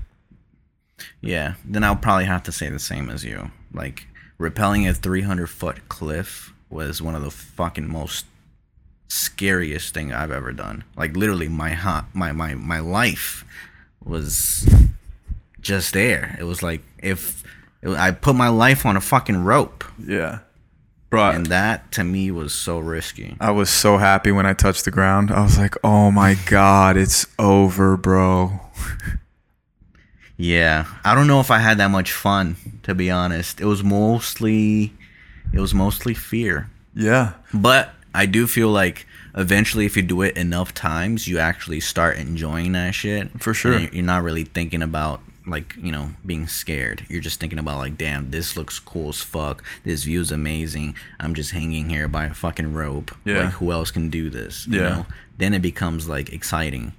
Yeah. 1.21 1.55
Then 1.65 1.83
I'll 1.83 1.95
probably 1.95 2.25
have 2.25 2.43
to 2.43 2.51
say 2.51 2.69
the 2.69 2.79
same 2.79 3.09
as 3.09 3.23
you. 3.23 3.51
Like 3.73 4.07
rappelling 4.39 4.89
a 4.89 4.93
300 4.93 5.47
foot 5.47 5.89
cliff 5.89 6.53
was 6.69 7.01
one 7.01 7.15
of 7.15 7.23
the 7.23 7.31
fucking 7.31 7.87
most 7.89 8.25
scariest 9.07 9.93
thing 9.93 10.13
I've 10.13 10.31
ever 10.31 10.51
done. 10.51 10.83
Like 10.95 11.15
literally, 11.15 11.47
my 11.47 11.71
hot, 11.71 12.05
my 12.13 12.31
my 12.31 12.53
my 12.55 12.79
life 12.79 13.43
was 14.03 14.67
just 15.61 15.93
there. 15.93 16.37
It 16.39 16.43
was 16.43 16.61
like 16.63 16.81
if 16.99 17.43
it, 17.81 17.89
I 17.89 18.11
put 18.11 18.35
my 18.35 18.49
life 18.49 18.85
on 18.85 18.95
a 18.95 19.01
fucking 19.01 19.43
rope, 19.43 19.83
yeah 20.03 20.39
bro 21.09 21.29
and 21.31 21.47
that 21.47 21.91
to 21.91 22.03
me 22.03 22.29
was 22.29 22.53
so 22.53 22.77
risky. 22.77 23.35
i 23.39 23.49
was 23.49 23.69
so 23.69 23.97
happy 23.97 24.31
when 24.31 24.45
i 24.45 24.53
touched 24.53 24.85
the 24.85 24.91
ground 24.91 25.31
i 25.31 25.41
was 25.41 25.57
like 25.57 25.75
oh 25.83 26.11
my 26.11 26.35
god 26.45 26.95
it's 26.95 27.25
over 27.39 27.97
bro 27.97 28.59
Yeah, 30.41 30.85
I 31.03 31.15
don't 31.15 31.27
know 31.27 31.41
if 31.41 31.51
I 31.51 31.59
had 31.59 31.77
that 31.79 31.91
much 31.91 32.13
fun 32.13 32.55
to 32.83 32.95
be 32.95 33.11
honest. 33.11 33.59
It 33.59 33.65
was 33.65 33.83
mostly, 33.83 34.93
it 35.53 35.59
was 35.59 35.73
mostly 35.73 36.13
fear. 36.13 36.69
yeah 36.95 37.33
But 37.53 37.93
I 38.15 38.25
do 38.25 38.47
feel 38.47 38.69
like 38.69 39.05
eventually, 39.35 39.85
if 39.85 39.97
you 39.97 40.01
do 40.01 40.21
it 40.21 40.37
enough 40.37 40.73
times, 40.73 41.27
you 41.27 41.39
actually 41.39 41.81
start 41.81 42.17
enjoying 42.17 42.71
that 42.71 42.95
shit. 42.95 43.29
For 43.41 43.53
sure. 43.53 43.79
You're 43.79 44.03
not 44.05 44.23
really 44.23 44.45
thinking 44.45 44.81
about 44.81 45.21
like 45.45 45.75
you 45.81 45.91
know 45.91 46.11
being 46.25 46.47
scared. 46.47 47.05
You're 47.09 47.21
just 47.21 47.39
thinking 47.41 47.59
about 47.59 47.79
like, 47.79 47.97
damn, 47.97 48.31
this 48.31 48.55
looks 48.55 48.79
cool 48.79 49.09
as 49.09 49.21
fuck. 49.21 49.61
This 49.83 50.05
view's 50.05 50.31
amazing. 50.31 50.95
I'm 51.19 51.33
just 51.33 51.51
hanging 51.51 51.89
here 51.89 52.07
by 52.07 52.25
a 52.27 52.33
fucking 52.33 52.73
rope. 52.73 53.11
Yeah. 53.25 53.43
Like 53.45 53.53
who 53.55 53.71
else 53.73 53.91
can 53.91 54.09
do 54.09 54.29
this? 54.29 54.65
You 54.67 54.79
Yeah. 54.79 54.89
know? 54.89 55.05
Then 55.37 55.53
it 55.53 55.61
becomes 55.61 56.07
like 56.07 56.31
exciting. 56.31 56.93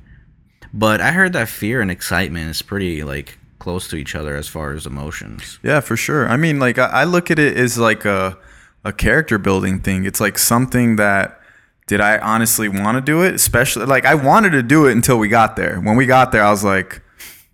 But 0.72 1.00
I 1.00 1.12
heard 1.12 1.32
that 1.32 1.48
fear 1.48 1.80
and 1.80 1.90
excitement 1.90 2.50
is 2.50 2.62
pretty 2.62 3.02
like 3.02 3.38
close 3.58 3.88
to 3.88 3.96
each 3.96 4.14
other 4.14 4.36
as 4.36 4.48
far 4.48 4.72
as 4.72 4.86
emotions. 4.86 5.58
Yeah, 5.62 5.80
for 5.80 5.96
sure. 5.96 6.28
I 6.28 6.36
mean, 6.36 6.58
like 6.58 6.78
I, 6.78 6.86
I 6.86 7.04
look 7.04 7.30
at 7.30 7.38
it 7.38 7.56
as 7.56 7.76
like 7.78 8.04
a 8.04 8.38
a 8.84 8.92
character 8.92 9.36
building 9.38 9.80
thing. 9.80 10.04
It's 10.04 10.20
like 10.20 10.38
something 10.38 10.96
that 10.96 11.38
did 11.86 12.00
I 12.00 12.18
honestly 12.18 12.68
want 12.68 12.96
to 12.96 13.00
do 13.00 13.22
it? 13.22 13.34
Especially 13.34 13.84
like 13.84 14.04
I 14.06 14.14
wanted 14.14 14.50
to 14.50 14.62
do 14.62 14.86
it 14.86 14.92
until 14.92 15.18
we 15.18 15.28
got 15.28 15.56
there. 15.56 15.80
When 15.80 15.96
we 15.96 16.06
got 16.06 16.30
there, 16.32 16.42
I 16.44 16.50
was 16.50 16.62
like, 16.64 17.02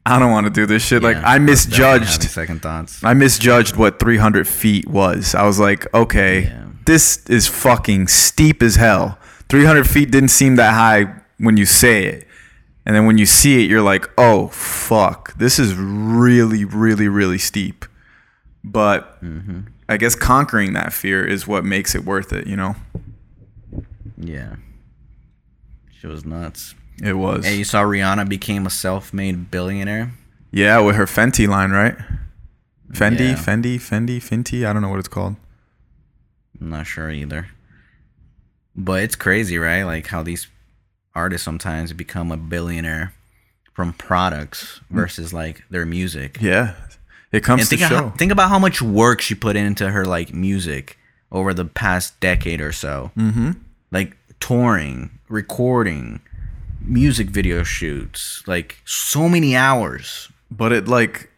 I 0.04 0.18
don't 0.20 0.30
want 0.30 0.44
to 0.46 0.52
do 0.52 0.66
this 0.66 0.84
shit. 0.84 1.02
like 1.02 1.16
I 1.16 1.38
was 1.38 1.64
definitely 1.64 1.84
having 1.84 2.00
misjudged. 2.02 2.22
Second 2.30 2.62
thoughts. 2.62 3.02
I 3.02 3.14
misjudged 3.14 3.76
what 3.76 3.98
300 3.98 4.46
feet 4.46 4.86
was. 4.88 5.34
I 5.34 5.44
was 5.46 5.59
like, 5.59 5.92
okay, 5.94 6.42
Yeah. 6.42 6.66
this 6.84 7.24
is 7.28 7.48
fucking 7.48 8.09
steep 8.09 8.62
as 8.62 8.76
hell. 8.76 9.18
300 9.48 9.88
feet 9.88 10.11
didn't 10.12 10.28
seem 10.28 10.57
that 10.57 10.74
high 10.74 11.12
when 11.38 11.57
you 11.57 11.64
say 11.66 12.04
it. 12.04 12.26
And 12.87 12.95
then 12.95 13.05
when 13.05 13.18
you 13.18 13.26
see 13.26 13.62
it, 13.62 13.68
you're 13.68 13.82
like, 13.82 14.09
oh, 14.16 14.47
fuck. 14.49 15.37
This 15.37 15.59
is 15.59 15.74
really, 15.74 16.64
really, 16.64 17.09
really 17.09 17.39
steep. 17.39 17.84
But 18.62 19.20
mm-hmm. 19.22 19.62
I 19.89 19.97
guess 19.97 20.14
conquering 20.14 20.72
that 20.74 20.93
fear 20.93 21.26
is 21.26 21.49
what 21.49 21.64
makes 21.64 21.97
it 21.97 22.05
worth 22.05 22.32
it, 22.32 22.47
you 22.47 22.57
know? 22.57 22.76
Yeah. 24.16 24.57
She 25.91 26.07
was 26.07 26.24
nuts. 26.24 26.76
It 27.03 27.14
was. 27.14 27.45
Hey, 27.45 27.57
you 27.57 27.64
saw 27.64 27.82
Rihanna 27.82 28.28
became 28.28 28.66
a 28.66 28.70
self-made 28.70 29.51
billionaire. 29.51 30.12
Yeah, 30.53 30.78
with 30.78 30.95
her 30.95 31.07
Fenty 31.07 31.49
line, 31.49 31.72
right? 31.72 31.97
Fendi, 32.93 33.30
Yeah. 33.30 33.34
Fendi, 33.34 33.76
Fendi, 33.76 34.18
Fenty. 34.18 34.64
I 34.64 34.72
don't 34.72 34.80
know 34.80 34.89
what 34.89 35.01
it's 35.01 35.09
called. 35.09 35.37
I'm 36.61 36.70
not 36.70 36.87
sure 36.87 37.11
either. 37.11 37.49
But 38.76 39.03
it's 39.03 39.16
crazy, 39.16 39.59
right? 39.59 39.82
Like 39.82 40.07
how 40.07 40.22
these 40.22 40.47
artists 41.17 41.45
sometimes 41.45 41.93
become 41.93 42.31
a 42.31 42.37
billionaire 42.37 43.12
from 43.75 43.93
products 43.95 44.81
versus 44.91 45.33
like 45.33 45.64
their 45.71 45.85
music. 45.87 46.39
Yeah. 46.41 46.75
It 47.33 47.43
comes 47.43 47.62
And 47.62 47.71
to 47.71 47.77
think, 47.77 47.89
show. 47.91 47.97
how, 47.97 48.11
think 48.11 48.33
about 48.33 48.49
how 48.51 48.59
much 48.59 48.81
work 48.81 49.21
she 49.21 49.35
put 49.35 49.57
into 49.57 49.91
her 49.91 50.05
like 50.05 50.33
music 50.33 50.97
over 51.33 51.53
the 51.53 51.64
past 51.64 52.19
decade 52.21 52.61
or 52.61 52.73
so. 52.73 53.11
mm-hmm. 53.17 53.51
Like 53.91 54.17
touring, 54.41 55.11
recording, 55.29 56.21
music 56.81 57.29
video 57.29 57.62
shoots, 57.64 58.43
like 58.47 58.77
so 58.85 59.29
many 59.29 59.57
hours. 59.57 60.31
but 60.51 60.73
it 60.73 60.87
like 60.89 61.31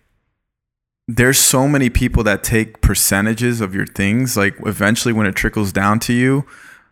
there's 1.10 1.38
so 1.38 1.66
many 1.66 1.88
people 1.88 2.22
that 2.24 2.44
take 2.44 2.82
percentages 2.82 3.62
of 3.62 3.74
your 3.74 3.86
things 3.86 4.36
like 4.36 4.54
eventually 4.66 5.14
when 5.14 5.26
it 5.26 5.34
trickles 5.34 5.72
down 5.72 5.98
to 5.98 6.12
you 6.12 6.44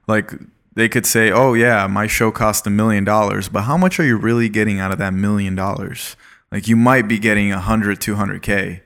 like 0.09 0.33
they 0.77 0.89
could 0.89 1.05
say 1.07 1.31
oh 1.33 1.55
yeah 1.55 1.87
my 1.89 2.07
show 2.07 2.31
cost 2.31 2.67
a 2.67 2.71
million 2.71 3.03
dollars 3.05 3.49
but 3.49 3.63
how 3.63 3.77
much 3.77 3.99
are 3.99 4.05
you 4.05 4.17
really 4.17 4.49
getting 4.49 4.79
out 4.79 4.93
of 4.93 4.99
that 4.99 5.13
million 5.13 5.55
dollars 5.57 6.15
like 6.53 6.69
you 6.69 6.77
might 6.77 7.09
be 7.09 7.19
getting 7.19 7.51
a 7.53 7.59
hundred 7.61 7.99
200k 7.99 8.81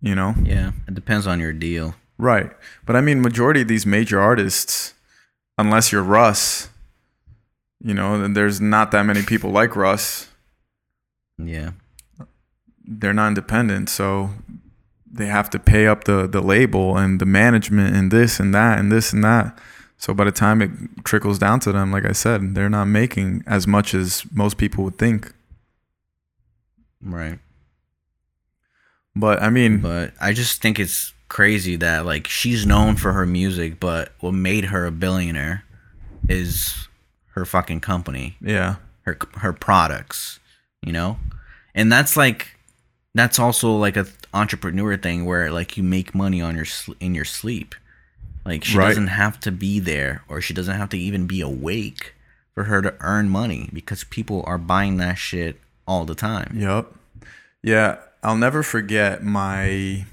you 0.00 0.14
know 0.14 0.34
Yeah, 0.42 0.70
it 0.86 0.94
depends 0.94 1.26
on 1.26 1.40
your 1.40 1.52
deal. 1.52 1.94
right 2.18 2.50
but 2.86 2.94
i 2.94 3.00
mean 3.00 3.20
majority 3.20 3.62
of 3.62 3.68
these 3.68 3.84
major 3.86 4.20
artists 4.20 4.94
unless 5.56 5.90
you're 5.90 6.04
russ 6.04 6.68
you 7.82 7.94
know 7.94 8.20
then 8.20 8.34
there's 8.34 8.60
not 8.60 8.90
that 8.92 9.04
many 9.04 9.22
people 9.22 9.50
like 9.50 9.74
russ 9.74 10.28
Yeah. 11.38 11.70
they're 12.84 13.14
not 13.14 13.28
independent, 13.28 13.88
so 13.88 14.30
they 15.10 15.26
have 15.26 15.48
to 15.50 15.58
pay 15.58 15.86
up 15.86 16.04
the 16.04 16.26
the 16.26 16.40
label 16.40 16.96
and 16.96 17.20
the 17.20 17.26
management 17.26 17.94
and 17.96 18.10
this 18.10 18.40
and 18.40 18.52
that 18.54 18.78
and 18.78 18.90
this 18.92 19.12
and 19.12 19.22
that. 19.24 19.56
So 19.98 20.14
by 20.14 20.24
the 20.24 20.32
time 20.32 20.62
it 20.62 20.70
trickles 21.04 21.38
down 21.38 21.60
to 21.60 21.72
them, 21.72 21.90
like 21.90 22.04
I 22.04 22.12
said, 22.12 22.54
they're 22.54 22.70
not 22.70 22.86
making 22.86 23.42
as 23.46 23.66
much 23.66 23.94
as 23.94 24.24
most 24.32 24.56
people 24.56 24.84
would 24.84 24.96
think. 24.96 25.32
Right. 27.02 27.40
But 29.14 29.42
I 29.42 29.50
mean, 29.50 29.80
But 29.80 30.14
I 30.20 30.32
just 30.32 30.62
think 30.62 30.78
it's 30.78 31.12
crazy 31.26 31.76
that 31.76 32.06
like 32.06 32.28
she's 32.28 32.64
known 32.64 32.96
for 32.96 33.12
her 33.12 33.26
music, 33.26 33.80
but 33.80 34.12
what 34.20 34.32
made 34.32 34.66
her 34.66 34.86
a 34.86 34.92
billionaire 34.92 35.64
is 36.28 36.88
her 37.34 37.44
fucking 37.44 37.80
company, 37.80 38.36
yeah, 38.40 38.76
her 39.02 39.18
her 39.38 39.52
products, 39.52 40.38
you 40.82 40.92
know? 40.92 41.18
And 41.74 41.90
that's 41.90 42.16
like 42.16 42.56
that's 43.14 43.40
also 43.40 43.76
like 43.76 43.96
a 43.96 44.06
entrepreneur 44.32 44.96
thing 44.96 45.24
where 45.24 45.50
like 45.50 45.76
you 45.76 45.82
make 45.82 46.14
money 46.14 46.40
on 46.40 46.54
your 46.54 46.66
in 47.00 47.14
your 47.16 47.24
sleep. 47.24 47.74
Like 48.44 48.64
she 48.64 48.76
Right. 48.78 48.88
doesn't 48.88 49.08
have 49.08 49.38
to 49.40 49.52
be 49.52 49.78
there 49.80 50.22
or 50.28 50.40
she 50.40 50.54
doesn't 50.54 50.76
have 50.76 50.88
to 50.90 50.98
even 50.98 51.26
be 51.26 51.40
awake 51.40 52.14
for 52.54 52.64
her 52.64 52.80
to 52.82 52.94
earn 53.00 53.28
money 53.28 53.68
because 53.72 54.04
people 54.04 54.42
are 54.46 54.58
buying 54.58 54.96
that 54.96 55.18
shit 55.18 55.60
all 55.86 56.04
the 56.04 56.14
time. 56.14 56.52
Yep. 56.56 56.92
Yeah, 57.62 57.96
I'll 58.22 58.36
never 58.36 58.62
forget 58.62 59.22
my 59.22 60.06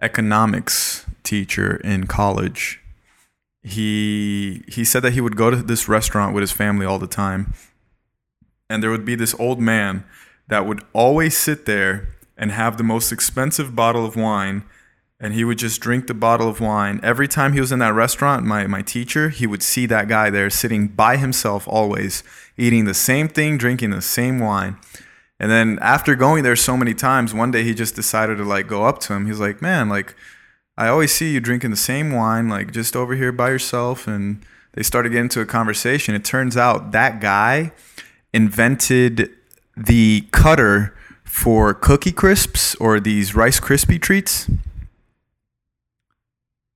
economics 0.00 1.06
teacher 1.22 1.76
in 1.76 2.06
college. 2.06 2.80
He 3.62 4.64
he 4.68 4.84
said 4.84 5.02
that 5.02 5.12
he 5.12 5.20
would 5.20 5.36
go 5.36 5.50
to 5.50 5.56
this 5.56 5.88
restaurant 5.88 6.34
with 6.34 6.42
his 6.42 6.52
family 6.52 6.84
all 6.84 6.98
the 6.98 7.06
time. 7.06 7.54
And 8.68 8.82
there 8.82 8.90
would 8.90 9.04
be 9.04 9.14
this 9.14 9.34
old 9.38 9.60
man 9.60 10.04
that 10.48 10.66
would 10.66 10.82
always 10.92 11.36
sit 11.36 11.66
there 11.66 12.08
and 12.36 12.50
have 12.50 12.76
the 12.76 12.82
most 12.82 13.12
expensive 13.12 13.76
bottle 13.76 14.04
of 14.04 14.16
wine 14.16 14.64
and 15.22 15.32
he 15.32 15.44
would 15.44 15.56
just 15.56 15.80
drink 15.80 16.08
the 16.08 16.14
bottle 16.14 16.48
of 16.48 16.60
wine. 16.60 16.98
Every 17.00 17.28
time 17.28 17.52
he 17.52 17.60
was 17.60 17.70
in 17.70 17.78
that 17.78 17.94
restaurant, 17.94 18.44
my, 18.44 18.66
my 18.66 18.82
teacher, 18.82 19.28
he 19.28 19.46
would 19.46 19.62
see 19.62 19.86
that 19.86 20.08
guy 20.08 20.30
there 20.30 20.50
sitting 20.50 20.88
by 20.88 21.16
himself 21.16 21.68
always, 21.68 22.24
eating 22.58 22.86
the 22.86 22.92
same 22.92 23.28
thing, 23.28 23.56
drinking 23.56 23.90
the 23.90 24.02
same 24.02 24.40
wine. 24.40 24.76
And 25.38 25.48
then 25.48 25.78
after 25.80 26.16
going 26.16 26.42
there 26.42 26.56
so 26.56 26.76
many 26.76 26.92
times, 26.92 27.32
one 27.32 27.52
day 27.52 27.62
he 27.62 27.72
just 27.72 27.94
decided 27.94 28.36
to 28.38 28.44
like 28.44 28.66
go 28.66 28.84
up 28.84 28.98
to 29.02 29.12
him. 29.14 29.26
He's 29.26 29.38
like, 29.40 29.62
"Man, 29.62 29.88
like 29.88 30.14
I 30.76 30.88
always 30.88 31.12
see 31.12 31.32
you 31.32 31.40
drinking 31.40 31.70
the 31.70 31.76
same 31.76 32.12
wine, 32.12 32.48
like 32.48 32.72
just 32.72 32.96
over 32.96 33.14
here 33.14 33.32
by 33.32 33.50
yourself." 33.50 34.08
And 34.08 34.44
they 34.74 34.82
started 34.82 35.10
getting 35.10 35.24
into 35.24 35.40
a 35.40 35.46
conversation. 35.46 36.14
It 36.14 36.24
turns 36.24 36.56
out 36.56 36.92
that 36.92 37.20
guy 37.20 37.72
invented 38.32 39.30
the 39.76 40.26
cutter 40.32 40.96
for 41.24 41.74
Cookie 41.74 42.12
Crisps 42.12 42.74
or 42.76 43.00
these 43.00 43.34
Rice 43.34 43.58
Krispie 43.58 44.00
treats. 44.00 44.48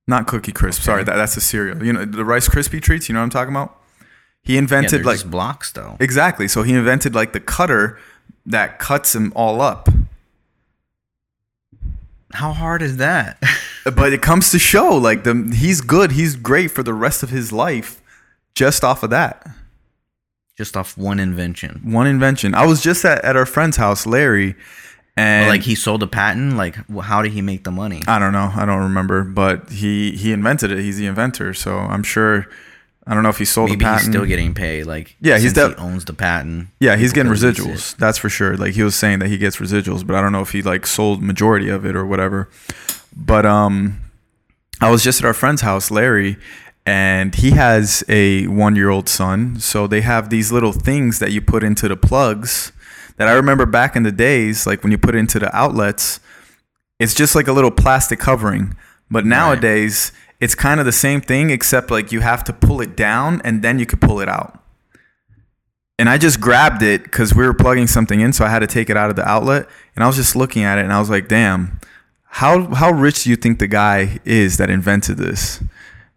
Not 0.07 0.27
Cookie 0.27 0.53
Crisp. 0.53 0.81
Sorry, 0.81 1.03
that, 1.03 1.15
that's 1.15 1.35
a 1.35 1.41
cereal. 1.41 1.83
You 1.83 1.93
know 1.93 2.05
the 2.05 2.23
Rice 2.23 2.47
Krispie 2.47 2.81
treats. 2.81 3.09
You 3.09 3.13
know 3.13 3.19
what 3.19 3.25
I'm 3.25 3.29
talking 3.29 3.53
about? 3.53 3.79
He 4.43 4.57
invented 4.57 4.99
they're 4.99 5.03
like 5.03 5.15
just 5.17 5.29
blocks 5.29 5.71
though. 5.73 5.97
Exactly. 5.99 6.47
So 6.47 6.63
he 6.63 6.73
invented 6.73 7.13
like 7.13 7.33
the 7.33 7.41
cutter 7.41 7.99
that 8.45 8.79
cuts 8.79 9.11
them 9.11 9.33
all 9.35 9.59
up. 9.59 9.89
How 12.33 12.53
hard 12.53 12.81
is 12.81 12.97
that? 12.97 13.41
But 13.95 14.11
it 14.11 14.21
comes 14.21 14.51
to 14.51 14.59
show 14.59 14.97
like 14.97 15.23
the 15.23 15.49
he's 15.55 15.79
good, 15.79 16.11
he's 16.11 16.35
great 16.35 16.71
for 16.71 16.83
the 16.83 16.93
rest 16.93 17.23
of 17.23 17.29
his 17.29 17.53
life 17.53 18.01
just 18.53 18.83
off 18.83 19.01
of 19.01 19.11
that. 19.11 19.47
just 20.57 20.75
off 20.75 20.97
one 20.97 21.21
invention. 21.21 21.79
One 21.85 22.05
invention. 22.05 22.53
I 22.53 22.65
was 22.65 22.81
just 22.81 23.05
at, 23.05 23.23
at 23.23 23.37
our 23.37 23.45
friend's 23.45 23.77
house, 23.77 24.05
Larry, 24.05 24.55
and 25.17 25.49
like 25.49 25.63
he 25.63 25.75
sold 25.75 26.03
a 26.03 26.07
patent. 26.07 26.57
Like 26.57 26.75
how 27.01 27.21
did 27.21 27.33
he 27.33 27.41
make 27.41 27.63
the 27.63 27.71
money? 27.71 28.03
I 28.07 28.19
don't 28.19 28.33
know, 28.33 28.51
I 28.55 28.65
don't 28.65 28.83
remember, 28.83 29.23
but 29.23 29.69
he 29.69 30.11
he 30.11 30.31
invented 30.31 30.71
it. 30.71 30.79
He's 30.79 30.97
the 30.97 31.07
inventor, 31.07 31.53
so 31.53 31.77
I'm 31.77 32.03
sure 32.03 32.47
I 33.05 33.13
don't 33.13 33.23
know 33.23 33.29
if 33.29 33.37
he 33.37 33.45
sold 33.45 33.69
Maybe 33.69 33.79
the 33.79 33.85
patent 33.85 34.01
he's 34.01 34.09
still 34.11 34.25
getting 34.25 34.53
paid. 34.53 34.85
Like 34.85 35.15
Yeah, 35.19 35.37
he's 35.39 35.53
since 35.53 35.75
he 35.75 35.81
owns 35.81 36.05
the 36.05 36.13
patent. 36.13 36.67
Yeah, 36.79 36.95
he's 36.97 37.13
getting 37.13 37.31
people 37.31 37.41
can 37.41 37.49
lease 37.49 37.59
residuals. 37.59 37.97
That's 37.97 38.17
for 38.17 38.29
sure. 38.29 38.57
Like 38.57 38.73
he 38.73 38.83
was 38.83 38.95
saying 38.95 39.19
that 39.19 39.29
he 39.29 39.37
gets 39.37 39.57
residuals, 39.57 40.05
but 40.05 40.15
I 40.15 40.21
don't 40.21 40.31
know 40.31 40.41
if 40.41 40.51
he 40.51 40.61
like 40.61 40.85
sold 40.85 41.21
majority 41.23 41.69
of 41.69 41.85
it 41.85 41.95
or 41.95 42.05
whatever. 42.05 42.49
But 43.15 43.45
um 43.45 44.01
I 44.79 44.91
was 44.91 45.03
just 45.03 45.21
at 45.21 45.25
our 45.25 45.33
friend's 45.33 45.61
house, 45.61 45.89
Larry, 45.89 46.37
and 46.85 47.33
he 47.33 47.51
has 47.51 48.03
a 48.07 48.45
1-year-old 48.45 49.09
son, 49.09 49.59
so 49.59 49.87
they 49.87 50.01
have 50.01 50.29
these 50.29 50.51
little 50.51 50.71
things 50.71 51.17
that 51.17 51.31
you 51.31 51.41
put 51.41 51.63
into 51.63 51.87
the 51.87 51.97
plugs 51.97 52.71
that 53.17 53.27
I 53.27 53.33
remember 53.33 53.65
back 53.65 53.95
in 53.95 54.03
the 54.03 54.11
days 54.11 54.65
like 54.65 54.83
when 54.83 54.91
you 54.91 54.97
put 54.97 55.15
it 55.15 55.19
into 55.19 55.39
the 55.39 55.55
outlets, 55.55 56.19
it's 56.99 57.13
just 57.13 57.35
like 57.35 57.47
a 57.47 57.53
little 57.53 57.71
plastic 57.71 58.19
covering. 58.19 58.75
But 59.09 59.25
nowadays, 59.25 60.11
it's 60.39 60.55
kind 60.55 60.79
of 60.79 60.85
the 60.85 60.91
same 60.91 61.21
thing 61.21 61.49
except 61.49 61.91
like 61.91 62.11
you 62.11 62.21
have 62.21 62.43
to 62.45 62.53
pull 62.53 62.81
it 62.81 62.95
down 62.95 63.41
and 63.43 63.61
then 63.61 63.79
you 63.79 63.85
could 63.85 64.01
pull 64.01 64.19
it 64.19 64.29
out 64.29 64.63
and 65.99 66.09
I 66.09 66.17
just 66.17 66.39
grabbed 66.39 66.83
it 66.83 67.03
because 67.03 67.33
we 67.33 67.45
were 67.45 67.53
plugging 67.53 67.87
something 67.87 68.19
in, 68.19 68.33
so 68.33 68.45
I 68.45 68.49
had 68.49 68.59
to 68.59 68.67
take 68.67 68.89
it 68.89 68.97
out 68.97 69.09
of 69.09 69.15
the 69.15 69.27
outlet. 69.27 69.67
And 69.95 70.03
I 70.03 70.07
was 70.07 70.15
just 70.15 70.35
looking 70.35 70.63
at 70.63 70.77
it, 70.77 70.83
and 70.83 70.93
I 70.93 70.99
was 70.99 71.09
like, 71.09 71.27
"Damn, 71.27 71.79
how 72.25 72.73
how 72.75 72.91
rich 72.91 73.23
do 73.23 73.29
you 73.29 73.35
think 73.35 73.59
the 73.59 73.67
guy 73.67 74.19
is 74.23 74.57
that 74.57 74.69
invented 74.69 75.17
this?" 75.17 75.63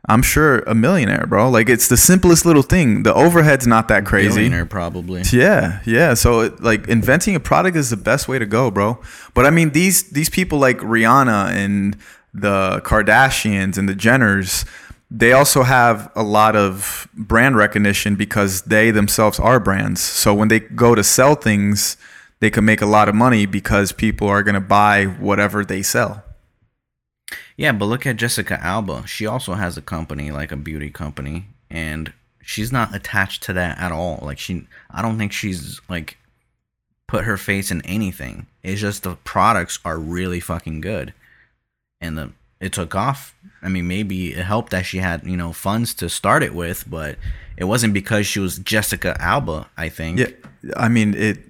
I'm 0.09 0.23
sure 0.23 0.61
a 0.61 0.75
millionaire, 0.75 1.27
bro. 1.27 1.51
Like 1.51 1.69
it's 1.69 1.89
the 1.89 1.97
simplest 1.97 2.47
little 2.47 2.63
thing. 2.63 3.03
The 3.03 3.15
overhead's 3.15 3.67
not 3.67 3.89
that 3.89 4.07
crazy. 4.07 4.37
Billionaire 4.37 4.67
probably. 4.67 5.23
Yeah, 5.31 5.81
yeah. 5.85 6.15
So 6.15 6.41
it, 6.41 6.63
like 6.63 6.89
inventing 6.89 7.35
a 7.35 7.41
product 7.41 7.77
is 7.77 7.91
the 7.91 7.97
best 7.97 8.27
way 8.27 8.39
to 8.39 8.47
go, 8.47 8.71
bro. 8.71 8.99
But 9.35 9.47
I 9.47 9.51
mean 9.51 9.71
these 9.71 10.11
these 10.11 10.31
people 10.31 10.59
like 10.59 10.79
Rihanna 10.79 11.51
and 11.51 11.97
the 12.33 12.81
Kardashians 12.85 13.77
and 13.77 13.89
the 13.89 13.95
Jenners, 13.95 14.67
they 15.11 15.33
also 15.33 15.65
have 15.65 16.11
a 16.15 16.23
lot 16.23 16.57
of 16.57 17.09
brand 17.15 17.57
recognition 17.57 18.17
because 18.17 18.63
they 18.63 18.91
themselves 18.91 19.39
are 19.39 19.61
brands. 19.61 20.01
So 20.01 20.33
when 20.33 20.49
they 20.49 20.61
go 20.61 20.95
to 20.95 21.05
sell 21.05 21.35
things, 21.35 21.97
they 22.39 22.51
can 22.51 22.65
make 22.65 22.81
a 22.81 22.87
lot 22.87 23.09
of 23.09 23.15
money 23.15 23.45
because 23.45 23.93
people 23.93 24.29
are 24.29 24.43
going 24.43 24.55
to 24.55 24.61
buy 24.61 25.05
whatever 25.05 25.65
they 25.65 25.83
sell. 25.83 26.25
Yeah, 27.61 27.73
but 27.73 27.85
look 27.85 28.07
at 28.07 28.17
Jessica 28.17 28.59
Alba. 28.65 29.07
She 29.07 29.27
also 29.27 29.53
has 29.53 29.77
a 29.77 29.83
company, 29.83 30.31
like 30.31 30.51
a 30.51 30.57
beauty 30.57 30.89
company, 30.89 31.45
and 31.69 32.11
she's 32.41 32.73
not 32.73 32.95
attached 32.95 33.43
to 33.43 33.53
that 33.53 33.79
at 33.79 33.93
all. 33.93 34.19
Like 34.23 34.39
she 34.39 34.67
I 34.91 35.03
don't 35.03 35.19
think 35.19 35.31
she's 35.31 35.79
like 35.87 36.17
put 37.07 37.25
her 37.25 37.37
face 37.37 37.71
in 37.71 37.83
anything. 37.83 38.47
It's 38.63 38.81
just 38.81 39.03
the 39.03 39.17
products 39.25 39.79
are 39.85 39.99
really 39.99 40.41
fucking 40.41 40.81
good. 40.81 41.13
And 42.01 42.17
the 42.17 42.33
it 42.61 42.73
took 42.73 42.95
off. 42.95 43.35
I 43.61 43.69
mean, 43.69 43.87
maybe 43.87 44.33
it 44.33 44.47
helped 44.47 44.71
that 44.71 44.87
she 44.87 44.97
had, 44.97 45.27
you 45.27 45.37
know, 45.37 45.53
funds 45.53 45.93
to 45.97 46.09
start 46.09 46.43
it 46.43 46.55
with, 46.55 46.89
but 46.89 47.19
it 47.59 47.65
wasn't 47.65 47.93
because 47.93 48.27
she 48.27 48.41
was 48.41 48.59
Jessica 48.59 49.19
Alba, 49.21 49.69
I 49.77 49.91
think. 49.91 50.19
Yeah, 50.19 50.29
I 50.79 50.89
mean 50.89 51.13
it. 51.13 51.41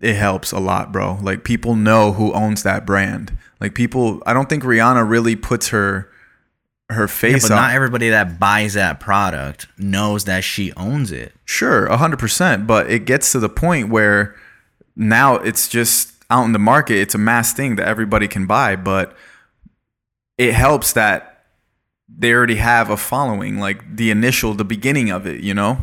It 0.00 0.16
helps 0.16 0.50
a 0.52 0.58
lot, 0.58 0.92
bro. 0.92 1.18
Like 1.22 1.44
people 1.44 1.76
know 1.76 2.12
who 2.12 2.32
owns 2.32 2.62
that 2.62 2.86
brand. 2.86 3.36
Like 3.60 3.74
people, 3.74 4.22
I 4.24 4.32
don't 4.32 4.48
think 4.48 4.62
Rihanna 4.62 5.08
really 5.08 5.36
puts 5.36 5.68
her 5.68 6.10
her 6.90 7.08
face. 7.08 7.42
Yeah, 7.42 7.48
but 7.48 7.54
up. 7.54 7.62
not 7.62 7.74
everybody 7.74 8.10
that 8.10 8.38
buys 8.38 8.74
that 8.74 9.00
product 9.00 9.68
knows 9.78 10.24
that 10.24 10.44
she 10.44 10.72
owns 10.72 11.12
it. 11.12 11.32
Sure, 11.44 11.88
hundred 11.94 12.18
percent. 12.18 12.66
But 12.66 12.90
it 12.90 13.04
gets 13.04 13.32
to 13.32 13.38
the 13.38 13.48
point 13.48 13.88
where 13.90 14.34
now 14.96 15.36
it's 15.36 15.68
just 15.68 16.12
out 16.30 16.44
in 16.44 16.52
the 16.52 16.58
market. 16.58 16.96
It's 16.96 17.14
a 17.14 17.18
mass 17.18 17.52
thing 17.52 17.76
that 17.76 17.86
everybody 17.86 18.28
can 18.28 18.46
buy. 18.46 18.76
But 18.76 19.14
it 20.38 20.54
helps 20.54 20.92
that 20.94 21.44
they 22.08 22.32
already 22.32 22.56
have 22.56 22.90
a 22.90 22.96
following, 22.96 23.58
like 23.58 23.96
the 23.96 24.10
initial, 24.10 24.54
the 24.54 24.64
beginning 24.64 25.10
of 25.10 25.26
it. 25.26 25.42
You 25.42 25.54
know, 25.54 25.78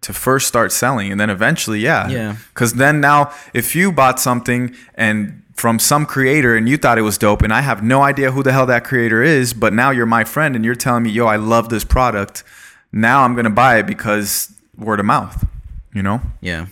to 0.00 0.12
first 0.12 0.46
start 0.46 0.70
selling, 0.72 1.10
and 1.10 1.20
then 1.20 1.30
eventually, 1.30 1.80
yeah, 1.80 2.08
Yeah. 2.08 2.36
Because 2.54 2.74
then 2.74 3.00
now, 3.00 3.32
if 3.52 3.74
you 3.74 3.90
bought 3.92 4.20
something 4.20 4.74
and 4.94 5.42
from 5.54 5.78
some 5.80 6.06
creator 6.06 6.56
and 6.56 6.68
you 6.68 6.76
thought 6.76 6.98
it 6.98 7.02
was 7.02 7.18
dope, 7.18 7.42
and 7.42 7.52
I 7.52 7.62
have 7.62 7.82
no 7.82 8.02
idea 8.02 8.30
who 8.30 8.42
the 8.44 8.52
hell 8.52 8.66
that 8.66 8.84
creator 8.84 9.22
is, 9.22 9.52
but 9.54 9.72
now 9.72 9.90
you're 9.90 10.06
my 10.06 10.22
friend 10.24 10.54
and 10.54 10.64
you're 10.64 10.76
telling 10.76 11.02
me, 11.02 11.10
yo, 11.10 11.26
I 11.26 11.34
love 11.36 11.68
this 11.68 11.84
product. 11.84 12.44
Now 12.92 13.24
I'm 13.24 13.34
gonna 13.34 13.50
buy 13.50 13.78
it 13.78 13.86
because 13.86 14.52
word 14.76 15.00
of 15.00 15.06
mouth. 15.06 15.44
You 15.92 16.02
know? 16.02 16.20
Yeah. 16.40 16.66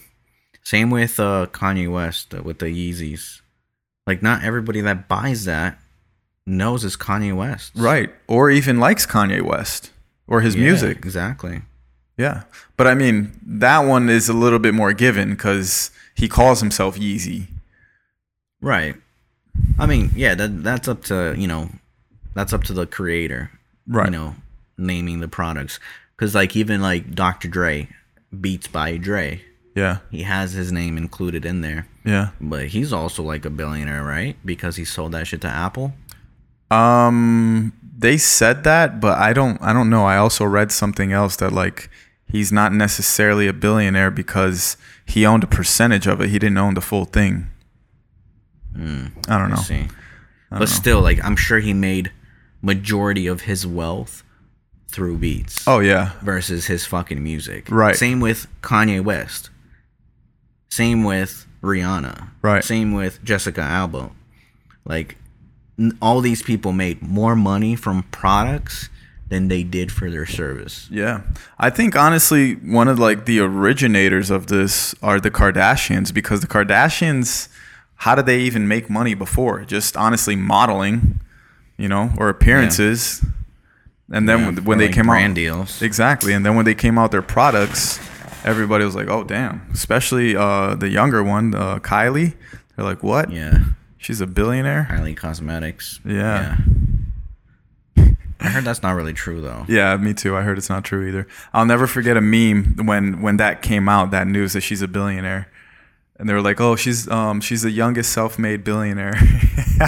Same 0.62 0.90
with 0.90 1.18
uh, 1.18 1.46
Kanye 1.50 1.90
West 1.90 2.32
uh, 2.32 2.42
with 2.42 2.58
the 2.60 2.66
Yeezys. 2.66 3.40
Like, 4.06 4.22
not 4.22 4.44
everybody 4.44 4.80
that 4.82 5.08
buys 5.08 5.46
that 5.46 5.80
knows 6.46 6.84
it's 6.84 6.96
Kanye 6.96 7.34
West. 7.36 7.72
Right. 7.74 8.10
Or 8.28 8.50
even 8.50 8.78
likes 8.78 9.04
Kanye 9.04 9.42
West 9.42 9.90
or 10.28 10.42
his 10.42 10.54
Yeah, 10.54 10.62
music. 10.62 10.98
Exactly. 10.98 11.62
Yeah. 12.16 12.42
But 12.76 12.86
I 12.86 12.94
mean, 12.94 13.32
that 13.44 13.80
one 13.80 14.08
is 14.08 14.28
a 14.28 14.32
little 14.32 14.58
bit 14.58 14.74
more 14.74 14.92
given 14.92 15.30
because 15.30 15.90
he 16.14 16.28
calls 16.28 16.60
himself 16.60 16.96
Yeezy. 16.98 17.48
Right. 18.60 18.94
I 19.78 19.86
mean, 19.86 20.10
yeah, 20.14 20.34
that 20.34 20.62
that's 20.62 20.88
up 20.88 21.04
to 21.04 21.34
you 21.36 21.46
know, 21.46 21.70
that's 22.34 22.52
up 22.52 22.64
to 22.64 22.72
the 22.72 22.86
creator. 22.86 23.50
Right. 23.86 24.06
You 24.06 24.10
know, 24.12 24.34
naming 24.78 25.20
the 25.20 25.28
products 25.28 25.78
because 26.16 26.34
like 26.34 26.56
even 26.56 26.80
like 26.80 27.14
Dr. 27.14 27.48
Dre, 27.48 27.88
Beats 28.40 28.66
by 28.66 28.96
Dre, 28.96 29.42
Yeah. 29.74 29.98
he 30.10 30.22
has 30.22 30.52
his 30.52 30.72
name 30.72 30.96
included 30.96 31.44
in 31.44 31.60
there, 31.60 31.86
Yeah. 32.04 32.30
but 32.40 32.68
he's 32.68 32.92
also 32.92 33.22
like 33.22 33.44
a 33.44 33.50
billionaire, 33.50 34.02
right? 34.02 34.36
Because 34.44 34.76
he 34.76 34.84
sold 34.84 35.12
that 35.12 35.26
shit 35.26 35.40
to 35.42 35.48
Apple. 35.48 35.94
Um 36.70 37.72
they 37.98 38.16
said 38.18 38.64
that, 38.64 39.00
but 39.00 39.18
I 39.18 39.32
don't 39.32 39.60
I 39.62 39.72
don't 39.72 39.88
know. 39.90 40.04
I 40.04 40.16
also 40.16 40.44
read 40.44 40.72
something 40.72 41.12
else 41.12 41.36
that 41.36 41.52
like 41.52 41.88
he's 42.28 42.50
not 42.52 42.72
necessarily 42.72 43.46
a 43.46 43.52
billionaire 43.52 44.10
because 44.10 44.76
he 45.04 45.24
owned 45.26 45.44
a 45.44 45.46
percentage 45.46 46.06
of 46.06 46.20
it. 46.20 46.28
He 46.30 46.38
didn't 46.38 46.58
own 46.58 46.74
the 46.74 46.80
full 46.80 47.04
thing. 47.04 47.48
Hmm. 48.74 49.06
I 49.28 49.38
don't 49.38 49.50
know. 49.50 49.56
I 49.56 49.62
see. 49.62 49.88
But 50.50 50.68
still, 50.68 51.00
like 51.00 51.22
I'm 51.24 51.36
sure 51.36 51.58
he 51.58 51.72
made 51.72 52.12
majority 52.62 53.26
of 53.26 53.42
his 53.42 53.66
wealth 53.66 54.22
through 54.88 55.18
beats 55.18 55.66
Oh 55.66 55.80
yeah. 55.80 56.12
versus 56.22 56.66
his 56.66 56.86
fucking 56.86 57.22
music. 57.22 57.70
Right. 57.70 57.96
Same 57.96 58.20
with 58.20 58.46
Kanye 58.62 59.02
West. 59.02 59.50
Same 60.70 61.04
with 61.04 61.46
Rihanna. 61.62 62.28
Right. 62.42 62.62
Same 62.64 62.92
with 62.92 63.22
Jessica 63.24 63.60
Alba. 63.62 64.10
Like 64.84 65.16
n- 65.78 65.98
all 66.00 66.20
these 66.20 66.42
people 66.42 66.72
made 66.72 67.02
more 67.02 67.34
money 67.36 67.76
from 67.76 68.04
products 68.04 68.88
than 69.28 69.48
they 69.48 69.62
did 69.64 69.90
for 69.90 70.10
their 70.10 70.26
service. 70.26 70.88
Yeah. 70.90 71.22
I 71.58 71.70
think 71.70 71.96
honestly 71.96 72.54
one 72.54 72.86
of 72.88 72.98
like 72.98 73.24
the 73.24 73.40
originators 73.40 74.30
of 74.30 74.46
this 74.46 74.94
are 75.02 75.18
the 75.20 75.30
Kardashians 75.30 76.14
because 76.14 76.40
the 76.40 76.46
Kardashians 76.46 77.48
how 78.00 78.14
did 78.14 78.26
they 78.26 78.40
even 78.40 78.68
make 78.68 78.90
money 78.90 79.14
before? 79.14 79.64
Just 79.64 79.96
honestly 79.96 80.36
modeling, 80.36 81.18
you 81.78 81.88
know, 81.88 82.12
or 82.18 82.28
appearances. 82.28 83.24
And 84.12 84.28
then 84.28 84.38
Yeah, 84.40 84.46
when, 84.46 84.64
when 84.64 84.78
they 84.78 84.86
like, 84.86 84.94
came 84.94 85.06
brand 85.06 85.32
out 85.32 85.34
deals. 85.36 85.82
Exactly. 85.82 86.32
And 86.32 86.44
then 86.46 86.54
when 86.54 86.64
they 86.66 86.74
came 86.74 86.98
out 86.98 87.10
their 87.10 87.22
products, 87.22 87.98
everybody 88.44 88.84
was 88.84 88.94
like, 88.94 89.08
"Oh 89.08 89.24
damn." 89.24 89.66
Especially 89.72 90.36
uh 90.36 90.74
the 90.76 90.88
younger 90.88 91.24
one, 91.24 91.54
uh, 91.54 91.78
Kylie. 91.80 92.34
They're 92.76 92.84
like, 92.84 93.02
"What? 93.02 93.32
Yeah. 93.32 93.58
She's 93.98 94.20
a 94.20 94.26
billionaire?" 94.26 94.86
Kylie 94.90 95.16
Cosmetics. 95.16 95.98
Yeah. 96.04 96.14
Yeah. 96.14 96.56
I 98.56 98.60
heard 98.60 98.64
that's 98.64 98.82
not 98.82 98.92
really 98.92 99.12
true 99.12 99.42
though. 99.42 99.66
Yeah, 99.68 99.94
me 99.98 100.14
too. 100.14 100.34
I 100.34 100.40
heard 100.40 100.56
it's 100.56 100.70
not 100.70 100.82
true 100.82 101.06
either. 101.06 101.28
I'll 101.52 101.66
never 101.66 101.86
forget 101.86 102.16
a 102.16 102.22
meme 102.22 102.86
when 102.86 103.20
when 103.20 103.36
that 103.36 103.60
came 103.60 103.86
out, 103.86 104.12
that 104.12 104.26
news 104.26 104.54
that 104.54 104.62
she's 104.62 104.80
a 104.80 104.88
billionaire. 104.88 105.50
And 106.18 106.26
they 106.26 106.32
were 106.32 106.40
like, 106.40 106.58
"Oh, 106.58 106.74
she's 106.74 107.06
um 107.10 107.42
she's 107.42 107.60
the 107.60 107.70
youngest 107.70 108.14
self-made 108.14 108.64
billionaire." 108.64 109.12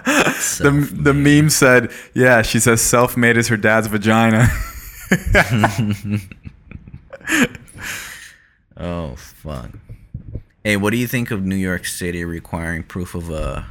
the 0.00 0.88
the 0.92 1.12
meme 1.12 1.50
said, 1.50 1.92
"Yeah, 2.14 2.40
she 2.40 2.58
says 2.58 2.80
self-made 2.80 3.36
is 3.36 3.48
her 3.48 3.58
dad's 3.58 3.86
vagina." 3.88 4.48
Oh 8.76 9.14
fuck. 9.16 9.70
Hey, 10.64 10.76
what 10.76 10.90
do 10.90 10.96
you 10.96 11.06
think 11.06 11.30
of 11.30 11.44
New 11.44 11.54
York 11.54 11.86
City 11.86 12.24
requiring 12.24 12.82
proof 12.82 13.14
of 13.14 13.30
a 13.30 13.66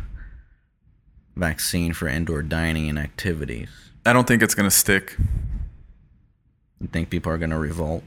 vaccine 1.36 1.92
for 1.92 2.08
indoor 2.08 2.42
dining 2.42 2.88
and 2.88 2.98
activities? 2.98 3.92
I 4.06 4.14
don't 4.14 4.28
think 4.28 4.42
it's 4.44 4.56
going 4.56 4.70
to 4.70 4.76
stick. 4.76 5.18
You 6.84 6.90
think 6.90 7.10
people 7.10 7.32
are 7.32 7.38
gonna 7.38 7.58
revolt? 7.58 8.04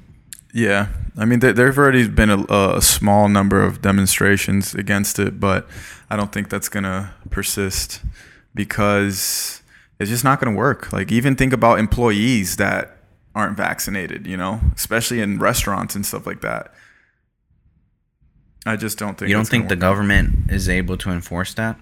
Yeah, 0.52 0.88
I 1.16 1.24
mean, 1.24 1.40
there 1.40 1.54
there've 1.54 1.78
already 1.78 2.06
been 2.08 2.28
a, 2.28 2.44
a 2.50 2.82
small 2.82 3.26
number 3.26 3.62
of 3.62 3.80
demonstrations 3.80 4.74
against 4.74 5.18
it, 5.18 5.40
but 5.40 5.66
I 6.10 6.16
don't 6.16 6.30
think 6.30 6.50
that's 6.50 6.68
gonna 6.68 7.14
persist 7.30 8.02
because 8.54 9.62
it's 9.98 10.10
just 10.10 10.24
not 10.24 10.40
gonna 10.40 10.54
work. 10.54 10.92
Like, 10.92 11.10
even 11.10 11.36
think 11.36 11.54
about 11.54 11.78
employees 11.78 12.56
that 12.56 12.98
aren't 13.34 13.56
vaccinated, 13.56 14.26
you 14.26 14.36
know, 14.36 14.60
especially 14.74 15.22
in 15.22 15.38
restaurants 15.38 15.94
and 15.94 16.04
stuff 16.04 16.26
like 16.26 16.42
that. 16.42 16.72
I 18.66 18.76
just 18.76 18.98
don't 18.98 19.16
think. 19.16 19.30
You 19.30 19.36
don't 19.36 19.48
think 19.48 19.70
the 19.70 19.76
government 19.76 20.50
is 20.50 20.68
able 20.68 20.98
to 20.98 21.10
enforce 21.10 21.54
that? 21.54 21.78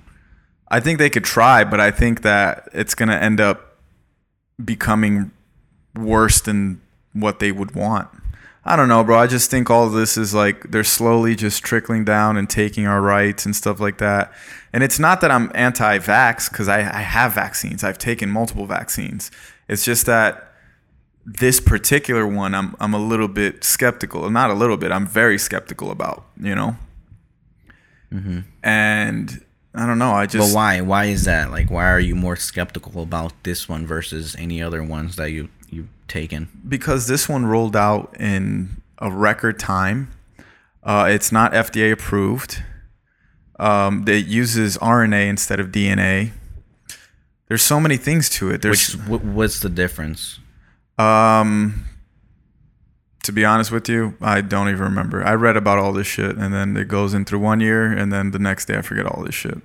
I 0.69 0.79
think 0.79 1.01
they 1.01 1.11
could 1.11 1.25
try, 1.25 1.65
but 1.65 1.81
I 1.81 1.91
think 1.91 2.23
that 2.23 2.69
it's 2.73 2.95
gonna 2.95 3.17
end 3.17 3.41
up 3.41 3.74
becoming 4.63 5.31
worse 5.95 6.41
than 6.41 6.81
what 7.13 7.39
they 7.39 7.53
would 7.53 7.75
want. 7.75 8.09
I 8.67 8.77
don't 8.77 8.89
know, 8.89 9.05
bro. 9.05 9.19
I 9.19 9.27
just 9.27 9.51
think 9.51 9.69
all 9.69 9.91
this 9.91 10.17
is 10.17 10.35
like 10.35 10.71
they're 10.71 10.85
slowly 10.85 11.35
just 11.37 11.63
trickling 11.63 12.05
down 12.05 12.39
and 12.39 12.49
taking 12.49 12.87
our 12.87 13.03
rights 13.03 13.45
and 13.45 13.55
stuff 13.55 13.79
like 13.79 13.99
that. 13.99 14.33
And 14.73 14.83
it's 14.83 14.99
not 14.99 15.21
that 15.21 15.31
I'm 15.31 15.53
anti-vax 15.55 16.51
because 16.51 16.67
I, 16.67 16.79
I 16.79 17.03
have 17.03 17.35
vaccines. 17.35 17.85
I've 17.85 17.99
taken 17.99 18.31
multiple 18.31 18.67
vaccines. 18.67 19.31
It's 19.69 19.85
just 19.85 20.07
that 20.07 20.53
this 21.27 21.61
particular 21.61 22.27
one, 22.27 22.55
I'm 22.55 22.75
I'm 22.81 22.95
a 22.95 22.99
little 22.99 23.29
bit 23.29 23.65
skeptical. 23.65 24.29
Not 24.31 24.51
a 24.51 24.55
little 24.55 24.79
bit. 24.79 24.93
I'm 24.93 25.07
very 25.07 25.39
skeptical 25.39 25.91
about. 25.91 26.25
You 26.41 26.55
know. 26.55 26.77
Mm-hmm. 28.13 28.41
And 28.63 29.44
I 29.75 29.87
don't 29.87 29.99
know. 29.99 30.13
I 30.13 30.27
just 30.27 30.53
But 30.53 30.57
why? 30.57 30.81
Why 30.81 31.07
is 31.07 31.25
that? 31.25 31.51
Like, 31.51 31.71
why 31.71 31.87
are 31.91 31.99
you 32.01 32.15
more 32.15 32.37
skeptical 32.37 33.03
about 33.03 33.33
this 33.43 33.69
one 33.69 33.87
versus 33.87 34.37
any 34.39 34.63
other 34.63 34.83
ones 34.85 35.17
that 35.17 35.31
you 35.31 35.49
you've 35.69 35.89
taken? 36.09 36.49
because 36.69 37.07
this 37.09 37.29
one 37.29 37.45
rolled 37.47 37.75
out 37.77 38.15
in 38.21 38.81
a 38.99 39.11
record 39.11 39.59
time. 39.59 40.11
Uh, 40.83 41.09
it's 41.11 41.33
not 41.33 41.53
FDA 41.53 41.91
approved. 41.93 42.63
Um, 43.59 44.05
it 44.07 44.27
uses 44.27 44.77
RNA 44.79 45.29
instead 45.29 45.59
of 45.61 45.69
DNA. 45.69 46.33
There's 47.49 47.63
so 47.63 47.81
many 47.81 47.97
things 47.97 48.29
to 48.31 48.51
it. 48.51 48.63
There's 48.63 48.93
wh- 48.95 49.25
what's 49.25 49.61
the 49.61 49.69
difference? 49.69 50.39
um 50.99 51.84
to 53.25 53.33
be 53.33 53.45
honest 53.45 53.73
with 53.73 53.89
you, 53.89 54.17
I 54.21 54.43
don't 54.43 54.69
even 54.69 54.83
remember. 54.83 55.25
I 55.25 55.33
read 55.35 55.57
about 55.57 55.79
all 55.79 55.93
this 55.93 56.07
shit 56.07 56.37
and 56.37 56.53
then 56.55 56.77
it 56.77 56.89
goes 56.89 57.15
in 57.15 57.25
through 57.25 57.41
one 57.41 57.61
year 57.61 57.91
and 57.91 58.13
then 58.13 58.31
the 58.31 58.39
next 58.39 58.67
day 58.67 58.77
I 58.77 58.83
forget 58.83 59.07
all 59.07 59.25
this 59.25 59.35
shit. 59.35 59.59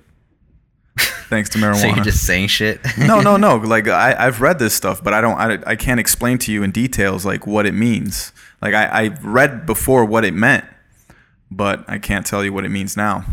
Thanks 0.98 1.50
to 1.50 1.58
marijuana. 1.58 1.74
So 1.80 1.86
you're 1.88 2.04
just 2.04 2.26
saying 2.26 2.48
shit? 2.48 2.80
no, 2.98 3.20
no, 3.20 3.36
no. 3.36 3.56
Like 3.56 3.86
I, 3.86 4.16
I've 4.18 4.40
read 4.40 4.58
this 4.58 4.74
stuff, 4.74 5.04
but 5.04 5.12
I 5.12 5.20
don't. 5.20 5.38
I, 5.38 5.58
I 5.66 5.76
can't 5.76 6.00
explain 6.00 6.38
to 6.38 6.52
you 6.52 6.62
in 6.62 6.72
details 6.72 7.24
like 7.24 7.46
what 7.46 7.66
it 7.66 7.72
means. 7.72 8.32
Like 8.62 8.74
I, 8.74 8.86
I 8.86 9.06
read 9.22 9.66
before 9.66 10.04
what 10.04 10.24
it 10.24 10.34
meant, 10.34 10.64
but 11.50 11.84
I 11.88 11.98
can't 11.98 12.26
tell 12.26 12.42
you 12.44 12.52
what 12.52 12.64
it 12.64 12.70
means 12.70 12.96
now. 12.96 13.24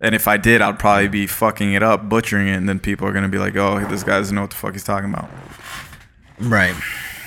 And 0.00 0.16
if 0.16 0.26
I 0.26 0.36
did, 0.36 0.60
I'd 0.60 0.80
probably 0.80 1.08
be 1.08 1.28
fucking 1.28 1.72
it 1.72 1.82
up, 1.82 2.08
butchering 2.08 2.48
it, 2.48 2.56
and 2.56 2.68
then 2.68 2.80
people 2.80 3.06
are 3.06 3.12
gonna 3.12 3.28
be 3.28 3.38
like, 3.38 3.56
"Oh, 3.56 3.78
this 3.86 4.02
guy 4.02 4.18
doesn't 4.18 4.34
know 4.34 4.42
what 4.42 4.50
the 4.50 4.56
fuck 4.56 4.72
he's 4.72 4.84
talking 4.84 5.12
about." 5.12 5.30
Right. 6.40 6.74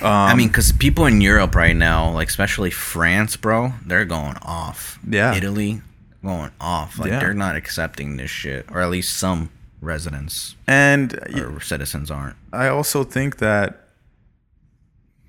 I 0.02 0.30
Um, 0.32 0.36
mean, 0.38 0.48
because 0.48 0.72
people 0.72 1.06
in 1.06 1.20
Europe 1.20 1.54
right 1.54 1.74
now, 1.76 2.10
like 2.10 2.28
especially 2.28 2.70
France, 2.70 3.36
bro, 3.36 3.72
they're 3.84 4.04
going 4.04 4.36
off. 4.42 4.98
Yeah. 5.08 5.34
Italy, 5.34 5.82
going 6.22 6.50
off. 6.60 6.98
Like 6.98 7.10
Yeah. 7.10 7.20
they're 7.20 7.34
not 7.34 7.56
accepting 7.56 8.16
this 8.16 8.30
shit, 8.30 8.66
or 8.70 8.80
at 8.80 8.90
least 8.90 9.16
some 9.16 9.50
residents 9.80 10.56
And 10.66 11.18
or 11.34 11.60
citizens 11.60 12.10
aren't. 12.10 12.36
I 12.52 12.68
also 12.68 13.04
think 13.04 13.38
that 13.38 13.88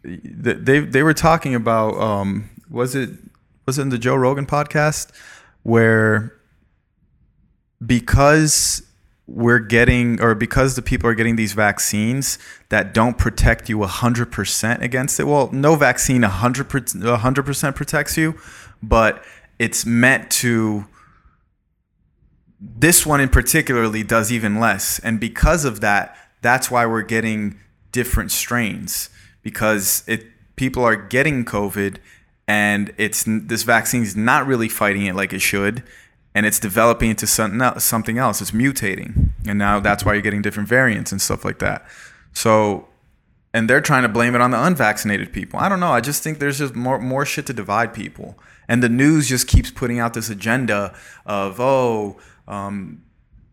th- 0.03 0.57
they 0.61 0.79
they 0.79 1.03
were 1.03 1.13
talking 1.13 1.53
about 1.55 1.99
um 1.99 2.49
was 2.69 2.95
it 2.95 3.11
was 3.65 3.77
it 3.77 3.81
in 3.83 3.89
the 3.89 3.97
Joe 3.97 4.15
Rogan 4.15 4.45
podcast 4.45 5.11
where 5.63 6.33
because 7.85 8.81
we're 9.27 9.59
getting 9.59 10.21
or 10.21 10.33
because 10.33 10.75
the 10.75 10.81
people 10.81 11.09
are 11.09 11.13
getting 11.13 11.35
these 11.35 11.53
vaccines 11.53 12.39
that 12.69 12.93
don't 12.93 13.17
protect 13.17 13.67
you 13.67 13.77
100% 13.77 14.81
against 14.81 15.19
it 15.19 15.25
well 15.25 15.49
no 15.51 15.75
vaccine 15.75 16.21
100% 16.21 16.63
100% 16.65 17.75
protects 17.75 18.17
you 18.17 18.39
but 18.81 19.23
it's 19.59 19.85
meant 19.85 20.31
to 20.31 20.85
this 22.59 23.05
one 23.05 23.21
in 23.21 23.29
particularly 23.29 24.03
does 24.03 24.31
even 24.31 24.59
less. 24.59 24.99
And 24.99 25.19
because 25.19 25.65
of 25.65 25.81
that 25.81 26.15
that's 26.41 26.69
why 26.69 26.85
we're 26.85 27.01
getting 27.01 27.59
different 27.91 28.31
strains 28.31 29.09
because 29.41 30.03
it 30.07 30.25
people 30.55 30.83
are 30.83 30.95
getting 30.95 31.43
covid 31.43 31.97
and 32.47 32.93
it's 32.97 33.25
this 33.27 33.63
vaccine 33.63 34.03
is 34.03 34.15
not 34.15 34.45
really 34.45 34.69
fighting 34.69 35.05
it 35.05 35.15
like 35.15 35.33
it 35.33 35.41
should 35.41 35.83
and 36.37 36.45
it's 36.45 36.59
developing 36.59 37.09
into 37.09 37.25
something 37.25 38.17
else, 38.17 38.41
it's 38.41 38.51
mutating 38.51 39.29
and 39.47 39.57
now 39.57 39.79
that's 39.79 40.05
why 40.05 40.13
you're 40.13 40.21
getting 40.21 40.41
different 40.41 40.69
variants 40.69 41.11
and 41.11 41.21
stuff 41.21 41.43
like 41.43 41.59
that 41.59 41.87
so 42.33 42.87
and 43.57 43.67
they're 43.67 43.81
trying 43.81 44.03
to 44.03 44.09
blame 44.09 44.35
it 44.35 44.41
on 44.41 44.51
the 44.51 44.63
unvaccinated 44.63 45.33
people. 45.33 45.59
I 45.59 45.67
don't 45.67 45.79
know. 45.79 45.91
I 45.91 45.99
just 45.99 46.21
think 46.21 46.37
there's 46.37 46.59
just 46.59 46.75
more 46.75 46.99
more 46.99 47.25
shit 47.25 47.47
to 47.47 47.53
divide 47.53 47.91
people, 47.91 48.37
and 48.67 48.83
the 48.83 48.89
news 48.89 49.27
just 49.27 49.47
keeps 49.47 49.71
putting 49.71 49.99
out 49.99 50.13
this 50.13 50.29
agenda 50.29 50.95
of 51.25 51.59
oh, 51.59 52.17
um, 52.47 53.03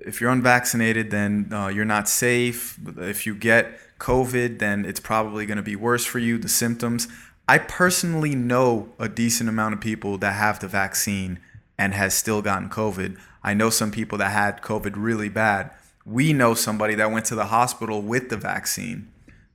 if 0.01 0.21
you're 0.21 0.31
unvaccinated, 0.31 1.11
then 1.11 1.49
uh, 1.51 1.69
you're 1.69 1.87
not 1.87 2.09
safe. 2.09 2.79
If 2.99 3.27
you 3.27 3.35
get 3.35 3.79
COVID, 3.99 4.59
then 4.59 4.85
it's 4.85 5.01
probably 5.01 5.47
going 5.47 5.57
to 5.57 5.63
be 5.63 5.77
worse 5.77 6.05
for 6.05 6.19
you. 6.19 6.37
The 6.37 6.49
symptoms. 6.49 7.09
I 7.47 7.59
personally 7.59 8.35
know 8.35 8.93
a 8.99 9.09
decent 9.09 9.49
amount 9.49 9.75
of 9.75 9.81
people 9.81 10.19
that 10.19 10.33
have 10.33 10.61
the 10.61 10.69
vaccine 10.69 11.41
and 11.79 11.95
has 11.95 12.15
still 12.15 12.43
gotten 12.43 12.69
COVID. 12.69 13.19
I 13.43 13.55
know 13.55 13.71
some 13.71 13.91
people 13.91 14.19
that 14.19 14.31
had 14.31 14.63
COVID 14.63 14.95
really 14.97 15.29
bad. 15.29 15.71
We 16.07 16.33
know 16.33 16.55
somebody 16.55 16.95
that 16.97 17.11
went 17.11 17.25
to 17.27 17.35
the 17.35 17.47
hospital 17.47 18.03
with 18.03 18.29
the 18.29 18.37
vaccine 18.37 19.09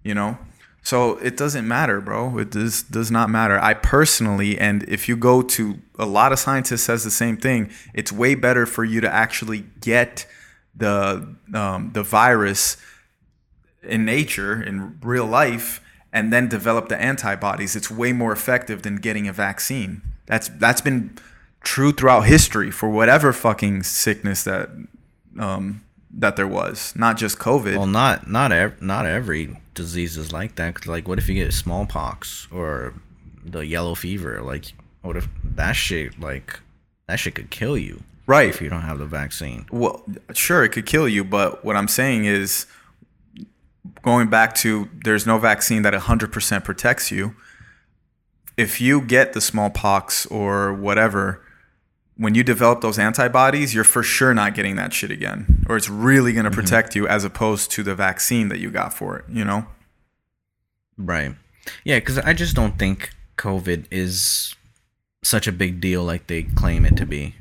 you 0.04 0.14
know? 0.14 0.38
So 0.82 1.18
it 1.18 1.36
doesn't 1.38 1.68
matter 1.68 2.00
bro. 2.02 2.38
It 2.40 2.52
does 2.52 2.84
does 2.84 3.12
not 3.12 3.30
matter. 3.30 3.60
I 3.60 3.74
personally 3.74 4.58
and 4.58 4.84
if 4.84 5.10
you 5.10 5.16
go 5.18 5.42
to 5.42 5.80
a 5.98 6.06
lot 6.06 6.32
of 6.32 6.40
scientists 6.40 6.84
says 6.84 7.04
the 7.04 7.12
same 7.12 7.38
thing 7.38 7.72
it's 7.94 8.12
way 8.12 8.34
better 8.34 8.66
for 8.66 8.84
you 8.84 9.02
to 9.02 9.14
actually 9.14 9.66
get 9.82 10.26
the 10.76 11.36
um, 11.54 11.92
the 11.94 12.04
virus 12.04 12.78
in 13.84 14.06
nature 14.06 14.62
in 14.62 14.98
real 15.02 15.26
life 15.26 15.82
and 16.12 16.34
then 16.34 16.48
develop 16.48 16.90
the 16.90 17.00
antibodies. 17.00 17.76
It's 17.76 17.92
way 17.92 18.14
more 18.14 18.32
effective 18.32 18.82
than 18.82 18.96
getting 18.96 19.28
a 19.28 19.34
vaccine. 19.34 20.02
That's 20.26 20.48
that's 20.48 20.82
been 20.82 21.18
true 21.62 21.92
throughout 21.92 22.22
history 22.22 22.72
for 22.72 22.90
whatever 22.90 23.34
fucking 23.34 23.84
sickness 23.84 24.44
that 24.44 24.70
um, 25.38 25.84
that 26.12 26.36
there 26.36 26.48
was 26.48 26.94
not 26.96 27.18
just 27.18 27.38
covid 27.40 27.78
Well, 27.78 27.86
not 27.88 28.30
not 28.30 28.52
ev- 28.52 28.82
not 28.82 29.06
every 29.06 29.58
disease 29.74 30.18
is 30.18 30.32
like 30.34 30.56
that. 30.56 30.86
like, 30.88 31.08
what 31.08 31.20
if 31.20 31.30
you 31.30 31.36
get 31.36 31.54
smallpox 31.54 32.48
or 32.52 32.94
the 33.46 33.66
yellow 33.66 33.96
fever? 33.96 34.42
Like, 34.42 34.66
what 35.02 35.16
if 35.16 35.28
that 35.44 35.74
shit 35.74 36.20
like 36.20 36.60
that 37.08 37.18
shit 37.20 37.36
could 37.36 37.50
kill 37.50 37.78
you 37.78 38.04
right 38.26 38.50
if 38.50 38.62
you 38.62 38.70
don't 38.70 38.82
have 38.82 38.98
the 39.00 39.06
vaccine? 39.06 39.66
Well, 39.72 40.04
sure, 40.34 40.64
it 40.64 40.70
could 40.70 40.86
kill 40.86 41.08
you, 41.08 41.24
but 41.24 41.64
what 41.64 41.76
I'm 41.76 41.88
saying 41.88 42.26
is 42.26 42.66
going 44.02 44.30
back 44.30 44.56
to 44.56 44.90
there's 45.04 45.26
no 45.26 45.38
vaccine 45.38 45.82
that 45.84 45.94
100% 45.94 46.64
protects 46.64 47.12
you. 47.12 47.36
If 48.58 48.82
you 48.82 49.02
get 49.02 49.34
the 49.34 49.42
smallpox 49.42 50.26
or 50.26 50.74
whatever, 50.74 51.42
when 52.20 52.36
you 52.36 52.44
develop 52.44 52.82
those 52.82 53.00
antibodies, 53.00 53.74
you're 53.74 53.86
for 53.86 54.04
sure 54.04 54.34
not 54.34 54.54
getting 54.54 54.76
that 54.76 54.92
shit 54.92 55.10
again, 55.10 55.66
or 55.70 55.78
it's 55.78 55.90
really 55.90 56.34
going 56.34 56.44
to 56.44 56.52
mm-hmm. 56.52 56.60
protect 56.60 56.94
you 56.94 57.08
as 57.08 57.24
opposed 57.24 57.72
to 57.72 57.82
the 57.82 57.96
vaccine 57.96 58.50
that 58.50 58.60
you 58.60 58.70
got 58.70 58.94
for 58.94 59.18
it, 59.18 59.26
you 59.30 59.46
know? 59.46 59.66
Right. 60.98 61.34
Yeah, 61.86 62.00
because 62.00 62.18
I 62.20 62.34
just 62.34 62.58
don't 62.58 62.78
think 62.78 63.12
COVID 63.38 63.86
is 63.90 64.54
such 65.24 65.48
a 65.48 65.54
big 65.54 65.80
deal 65.80 66.04
like 66.04 66.28
they 66.28 66.44
claim 66.44 66.86
it 66.86 66.98
to 66.98 67.06
be. 67.06 67.36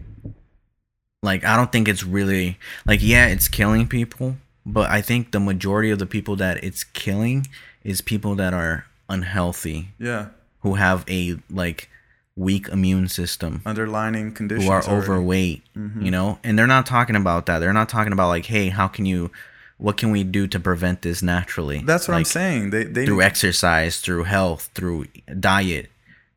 Like, 1.25 1.45
I 1.45 1.57
don't 1.57 1.73
think 1.73 1.89
it's 1.89 2.05
really 2.05 2.57
like 2.87 3.01
yeah, 3.03 3.27
it's 3.27 3.49
killing 3.49 3.89
people, 3.89 4.37
but 4.65 4.89
I 4.91 5.03
think 5.03 5.33
the 5.33 5.41
majority 5.41 5.91
of 5.91 5.99
the 5.99 6.07
people 6.07 6.37
that 6.37 6.63
it's 6.63 6.85
killing 6.85 7.49
is 7.83 8.01
people 8.01 8.37
that 8.37 8.55
are 8.55 8.87
unhealthy, 9.09 9.89
Yeah. 9.99 10.29
who 10.61 10.75
have 10.75 11.05
a 11.11 11.39
like 11.51 11.91
weak 12.39 12.69
immune 12.69 13.09
system, 13.09 13.63
Underlining 13.67 14.33
conditions. 14.33 14.65
who 14.65 14.71
are 14.71 14.83
already. 14.83 14.97
overweight, 14.97 15.63
you 15.75 15.83
mm-hmm. 15.83 16.09
know? 16.09 16.39
And 16.45 16.59
they're 16.59 16.67
not 16.69 16.87
talking 16.87 17.17
about 17.17 17.47
that. 17.47 17.59
They're 17.59 17.73
not 17.73 17.89
talking 17.89 18.13
about 18.13 18.29
like, 18.29 18.47
hey, 18.47 18.69
how 18.69 18.87
can 18.89 19.05
you 19.05 19.31
what 19.77 19.97
can 19.97 20.11
we 20.11 20.25
do 20.25 20.47
to 20.49 20.59
prevent 20.59 21.03
this 21.03 21.23
naturally? 21.23 21.79
That's 21.79 22.09
what 22.09 22.17
I'm 22.17 22.25
saying. 22.25 22.71
They 22.71 22.85
they 22.85 23.07
through 23.07 23.23
exercise, 23.23 24.01
through 24.01 24.25
health, 24.25 24.71
through 24.75 25.07
diet. 25.39 25.91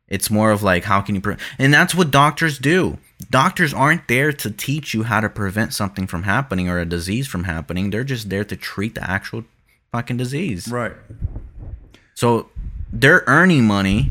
It's 0.08 0.30
more 0.30 0.50
of 0.50 0.62
like 0.62 0.84
how 0.84 1.00
can 1.00 1.14
you 1.14 1.20
pre- 1.20 1.36
and 1.58 1.72
that's 1.72 1.94
what 1.94 2.10
doctors 2.10 2.58
do. 2.58 2.98
Doctors 3.30 3.72
aren't 3.72 4.08
there 4.08 4.32
to 4.32 4.50
teach 4.50 4.94
you 4.94 5.04
how 5.04 5.20
to 5.20 5.28
prevent 5.28 5.72
something 5.72 6.06
from 6.06 6.24
happening 6.24 6.68
or 6.68 6.78
a 6.78 6.84
disease 6.84 7.28
from 7.28 7.44
happening. 7.44 7.90
They're 7.90 8.04
just 8.04 8.28
there 8.28 8.44
to 8.44 8.56
treat 8.56 8.96
the 8.96 9.08
actual 9.08 9.44
fucking 9.92 10.16
disease. 10.16 10.68
right. 10.68 10.92
So 12.14 12.50
they're 12.92 13.24
earning 13.26 13.64
money 13.64 14.10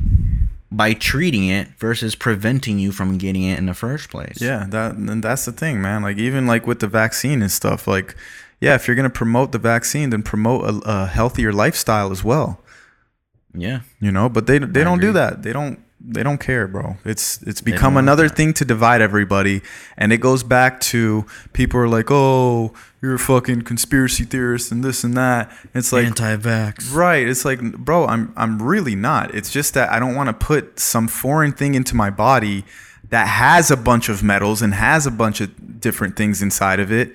by 0.71 0.93
treating 0.93 1.47
it 1.49 1.67
versus 1.77 2.15
preventing 2.15 2.79
you 2.79 2.91
from 2.91 3.17
getting 3.17 3.43
it 3.43 3.59
in 3.59 3.65
the 3.65 3.73
first 3.73 4.09
place. 4.09 4.41
Yeah, 4.41 4.65
that 4.69 4.95
and 4.95 5.23
that's 5.23 5.45
the 5.45 5.51
thing, 5.51 5.81
man. 5.81 6.01
Like 6.01 6.17
even 6.17 6.47
like 6.47 6.65
with 6.65 6.79
the 6.79 6.87
vaccine 6.87 7.41
and 7.41 7.51
stuff, 7.51 7.87
like 7.87 8.15
yeah, 8.61 8.75
if 8.75 8.87
you're 8.87 8.95
gonna 8.95 9.09
promote 9.09 9.51
the 9.51 9.59
vaccine, 9.59 10.11
then 10.11 10.23
promote 10.23 10.63
a, 10.63 10.89
a 10.89 11.07
healthier 11.07 11.51
lifestyle 11.51 12.11
as 12.11 12.23
well. 12.23 12.61
Yeah. 13.53 13.81
You 13.99 14.11
know, 14.11 14.29
but 14.29 14.47
they 14.47 14.59
they 14.59 14.83
don't 14.83 15.01
do 15.01 15.11
that. 15.11 15.43
They 15.43 15.51
don't 15.51 15.79
they 16.03 16.23
don't 16.23 16.39
care, 16.39 16.67
bro. 16.67 16.97
It's 17.05 17.41
it's 17.43 17.61
become 17.61 17.95
another 17.97 18.27
thing 18.27 18.53
to 18.55 18.65
divide 18.65 19.01
everybody, 19.01 19.61
and 19.97 20.11
it 20.11 20.17
goes 20.17 20.43
back 20.43 20.79
to 20.81 21.25
people 21.53 21.79
are 21.79 21.87
like, 21.87 22.07
oh, 22.09 22.73
you're 23.01 23.15
a 23.15 23.19
fucking 23.19 23.61
conspiracy 23.63 24.23
theorist 24.23 24.71
and 24.71 24.83
this 24.83 25.03
and 25.03 25.15
that. 25.15 25.51
It's 25.73 25.93
like 25.93 26.05
Anti-vax. 26.05 26.93
Right. 26.93 27.27
It's 27.27 27.45
like, 27.45 27.61
bro, 27.77 28.05
I'm 28.07 28.33
I'm 28.35 28.61
really 28.61 28.95
not. 28.95 29.33
It's 29.35 29.51
just 29.51 29.73
that 29.75 29.91
I 29.91 29.99
don't 29.99 30.15
want 30.15 30.27
to 30.27 30.33
put 30.33 30.79
some 30.79 31.07
foreign 31.07 31.51
thing 31.51 31.75
into 31.75 31.95
my 31.95 32.09
body 32.09 32.65
that 33.09 33.27
has 33.27 33.69
a 33.69 33.77
bunch 33.77 34.09
of 34.09 34.23
metals 34.23 34.61
and 34.61 34.73
has 34.73 35.05
a 35.05 35.11
bunch 35.11 35.41
of 35.41 35.79
different 35.79 36.15
things 36.15 36.41
inside 36.41 36.79
of 36.79 36.91
it 36.91 37.13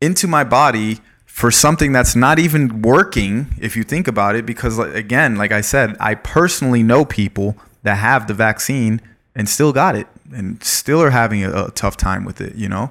into 0.00 0.26
my 0.26 0.44
body 0.44 0.98
for 1.26 1.50
something 1.50 1.92
that's 1.92 2.16
not 2.16 2.38
even 2.38 2.82
working 2.82 3.46
if 3.60 3.76
you 3.76 3.84
think 3.84 4.08
about 4.08 4.34
it 4.34 4.44
because 4.44 4.78
again, 4.78 5.36
like 5.36 5.52
I 5.52 5.60
said, 5.60 5.96
I 6.00 6.14
personally 6.14 6.82
know 6.82 7.04
people 7.04 7.56
that 7.82 7.96
have 7.96 8.26
the 8.26 8.34
vaccine 8.34 9.00
and 9.34 9.48
still 9.48 9.72
got 9.72 9.94
it 9.96 10.06
and 10.34 10.62
still 10.62 11.02
are 11.02 11.10
having 11.10 11.44
a, 11.44 11.66
a 11.66 11.70
tough 11.70 11.96
time 11.96 12.24
with 12.24 12.40
it, 12.40 12.54
you 12.56 12.68
know? 12.68 12.90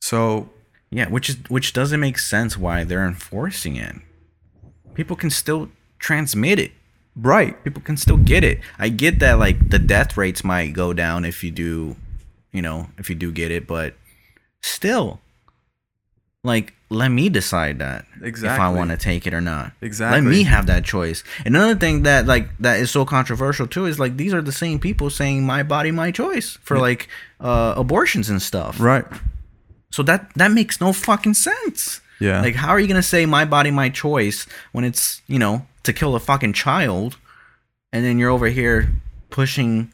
So, 0.00 0.50
Yeah, 0.90 1.08
which 1.08 1.28
is 1.28 1.36
which 1.48 1.72
doesn't 1.72 1.98
make 2.00 2.18
sense 2.18 2.56
why 2.56 2.84
they're 2.84 3.06
enforcing 3.06 3.76
it. 3.76 3.96
People 4.94 5.16
can 5.16 5.30
still 5.30 5.68
transmit 5.98 6.58
it. 6.58 6.72
right. 7.16 7.62
People 7.64 7.82
can 7.82 7.96
still 7.96 8.16
get 8.18 8.44
it. 8.44 8.60
I 8.78 8.88
get 8.88 9.18
that 9.18 9.38
like 9.38 9.70
the 9.70 9.78
death 9.78 10.16
rates 10.16 10.44
might 10.44 10.72
go 10.74 10.92
down 10.92 11.24
if 11.24 11.42
you 11.42 11.50
do, 11.50 11.96
you 12.52 12.62
know, 12.62 12.88
if 12.98 13.10
you 13.10 13.16
do 13.16 13.32
get 13.32 13.50
it, 13.50 13.66
but 13.66 13.94
still 14.62 15.20
like 16.44 16.74
let 16.88 17.08
me 17.08 17.28
decide 17.28 17.80
that 17.80 18.04
exactly 18.22 18.54
if 18.54 18.60
I 18.60 18.68
want 18.72 18.90
to 18.90 18.96
take 18.96 19.26
it 19.26 19.34
or 19.34 19.40
not. 19.40 19.72
Exactly. 19.80 20.20
Let 20.20 20.30
me 20.30 20.44
have 20.44 20.66
that 20.66 20.84
choice. 20.84 21.24
Another 21.44 21.74
thing 21.74 22.02
that 22.04 22.26
like 22.26 22.48
that 22.60 22.78
is 22.78 22.90
so 22.90 23.04
controversial 23.04 23.66
too 23.66 23.86
is 23.86 23.98
like 23.98 24.16
these 24.16 24.32
are 24.32 24.42
the 24.42 24.52
same 24.52 24.78
people 24.78 25.10
saying 25.10 25.44
my 25.44 25.62
body, 25.64 25.90
my 25.90 26.10
choice 26.12 26.58
for 26.62 26.78
like 26.78 27.08
uh, 27.40 27.74
abortions 27.76 28.30
and 28.30 28.40
stuff. 28.40 28.78
Right. 28.80 29.04
So 29.90 30.02
that 30.04 30.32
that 30.36 30.52
makes 30.52 30.80
no 30.80 30.92
fucking 30.92 31.34
sense. 31.34 32.00
Yeah. 32.20 32.40
Like 32.40 32.54
how 32.54 32.68
are 32.70 32.78
you 32.80 32.86
gonna 32.86 33.02
say 33.02 33.26
my 33.26 33.44
body, 33.44 33.70
my 33.72 33.88
choice 33.88 34.46
when 34.72 34.84
it's 34.84 35.22
you 35.26 35.38
know 35.40 35.66
to 35.82 35.92
kill 35.92 36.14
a 36.14 36.20
fucking 36.20 36.52
child, 36.52 37.16
and 37.92 38.04
then 38.04 38.18
you're 38.18 38.30
over 38.30 38.46
here 38.48 38.92
pushing 39.30 39.90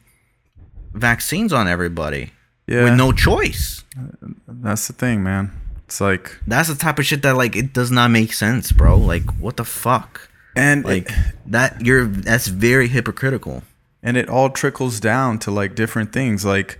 vaccines 0.93 1.51
on 1.51 1.67
everybody 1.67 2.31
Yeah. 2.67 2.83
with 2.83 2.93
no 2.97 3.11
choice. 3.11 3.83
That's 4.47 4.87
the 4.87 4.93
thing, 4.93 5.23
man. 5.23 5.51
It's 5.93 6.01
like 6.01 6.39
That's 6.47 6.69
the 6.69 6.75
type 6.75 6.97
of 6.97 7.05
shit 7.05 7.21
that 7.21 7.35
like 7.37 7.55
it 7.55 7.71
does 7.71 7.91
not 7.91 8.09
make 8.09 8.33
sense, 8.33 8.71
bro. 8.71 8.97
Like 8.97 9.29
what 9.37 9.57
the 9.57 9.63
fuck? 9.65 10.27
and 10.55 10.83
Like 10.83 11.11
it, 11.11 11.15
that 11.45 11.81
you're 11.85 12.05
that's 12.07 12.47
very 12.47 12.87
hypocritical. 12.87 13.61
and 14.01 14.17
it 14.17 14.27
all 14.27 14.49
trickles 14.49 14.99
down 14.99 15.37
to 15.39 15.51
like 15.51 15.75
different 15.75 16.11
things 16.11 16.43
like 16.43 16.79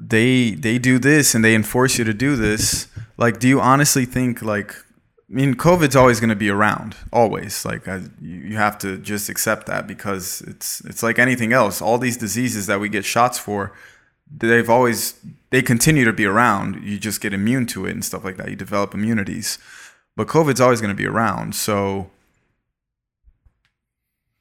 they 0.00 0.50
they 0.52 0.76
do 0.78 0.98
this 0.98 1.34
and 1.34 1.44
they 1.44 1.54
enforce 1.54 1.98
you 1.98 2.04
to 2.04 2.14
do 2.14 2.34
this 2.36 2.88
like 3.16 3.38
do 3.38 3.46
you 3.46 3.60
honestly 3.60 4.04
think 4.06 4.40
like 4.42 4.72
i 4.72 5.32
mean 5.38 5.54
covid's 5.54 5.94
always 5.94 6.18
going 6.20 6.30
to 6.30 6.42
be 6.46 6.48
around 6.50 6.96
always 7.12 7.64
like 7.64 7.86
I, 7.86 7.96
you 8.20 8.36
you 8.50 8.56
have 8.56 8.76
to 8.78 8.96
just 8.98 9.28
accept 9.28 9.66
that 9.66 9.86
because 9.86 10.40
it's 10.46 10.80
it's 10.90 11.02
like 11.02 11.18
anything 11.18 11.52
else 11.52 11.82
all 11.82 11.98
these 11.98 12.16
diseases 12.16 12.66
that 12.66 12.80
we 12.80 12.88
get 12.88 13.04
shots 13.04 13.38
for 13.38 13.72
they've 14.34 14.70
always 14.70 15.14
they 15.50 15.62
continue 15.62 16.04
to 16.04 16.12
be 16.12 16.24
around. 16.24 16.82
You 16.84 16.98
just 16.98 17.20
get 17.20 17.32
immune 17.34 17.66
to 17.66 17.86
it 17.86 17.90
and 17.92 18.04
stuff 18.04 18.24
like 18.24 18.36
that. 18.36 18.48
You 18.50 18.56
develop 18.56 18.94
immunities. 18.94 19.58
But 20.16 20.28
covid's 20.28 20.60
always 20.60 20.80
going 20.80 20.94
to 20.94 20.96
be 20.96 21.06
around. 21.06 21.54
So 21.54 22.10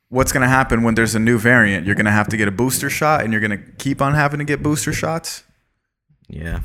what's 0.09 0.31
going 0.31 0.41
to 0.41 0.47
happen 0.49 0.83
when 0.83 0.95
there's 0.95 1.15
a 1.15 1.19
new 1.19 1.37
variant? 1.37 1.85
You're 1.85 1.95
going 1.95 2.05
to 2.05 2.11
have 2.11 2.27
to 2.29 2.37
get 2.37 2.47
a 2.47 2.51
booster 2.51 2.89
shot 2.89 3.23
and 3.23 3.31
you're 3.31 3.41
going 3.41 3.57
to 3.57 3.71
keep 3.77 4.01
on 4.01 4.13
having 4.13 4.39
to 4.39 4.45
get 4.45 4.61
booster 4.63 4.93
shots? 4.93 5.43
Yeah. 6.27 6.61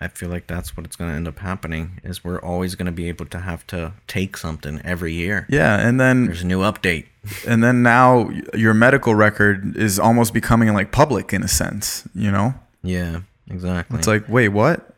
I 0.00 0.06
feel 0.06 0.28
like 0.28 0.46
that's 0.46 0.76
what 0.76 0.86
it's 0.86 0.94
gonna 0.94 1.14
end 1.14 1.26
up 1.26 1.40
happening 1.40 2.00
is 2.04 2.22
we're 2.22 2.38
always 2.40 2.76
gonna 2.76 2.92
be 2.92 3.08
able 3.08 3.26
to 3.26 3.40
have 3.40 3.66
to 3.66 3.94
take 4.06 4.36
something 4.36 4.80
every 4.84 5.12
year. 5.12 5.44
yeah 5.48 5.76
and 5.84 5.98
then 6.00 6.26
There's 6.26 6.42
a 6.42 6.46
new 6.46 6.60
update. 6.60 7.06
and 7.44 7.64
then 7.64 7.82
now 7.82 8.30
your 8.54 8.74
medical 8.74 9.16
record 9.16 9.76
is 9.76 9.98
almost 9.98 10.32
becoming 10.32 10.72
like 10.72 10.92
public 10.92 11.32
in 11.32 11.42
a 11.42 11.48
sense 11.48 12.06
you 12.14 12.30
know 12.30 12.54
Yeah, 12.88 13.20
exactly. 13.50 13.98
it's 13.98 14.06
like 14.08 14.28
wait 14.28 14.48
what? 14.48 14.94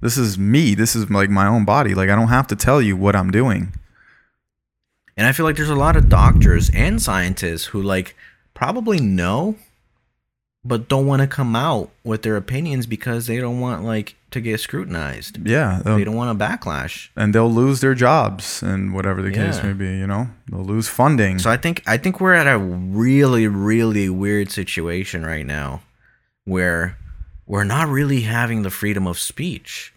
This 0.00 0.18
is 0.18 0.36
me. 0.36 0.74
This 0.74 0.94
is 0.94 1.08
like 1.10 1.30
my 1.30 1.46
own 1.46 1.64
body. 1.64 1.94
Like 1.94 2.10
i 2.10 2.14
don't 2.16 2.28
have 2.28 2.46
to 2.48 2.56
tell 2.56 2.82
you 2.82 2.96
what 2.96 3.14
i'm 3.16 3.30
doing. 3.30 3.72
And 5.16 5.26
I 5.28 5.32
feel 5.32 5.46
like 5.46 5.54
there's 5.56 5.70
a 5.70 5.76
lot 5.76 5.94
of 5.96 6.08
doctors 6.08 6.70
and 6.74 7.00
scientists 7.00 7.66
who 7.66 7.80
like 7.80 8.16
probably 8.52 9.00
know 9.00 9.56
but 10.66 10.88
don't 10.88 11.06
want 11.06 11.20
to 11.20 11.28
come 11.28 11.54
out 11.54 11.90
with 12.04 12.22
their 12.22 12.36
opinions 12.36 12.86
because 12.86 13.26
they 13.26 13.38
don't 13.38 13.60
want 13.60 13.84
like 13.84 14.16
to 14.30 14.40
get 14.40 14.58
scrutinized. 14.60 15.46
yeah 15.46 15.80
they'll- 15.84 16.02
don't 16.04 16.16
want 16.16 16.30
a 16.40 16.44
backlash. 16.44 17.08
and 17.16 17.34
they'll 17.34 17.52
lose 17.52 17.80
their 17.80 17.94
jobs 17.94 18.62
and 18.62 18.92
whatever 18.94 19.20
the 19.22 19.30
case 19.30 19.62
may 19.62 19.72
be 19.74 19.86
you 19.98 20.06
know? 20.06 20.28
They'll 20.50 20.64
lose 20.64 20.88
funding. 20.88 21.38
So 21.38 21.50
I 21.50 21.56
think 21.58 21.82
I 21.86 21.96
think 21.96 22.20
we're 22.20 22.34
at 22.34 22.46
a 22.48 22.58
really 22.58 23.46
really 23.46 24.08
weird 24.08 24.50
situation 24.50 25.24
right 25.24 25.46
now 25.46 25.82
where 26.44 26.98
we're 27.46 27.64
not 27.64 27.88
really 27.88 28.22
having 28.22 28.62
the 28.62 28.70
freedom 28.70 29.06
of 29.06 29.18
speech. 29.18 29.92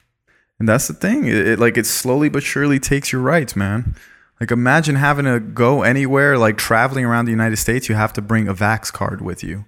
And 0.60 0.68
that's 0.68 0.88
the 0.88 0.94
thing. 0.94 1.28
It, 1.28 1.48
it 1.48 1.60
like 1.60 1.78
it 1.78 1.86
slowly 1.86 2.30
but 2.30 2.44
surely 2.44 2.80
takes 2.80 3.12
your 3.12 3.22
rights, 3.22 3.56
man. 3.56 3.96
Like 4.40 4.52
imagine 4.52 4.96
having 4.96 5.26
to 5.26 5.40
go 5.40 5.84
anywhere, 5.84 6.38
like 6.38 6.58
traveling 6.58 7.06
around 7.06 7.26
the 7.26 7.32
United 7.32 7.58
States, 7.58 7.90
you 7.90 7.96
have 7.96 8.14
to 8.14 8.22
bring 8.22 8.48
a 8.48 8.54
Vax 8.54 8.92
card 8.92 9.22
with 9.22 9.44
you. 9.44 9.66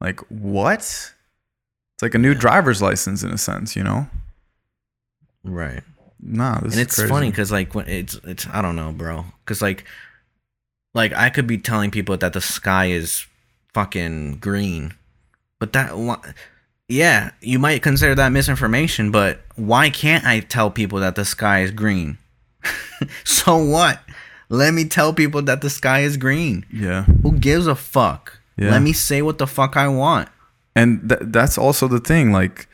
Like 0.00 0.20
what? 0.28 0.78
It's 0.78 2.02
like 2.02 2.14
a 2.14 2.18
new 2.18 2.34
driver's 2.34 2.82
license 2.82 3.22
in 3.22 3.30
a 3.30 3.38
sense, 3.38 3.76
you 3.76 3.84
know? 3.84 4.08
Right. 5.44 5.82
Nah, 6.20 6.60
this 6.60 6.72
is. 6.72 6.78
and 6.78 6.82
it's 6.82 6.96
crazy. 6.96 7.10
funny 7.10 7.30
because 7.30 7.52
like 7.52 7.74
when 7.74 7.86
it's 7.88 8.14
it's 8.24 8.46
I 8.48 8.62
don't 8.62 8.76
know, 8.76 8.92
bro. 8.92 9.26
Because 9.44 9.60
like 9.60 9.84
like 10.94 11.12
I 11.12 11.30
could 11.30 11.46
be 11.46 11.58
telling 11.58 11.90
people 11.90 12.16
that 12.16 12.32
the 12.32 12.40
sky 12.40 12.86
is 12.86 13.26
fucking 13.74 14.38
green, 14.38 14.94
but 15.58 15.72
that 15.74 15.92
yeah, 16.88 17.30
you 17.40 17.58
might 17.58 17.82
consider 17.82 18.14
that 18.14 18.30
misinformation. 18.30 19.10
But 19.10 19.40
why 19.56 19.90
can't 19.90 20.24
I 20.24 20.40
tell 20.40 20.70
people 20.70 21.00
that 21.00 21.14
the 21.14 21.24
sky 21.24 21.60
is 21.62 21.70
green? 21.70 22.18
so 23.24 23.56
what? 23.56 24.00
Let 24.48 24.74
me 24.74 24.84
tell 24.84 25.12
people 25.12 25.42
that 25.42 25.62
the 25.62 25.70
sky 25.70 26.00
is 26.00 26.16
green. 26.16 26.66
Yeah. 26.72 27.04
Who 27.22 27.32
gives 27.32 27.66
a 27.66 27.74
fuck? 27.74 28.38
Yeah. 28.56 28.70
Let 28.70 28.82
me 28.82 28.92
say 28.92 29.22
what 29.22 29.38
the 29.38 29.46
fuck 29.46 29.76
I 29.76 29.88
want. 29.88 30.28
And 30.76 31.08
th- 31.08 31.22
that's 31.24 31.58
also 31.58 31.88
the 31.88 32.00
thing. 32.00 32.32
Like 32.32 32.68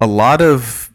a 0.00 0.06
lot 0.06 0.42
of 0.42 0.90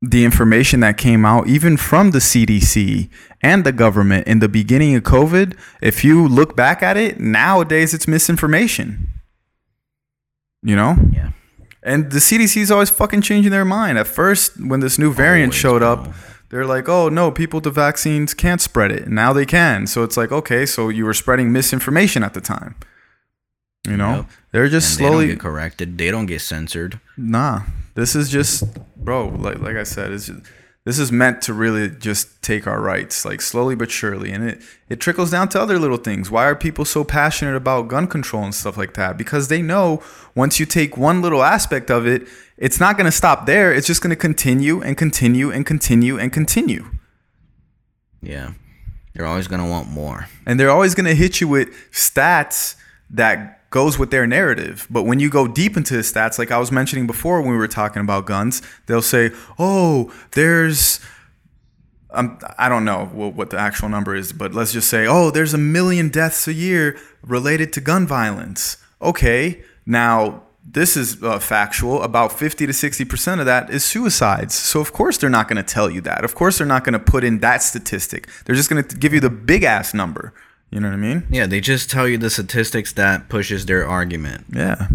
the 0.00 0.24
information 0.24 0.80
that 0.80 0.96
came 0.96 1.24
out, 1.24 1.48
even 1.48 1.76
from 1.76 2.12
the 2.12 2.18
CDC 2.18 3.08
and 3.42 3.64
the 3.64 3.72
government 3.72 4.26
in 4.26 4.38
the 4.38 4.48
beginning 4.48 4.94
of 4.94 5.02
COVID, 5.02 5.56
if 5.82 6.04
you 6.04 6.26
look 6.26 6.54
back 6.54 6.82
at 6.82 6.96
it, 6.96 7.18
nowadays 7.18 7.92
it's 7.92 8.06
misinformation. 8.06 9.08
You 10.66 10.74
know? 10.74 10.96
Yeah. 11.12 11.30
And 11.84 12.10
the 12.10 12.18
CDC 12.18 12.60
is 12.60 12.70
always 12.72 12.90
fucking 12.90 13.22
changing 13.22 13.52
their 13.52 13.64
mind. 13.64 13.98
At 13.98 14.08
first, 14.08 14.60
when 14.60 14.80
this 14.80 14.98
new 14.98 15.12
variant 15.12 15.52
Always, 15.52 15.60
showed 15.60 15.78
bro. 15.78 15.92
up, 15.92 16.14
they're 16.50 16.66
like, 16.66 16.88
oh, 16.88 17.08
no, 17.08 17.30
people 17.30 17.58
with 17.58 17.64
the 17.64 17.70
vaccines 17.70 18.34
can't 18.34 18.60
spread 18.60 18.90
it. 18.90 19.06
Now 19.06 19.32
they 19.32 19.46
can. 19.46 19.86
So 19.86 20.02
it's 20.02 20.16
like, 20.16 20.32
okay, 20.32 20.66
so 20.66 20.88
you 20.88 21.04
were 21.04 21.14
spreading 21.14 21.52
misinformation 21.52 22.24
at 22.24 22.34
the 22.34 22.40
time. 22.40 22.74
You 23.86 23.96
know? 23.96 24.16
Yep. 24.16 24.26
They're 24.50 24.68
just 24.68 24.98
And 24.98 25.06
they 25.06 25.08
slowly 25.08 25.26
don't 25.26 25.34
get 25.36 25.40
corrected. 25.40 25.98
They 25.98 26.10
don't 26.10 26.26
get 26.26 26.40
censored. 26.40 26.98
Nah, 27.16 27.62
this 27.94 28.16
is 28.16 28.28
just, 28.28 28.64
bro. 28.96 29.28
Like 29.28 29.60
like 29.60 29.76
I 29.76 29.84
said, 29.84 30.10
it's 30.10 30.26
just, 30.26 30.40
this 30.86 31.00
is 31.00 31.10
meant 31.10 31.42
to 31.42 31.52
really 31.52 31.90
just 31.90 32.40
take 32.42 32.64
our 32.68 32.80
rights, 32.80 33.24
like 33.24 33.40
slowly 33.40 33.74
but 33.74 33.90
surely, 33.90 34.30
and 34.30 34.48
it 34.48 34.62
it 34.88 35.00
trickles 35.00 35.32
down 35.32 35.48
to 35.48 35.60
other 35.60 35.80
little 35.80 35.96
things. 35.96 36.30
Why 36.30 36.44
are 36.46 36.54
people 36.54 36.84
so 36.84 37.02
passionate 37.02 37.56
about 37.56 37.88
gun 37.88 38.06
control 38.06 38.44
and 38.44 38.54
stuff 38.54 38.76
like 38.76 38.94
that? 38.94 39.18
Because 39.18 39.48
they 39.48 39.62
know 39.62 40.00
once 40.36 40.60
you 40.60 40.64
take 40.64 40.96
one 40.96 41.20
little 41.22 41.42
aspect 41.42 41.90
of 41.90 42.06
it, 42.06 42.28
it's 42.56 42.78
not 42.78 42.96
going 42.96 43.06
to 43.06 43.10
stop 43.12 43.46
there. 43.46 43.74
It's 43.74 43.88
just 43.88 44.00
going 44.00 44.10
to 44.10 44.16
continue 44.16 44.80
and 44.80 44.96
continue 44.96 45.50
and 45.50 45.66
continue 45.66 46.18
and 46.18 46.32
continue. 46.32 46.86
Yeah. 48.22 48.52
They're 49.12 49.26
always 49.26 49.48
gonna 49.48 49.68
want 49.68 49.88
more. 49.88 50.28
and 50.46 50.60
they're 50.60 50.70
always 50.70 50.94
going 50.94 51.06
to 51.06 51.14
hit 51.14 51.40
you 51.40 51.48
with 51.48 51.68
stats 51.90 52.76
that 53.10 53.55
goes 53.70 53.98
with 53.98 54.10
their 54.10 54.26
narrative. 54.26 54.86
But 54.90 55.02
when 55.02 55.20
you 55.20 55.30
go 55.30 55.46
deep 55.46 55.76
into 55.76 55.94
the 55.94 56.02
stats 56.02 56.38
like 56.38 56.50
i 56.50 56.58
was 56.58 56.72
mentioning 56.72 57.06
before 57.06 57.40
when 57.40 57.50
we 57.50 57.56
were 57.56 57.68
talking 57.68 58.02
about 58.02 58.26
guns 58.26 58.62
they'll 58.86 59.02
say 59.02 59.30
oh 59.58 60.12
there's 60.32 61.00
um, 62.10 62.38
i 62.58 62.68
don't 62.68 62.84
know 62.84 63.06
what, 63.06 63.50
the 63.50 63.58
actual 63.58 63.88
number 63.88 64.14
is 64.14 64.32
but 64.32 64.54
let's 64.54 64.72
just 64.72 64.88
say 64.88 65.06
oh 65.06 65.30
there's 65.30 65.54
a 65.54 65.58
million 65.58 66.08
deaths 66.08 66.46
a 66.48 66.52
year 66.52 66.98
related 67.22 67.72
to 67.74 67.80
gun 67.80 68.06
violence. 68.06 68.78
Okay 69.00 69.62
now 69.84 70.42
this 70.68 70.96
is 70.96 71.22
uh, 71.22 71.38
factual. 71.38 72.02
About 72.02 72.32
50 72.32 72.66
to 72.66 72.72
60% 72.72 73.38
of 73.38 73.46
that 73.46 73.70
is 73.70 73.84
suicides. 73.84 74.52
So 74.52 74.80
of 74.80 74.92
course 74.92 75.16
they're 75.16 75.30
not 75.30 75.46
going 75.46 75.58
to 75.58 75.62
tell 75.62 75.88
you 75.88 76.00
that. 76.00 76.24
Of 76.24 76.34
course 76.34 76.58
they're 76.58 76.66
not 76.66 76.82
going 76.82 76.94
to 76.94 76.98
put 76.98 77.22
in 77.22 77.38
that 77.38 77.62
statistic. 77.62 78.28
They're 78.44 78.56
just 78.56 78.68
going 78.68 78.82
to 78.82 78.96
give 78.96 79.14
you 79.14 79.20
the 79.20 79.30
big 79.30 79.62
ass 79.62 79.94
number 79.94 80.34
you 80.70 80.80
know 80.80 80.88
what 80.88 80.94
i 80.94 80.98
mean? 80.98 81.26
Yeah, 81.30 81.46
they 81.46 81.60
just 81.60 81.90
tell 81.90 82.08
you 82.08 82.18
the 82.18 82.30
statistics 82.30 82.92
that 82.94 83.28
pushes 83.28 83.66
their 83.66 83.86
argument. 83.86 84.46
yeah. 84.52 84.88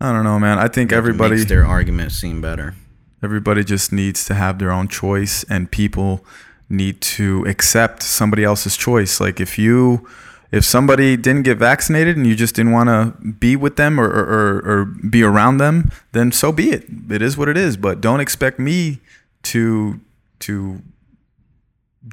I 0.00 0.12
don't 0.12 0.24
know 0.24 0.38
man. 0.38 0.58
I 0.58 0.68
think 0.68 0.92
everybody 0.92 1.36
makes 1.36 1.48
their 1.48 1.64
argument 1.64 2.12
seem 2.12 2.40
better. 2.42 2.74
everybody 3.22 3.64
just 3.64 3.92
needs 3.92 4.24
to 4.26 4.34
have 4.34 4.58
their 4.58 4.70
own 4.70 4.88
choice 4.88 5.42
and 5.48 5.70
people 5.70 6.24
need 6.68 7.00
to 7.00 7.44
accept 7.46 8.02
somebody 8.02 8.44
else's 8.44 8.76
choice. 8.76 9.20
Like 9.20 9.40
if 9.40 9.58
you 9.58 10.06
if 10.52 10.64
somebody 10.64 11.16
didn't 11.16 11.42
get 11.42 11.58
vaccinated 11.58 12.16
and 12.16 12.26
you 12.26 12.34
just 12.36 12.54
didn't 12.54 12.72
want 12.72 12.88
to 12.88 13.32
be 13.32 13.56
with 13.56 13.76
them 13.76 13.98
or, 13.98 14.06
or, 14.06 14.24
or, 14.24 14.80
or 14.80 14.84
be 14.84 15.22
around 15.22 15.56
them 15.58 15.90
then 16.12 16.30
so 16.30 16.52
be 16.52 16.70
it. 16.70 16.84
It 17.10 17.22
is 17.22 17.38
what 17.38 17.48
it 17.48 17.56
is. 17.56 17.78
But 17.78 18.02
don't 18.02 18.20
expect 18.20 18.58
me 18.58 19.00
to 19.44 19.98
to 20.40 20.82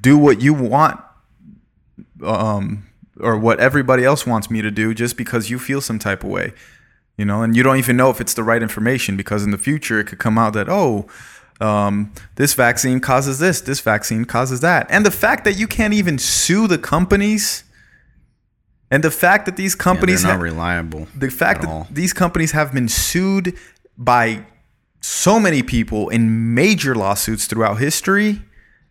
do 0.01 0.17
what 0.17 0.41
you 0.41 0.53
want 0.53 1.01
um 2.26 2.88
or 3.19 3.38
what 3.38 3.59
everybody 3.59 4.03
else 4.03 4.26
wants 4.26 4.49
me 4.49 4.61
to 4.61 4.71
do 4.71 4.93
just 4.93 5.17
because 5.17 5.49
you 5.49 5.59
feel 5.59 5.82
some 5.82 5.99
type 5.99 6.24
of 6.24 6.30
way 6.30 6.53
you 7.17 7.26
know 7.26 7.41
and 7.41 7.55
you 7.55 7.63
don't 7.63 7.78
even 7.78 7.97
know 7.97 8.09
if 8.09 8.19
it's 8.19 8.34
the 8.34 8.43
right 8.43 8.61
information 8.61 9.15
because 9.15 9.43
in 9.43 9.51
the 9.51 9.57
future 9.57 9.99
it 9.99 10.05
could 10.05 10.19
come 10.19 10.38
out 10.38 10.53
that 10.53 10.67
oh 10.69 11.07
um, 11.61 12.11
this 12.36 12.55
vaccine 12.55 12.99
causes 12.99 13.39
this 13.39 13.61
this 13.61 13.80
vaccine 13.80 14.26
causes 14.26 14.61
that 14.61 14.88
and 14.89 15.05
the 15.05 15.11
fact 15.11 15.43
that 15.45 15.53
you 15.53 15.67
can't 15.67 15.93
even 15.93 16.17
sue 16.17 16.67
the 16.67 16.80
companies 16.80 17.63
and 18.89 19.03
the 19.03 19.11
fact 19.11 19.45
that 19.45 19.55
these 19.55 19.76
companies 19.76 20.24
they're 20.24 20.32
not 20.32 20.38
ha- 20.39 20.43
reliable. 20.43 21.07
the 21.15 21.30
fact 21.30 21.61
at 21.61 21.67
that 21.67 21.71
all. 21.71 21.88
these 21.91 22.11
companies 22.11 22.51
have 22.51 22.74
been 22.74 22.89
sued 22.89 23.55
by 23.97 24.43
so 25.03 25.38
many 25.38 25.61
people 25.61 26.09
in 26.09 26.53
major 26.53 26.95
lawsuits 26.95 27.45
throughout 27.45 27.76
history 27.76 28.41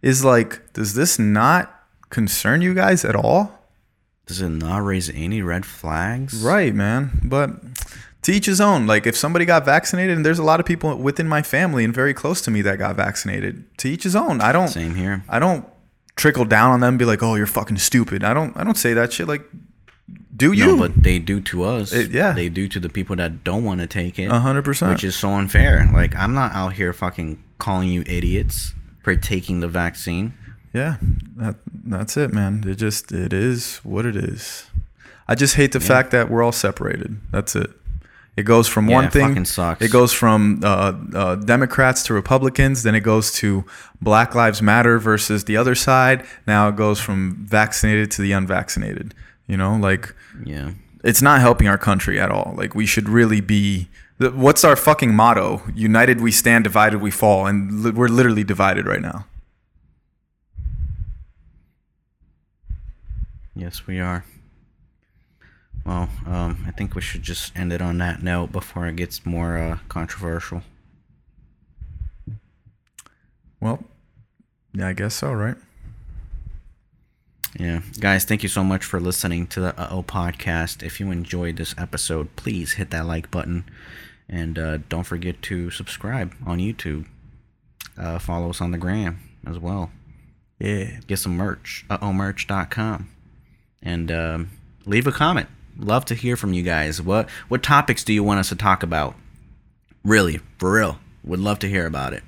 is 0.02 0.24
like, 0.24 0.72
does 0.74 0.94
this 0.94 1.18
not 1.18 1.71
concern 2.12 2.62
you 2.62 2.74
guys 2.74 3.04
at 3.04 3.16
all? 3.16 3.58
Does 4.26 4.40
it 4.40 4.50
not 4.50 4.84
raise 4.84 5.10
any 5.10 5.42
red 5.42 5.66
flags? 5.66 6.40
Right, 6.44 6.72
man. 6.72 7.20
But 7.24 7.50
to 8.22 8.32
each 8.32 8.46
his 8.46 8.60
own. 8.60 8.86
Like 8.86 9.04
if 9.06 9.16
somebody 9.16 9.44
got 9.44 9.64
vaccinated, 9.64 10.16
and 10.16 10.24
there's 10.24 10.38
a 10.38 10.44
lot 10.44 10.60
of 10.60 10.66
people 10.66 10.96
within 10.96 11.26
my 11.28 11.42
family 11.42 11.82
and 11.84 11.92
very 11.92 12.14
close 12.14 12.40
to 12.42 12.50
me 12.52 12.62
that 12.62 12.78
got 12.78 12.94
vaccinated. 12.94 13.64
To 13.78 13.88
each 13.88 14.04
his 14.04 14.14
own. 14.14 14.40
I 14.40 14.52
don't. 14.52 14.68
Same 14.68 14.94
here. 14.94 15.24
I 15.28 15.40
don't 15.40 15.66
trickle 16.14 16.44
down 16.44 16.70
on 16.70 16.80
them 16.80 16.90
and 16.90 16.98
be 16.98 17.04
like, 17.04 17.22
"Oh, 17.22 17.34
you're 17.34 17.46
fucking 17.46 17.78
stupid." 17.78 18.22
I 18.22 18.32
don't. 18.32 18.56
I 18.56 18.62
don't 18.62 18.76
say 18.76 18.94
that 18.94 19.12
shit. 19.12 19.26
Like, 19.26 19.42
do 20.36 20.52
you? 20.52 20.66
No, 20.66 20.78
but 20.78 21.02
they 21.02 21.18
do 21.18 21.40
to 21.40 21.64
us. 21.64 21.92
It- 21.92 22.12
yeah. 22.12 22.32
They 22.32 22.48
do 22.48 22.68
to 22.68 22.78
the 22.78 22.88
people 22.88 23.16
that 23.16 23.42
don't 23.42 23.64
want 23.64 23.80
to 23.80 23.86
take 23.88 24.18
it. 24.20 24.30
A 24.30 24.38
hundred 24.38 24.64
percent. 24.64 24.92
Which 24.92 25.04
is 25.04 25.16
so 25.16 25.30
unfair. 25.30 25.90
Like 25.92 26.14
I'm 26.14 26.32
not 26.34 26.52
out 26.52 26.74
here 26.74 26.92
fucking 26.92 27.42
calling 27.58 27.88
you 27.88 28.04
idiots 28.06 28.72
for 29.02 29.16
taking 29.16 29.60
the 29.60 29.68
vaccine. 29.68 30.34
Yeah, 30.72 30.96
that 31.36 31.56
that's 31.84 32.16
it, 32.16 32.32
man. 32.32 32.64
It 32.66 32.76
just 32.76 33.12
it 33.12 33.32
is 33.32 33.76
what 33.84 34.06
it 34.06 34.16
is. 34.16 34.66
I 35.28 35.34
just 35.34 35.54
hate 35.56 35.72
the 35.72 35.80
fact 35.80 36.10
that 36.12 36.30
we're 36.30 36.42
all 36.42 36.52
separated. 36.52 37.18
That's 37.30 37.54
it. 37.56 37.70
It 38.36 38.44
goes 38.44 38.66
from 38.66 38.88
Yeah, 38.88 38.94
one 38.96 39.10
thing. 39.10 39.28
fucking 39.28 39.44
sucks. 39.44 39.82
It 39.82 39.90
goes 39.92 40.12
from 40.12 40.60
uh, 40.64 40.94
uh, 41.14 41.34
Democrats 41.36 42.02
to 42.04 42.14
Republicans. 42.14 42.82
Then 42.82 42.94
it 42.94 43.00
goes 43.00 43.30
to 43.34 43.64
Black 44.00 44.34
Lives 44.34 44.62
Matter 44.62 44.98
versus 44.98 45.44
the 45.44 45.56
other 45.58 45.74
side. 45.74 46.24
Now 46.46 46.68
it 46.68 46.76
goes 46.76 46.98
from 46.98 47.36
vaccinated 47.46 48.10
to 48.12 48.22
the 48.22 48.32
unvaccinated. 48.32 49.14
You 49.46 49.58
know, 49.58 49.76
like 49.76 50.14
Yeah. 50.46 50.70
it's 51.04 51.20
not 51.20 51.40
helping 51.42 51.68
our 51.68 51.76
country 51.78 52.18
at 52.18 52.30
all. 52.30 52.54
Like 52.56 52.74
we 52.74 52.86
should 52.86 53.08
really 53.08 53.42
be. 53.42 53.88
What's 54.18 54.64
our 54.64 54.76
fucking 54.76 55.14
motto? 55.14 55.62
United 55.74 56.20
we 56.20 56.30
stand, 56.32 56.64
divided 56.64 57.00
we 57.02 57.10
fall, 57.10 57.46
and 57.46 57.94
we're 57.96 58.08
literally 58.08 58.44
divided 58.44 58.86
right 58.86 59.02
now. 59.02 59.26
Yes, 63.54 63.86
we 63.86 64.00
are. 64.00 64.24
Well, 65.84 66.08
um, 66.26 66.64
I 66.66 66.70
think 66.70 66.94
we 66.94 67.02
should 67.02 67.22
just 67.22 67.56
end 67.56 67.72
it 67.72 67.82
on 67.82 67.98
that 67.98 68.22
note 68.22 68.52
before 68.52 68.86
it 68.86 68.96
gets 68.96 69.26
more 69.26 69.58
uh, 69.58 69.78
controversial. 69.88 70.62
Well, 73.60 73.84
yeah, 74.72 74.88
I 74.88 74.92
guess 74.92 75.14
so, 75.14 75.32
right? 75.32 75.56
Yeah. 77.58 77.82
Guys, 78.00 78.24
thank 78.24 78.42
you 78.42 78.48
so 78.48 78.64
much 78.64 78.84
for 78.84 78.98
listening 78.98 79.46
to 79.48 79.60
the 79.60 79.80
Uh-Oh 79.80 80.02
podcast. 80.02 80.82
If 80.82 80.98
you 81.00 81.10
enjoyed 81.10 81.56
this 81.56 81.74
episode, 81.76 82.34
please 82.36 82.74
hit 82.74 82.90
that 82.90 83.06
like 83.06 83.30
button. 83.30 83.64
And 84.28 84.58
uh, 84.58 84.78
don't 84.88 85.04
forget 85.04 85.42
to 85.42 85.70
subscribe 85.70 86.34
on 86.46 86.58
YouTube. 86.58 87.06
Uh, 87.98 88.18
follow 88.18 88.50
us 88.50 88.60
on 88.60 88.70
the 88.70 88.78
gram 88.78 89.20
as 89.46 89.58
well. 89.58 89.90
Yeah. 90.58 91.00
Get 91.06 91.18
some 91.18 91.36
merch. 91.36 91.84
Uh-ohmerch.com. 91.90 93.10
And 93.82 94.10
um, 94.12 94.50
leave 94.86 95.06
a 95.06 95.12
comment. 95.12 95.48
Love 95.78 96.04
to 96.06 96.14
hear 96.14 96.36
from 96.36 96.52
you 96.52 96.62
guys. 96.62 97.00
What 97.02 97.28
what 97.48 97.62
topics 97.62 98.04
do 98.04 98.12
you 98.12 98.22
want 98.22 98.40
us 98.40 98.48
to 98.50 98.56
talk 98.56 98.82
about? 98.82 99.14
Really, 100.04 100.40
for 100.58 100.72
real. 100.72 100.98
Would 101.24 101.40
love 101.40 101.58
to 101.60 101.68
hear 101.68 101.86
about 101.86 102.12
it. 102.12 102.22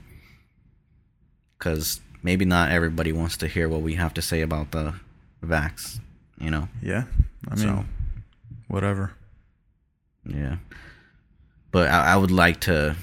Because 1.59 2.01
maybe 2.23 2.45
not 2.45 2.71
everybody 2.71 3.13
wants 3.13 3.37
to 3.39 3.49
hear 3.49 3.69
what 3.69 3.83
we 3.83 3.95
have 3.95 4.15
to 4.15 4.23
say 4.23 4.41
about 4.41 4.71
the 4.71 4.95
vax, 5.45 5.99
you 6.39 6.51
know? 6.51 6.69
Yeah. 6.83 7.05
I 7.49 7.55
mean, 7.57 7.65
So- 7.65 7.85
whatever. 8.69 9.13
Yeah. 10.27 10.57
But 11.71 11.91
I, 11.91 12.13
I 12.13 12.17
would 12.17 12.31
like 12.31 12.61
to 12.61 12.97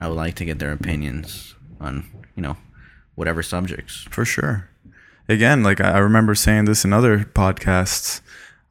I 0.00 0.08
would 0.08 0.16
like 0.16 0.34
to 0.36 0.44
get 0.44 0.58
their 0.58 0.72
opinions 0.72 1.54
on, 1.80 2.06
you 2.36 2.42
know, 2.42 2.56
whatever 3.14 3.42
subjects. 3.42 4.06
For 4.10 4.24
sure. 4.24 4.68
Again, 5.28 5.62
like 5.62 5.80
I 5.80 5.98
remember 5.98 6.34
saying 6.34 6.66
this 6.66 6.84
in 6.84 6.92
other 6.92 7.20
podcasts. 7.20 8.20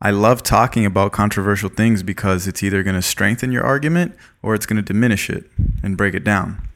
I 0.01 0.11
love 0.11 0.43
talking 0.43 0.85
about 0.85 1.11
controversial 1.11 1.69
things 1.69 2.03
because 2.03 2.47
it's 2.47 2.61
either 2.61 2.83
going 2.83 2.95
to 2.95 3.01
strengthen 3.01 3.51
your 3.51 3.63
argument 3.63 4.15
or 4.41 4.53
it's 4.53 4.65
going 4.65 4.77
to 4.77 4.81
diminish 4.83 5.29
it 5.29 5.49
and 5.83 5.97
break 5.97 6.13
it 6.13 6.23
down. 6.23 6.67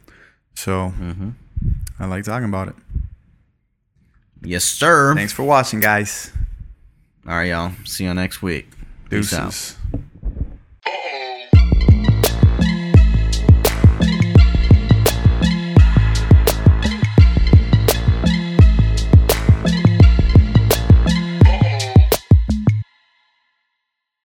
So 0.55 0.93
Mm-hmm. 0.99 1.29
I 1.99 2.05
like 2.05 2.23
talking 2.23 2.47
about 2.47 2.69
it. 2.69 2.75
Yes, 4.41 4.63
sir. 4.63 5.13
Thanks 5.15 5.33
for 5.33 5.43
watching, 5.43 5.81
guys. 5.81 6.31
All 7.27 7.33
right, 7.33 7.49
y'all. 7.49 7.73
See 7.83 8.05
you 8.05 8.13
next 8.13 8.41
week. 8.41 8.69
Peace 9.09 9.33
out. 9.33 9.45
Deuces. 9.47 9.75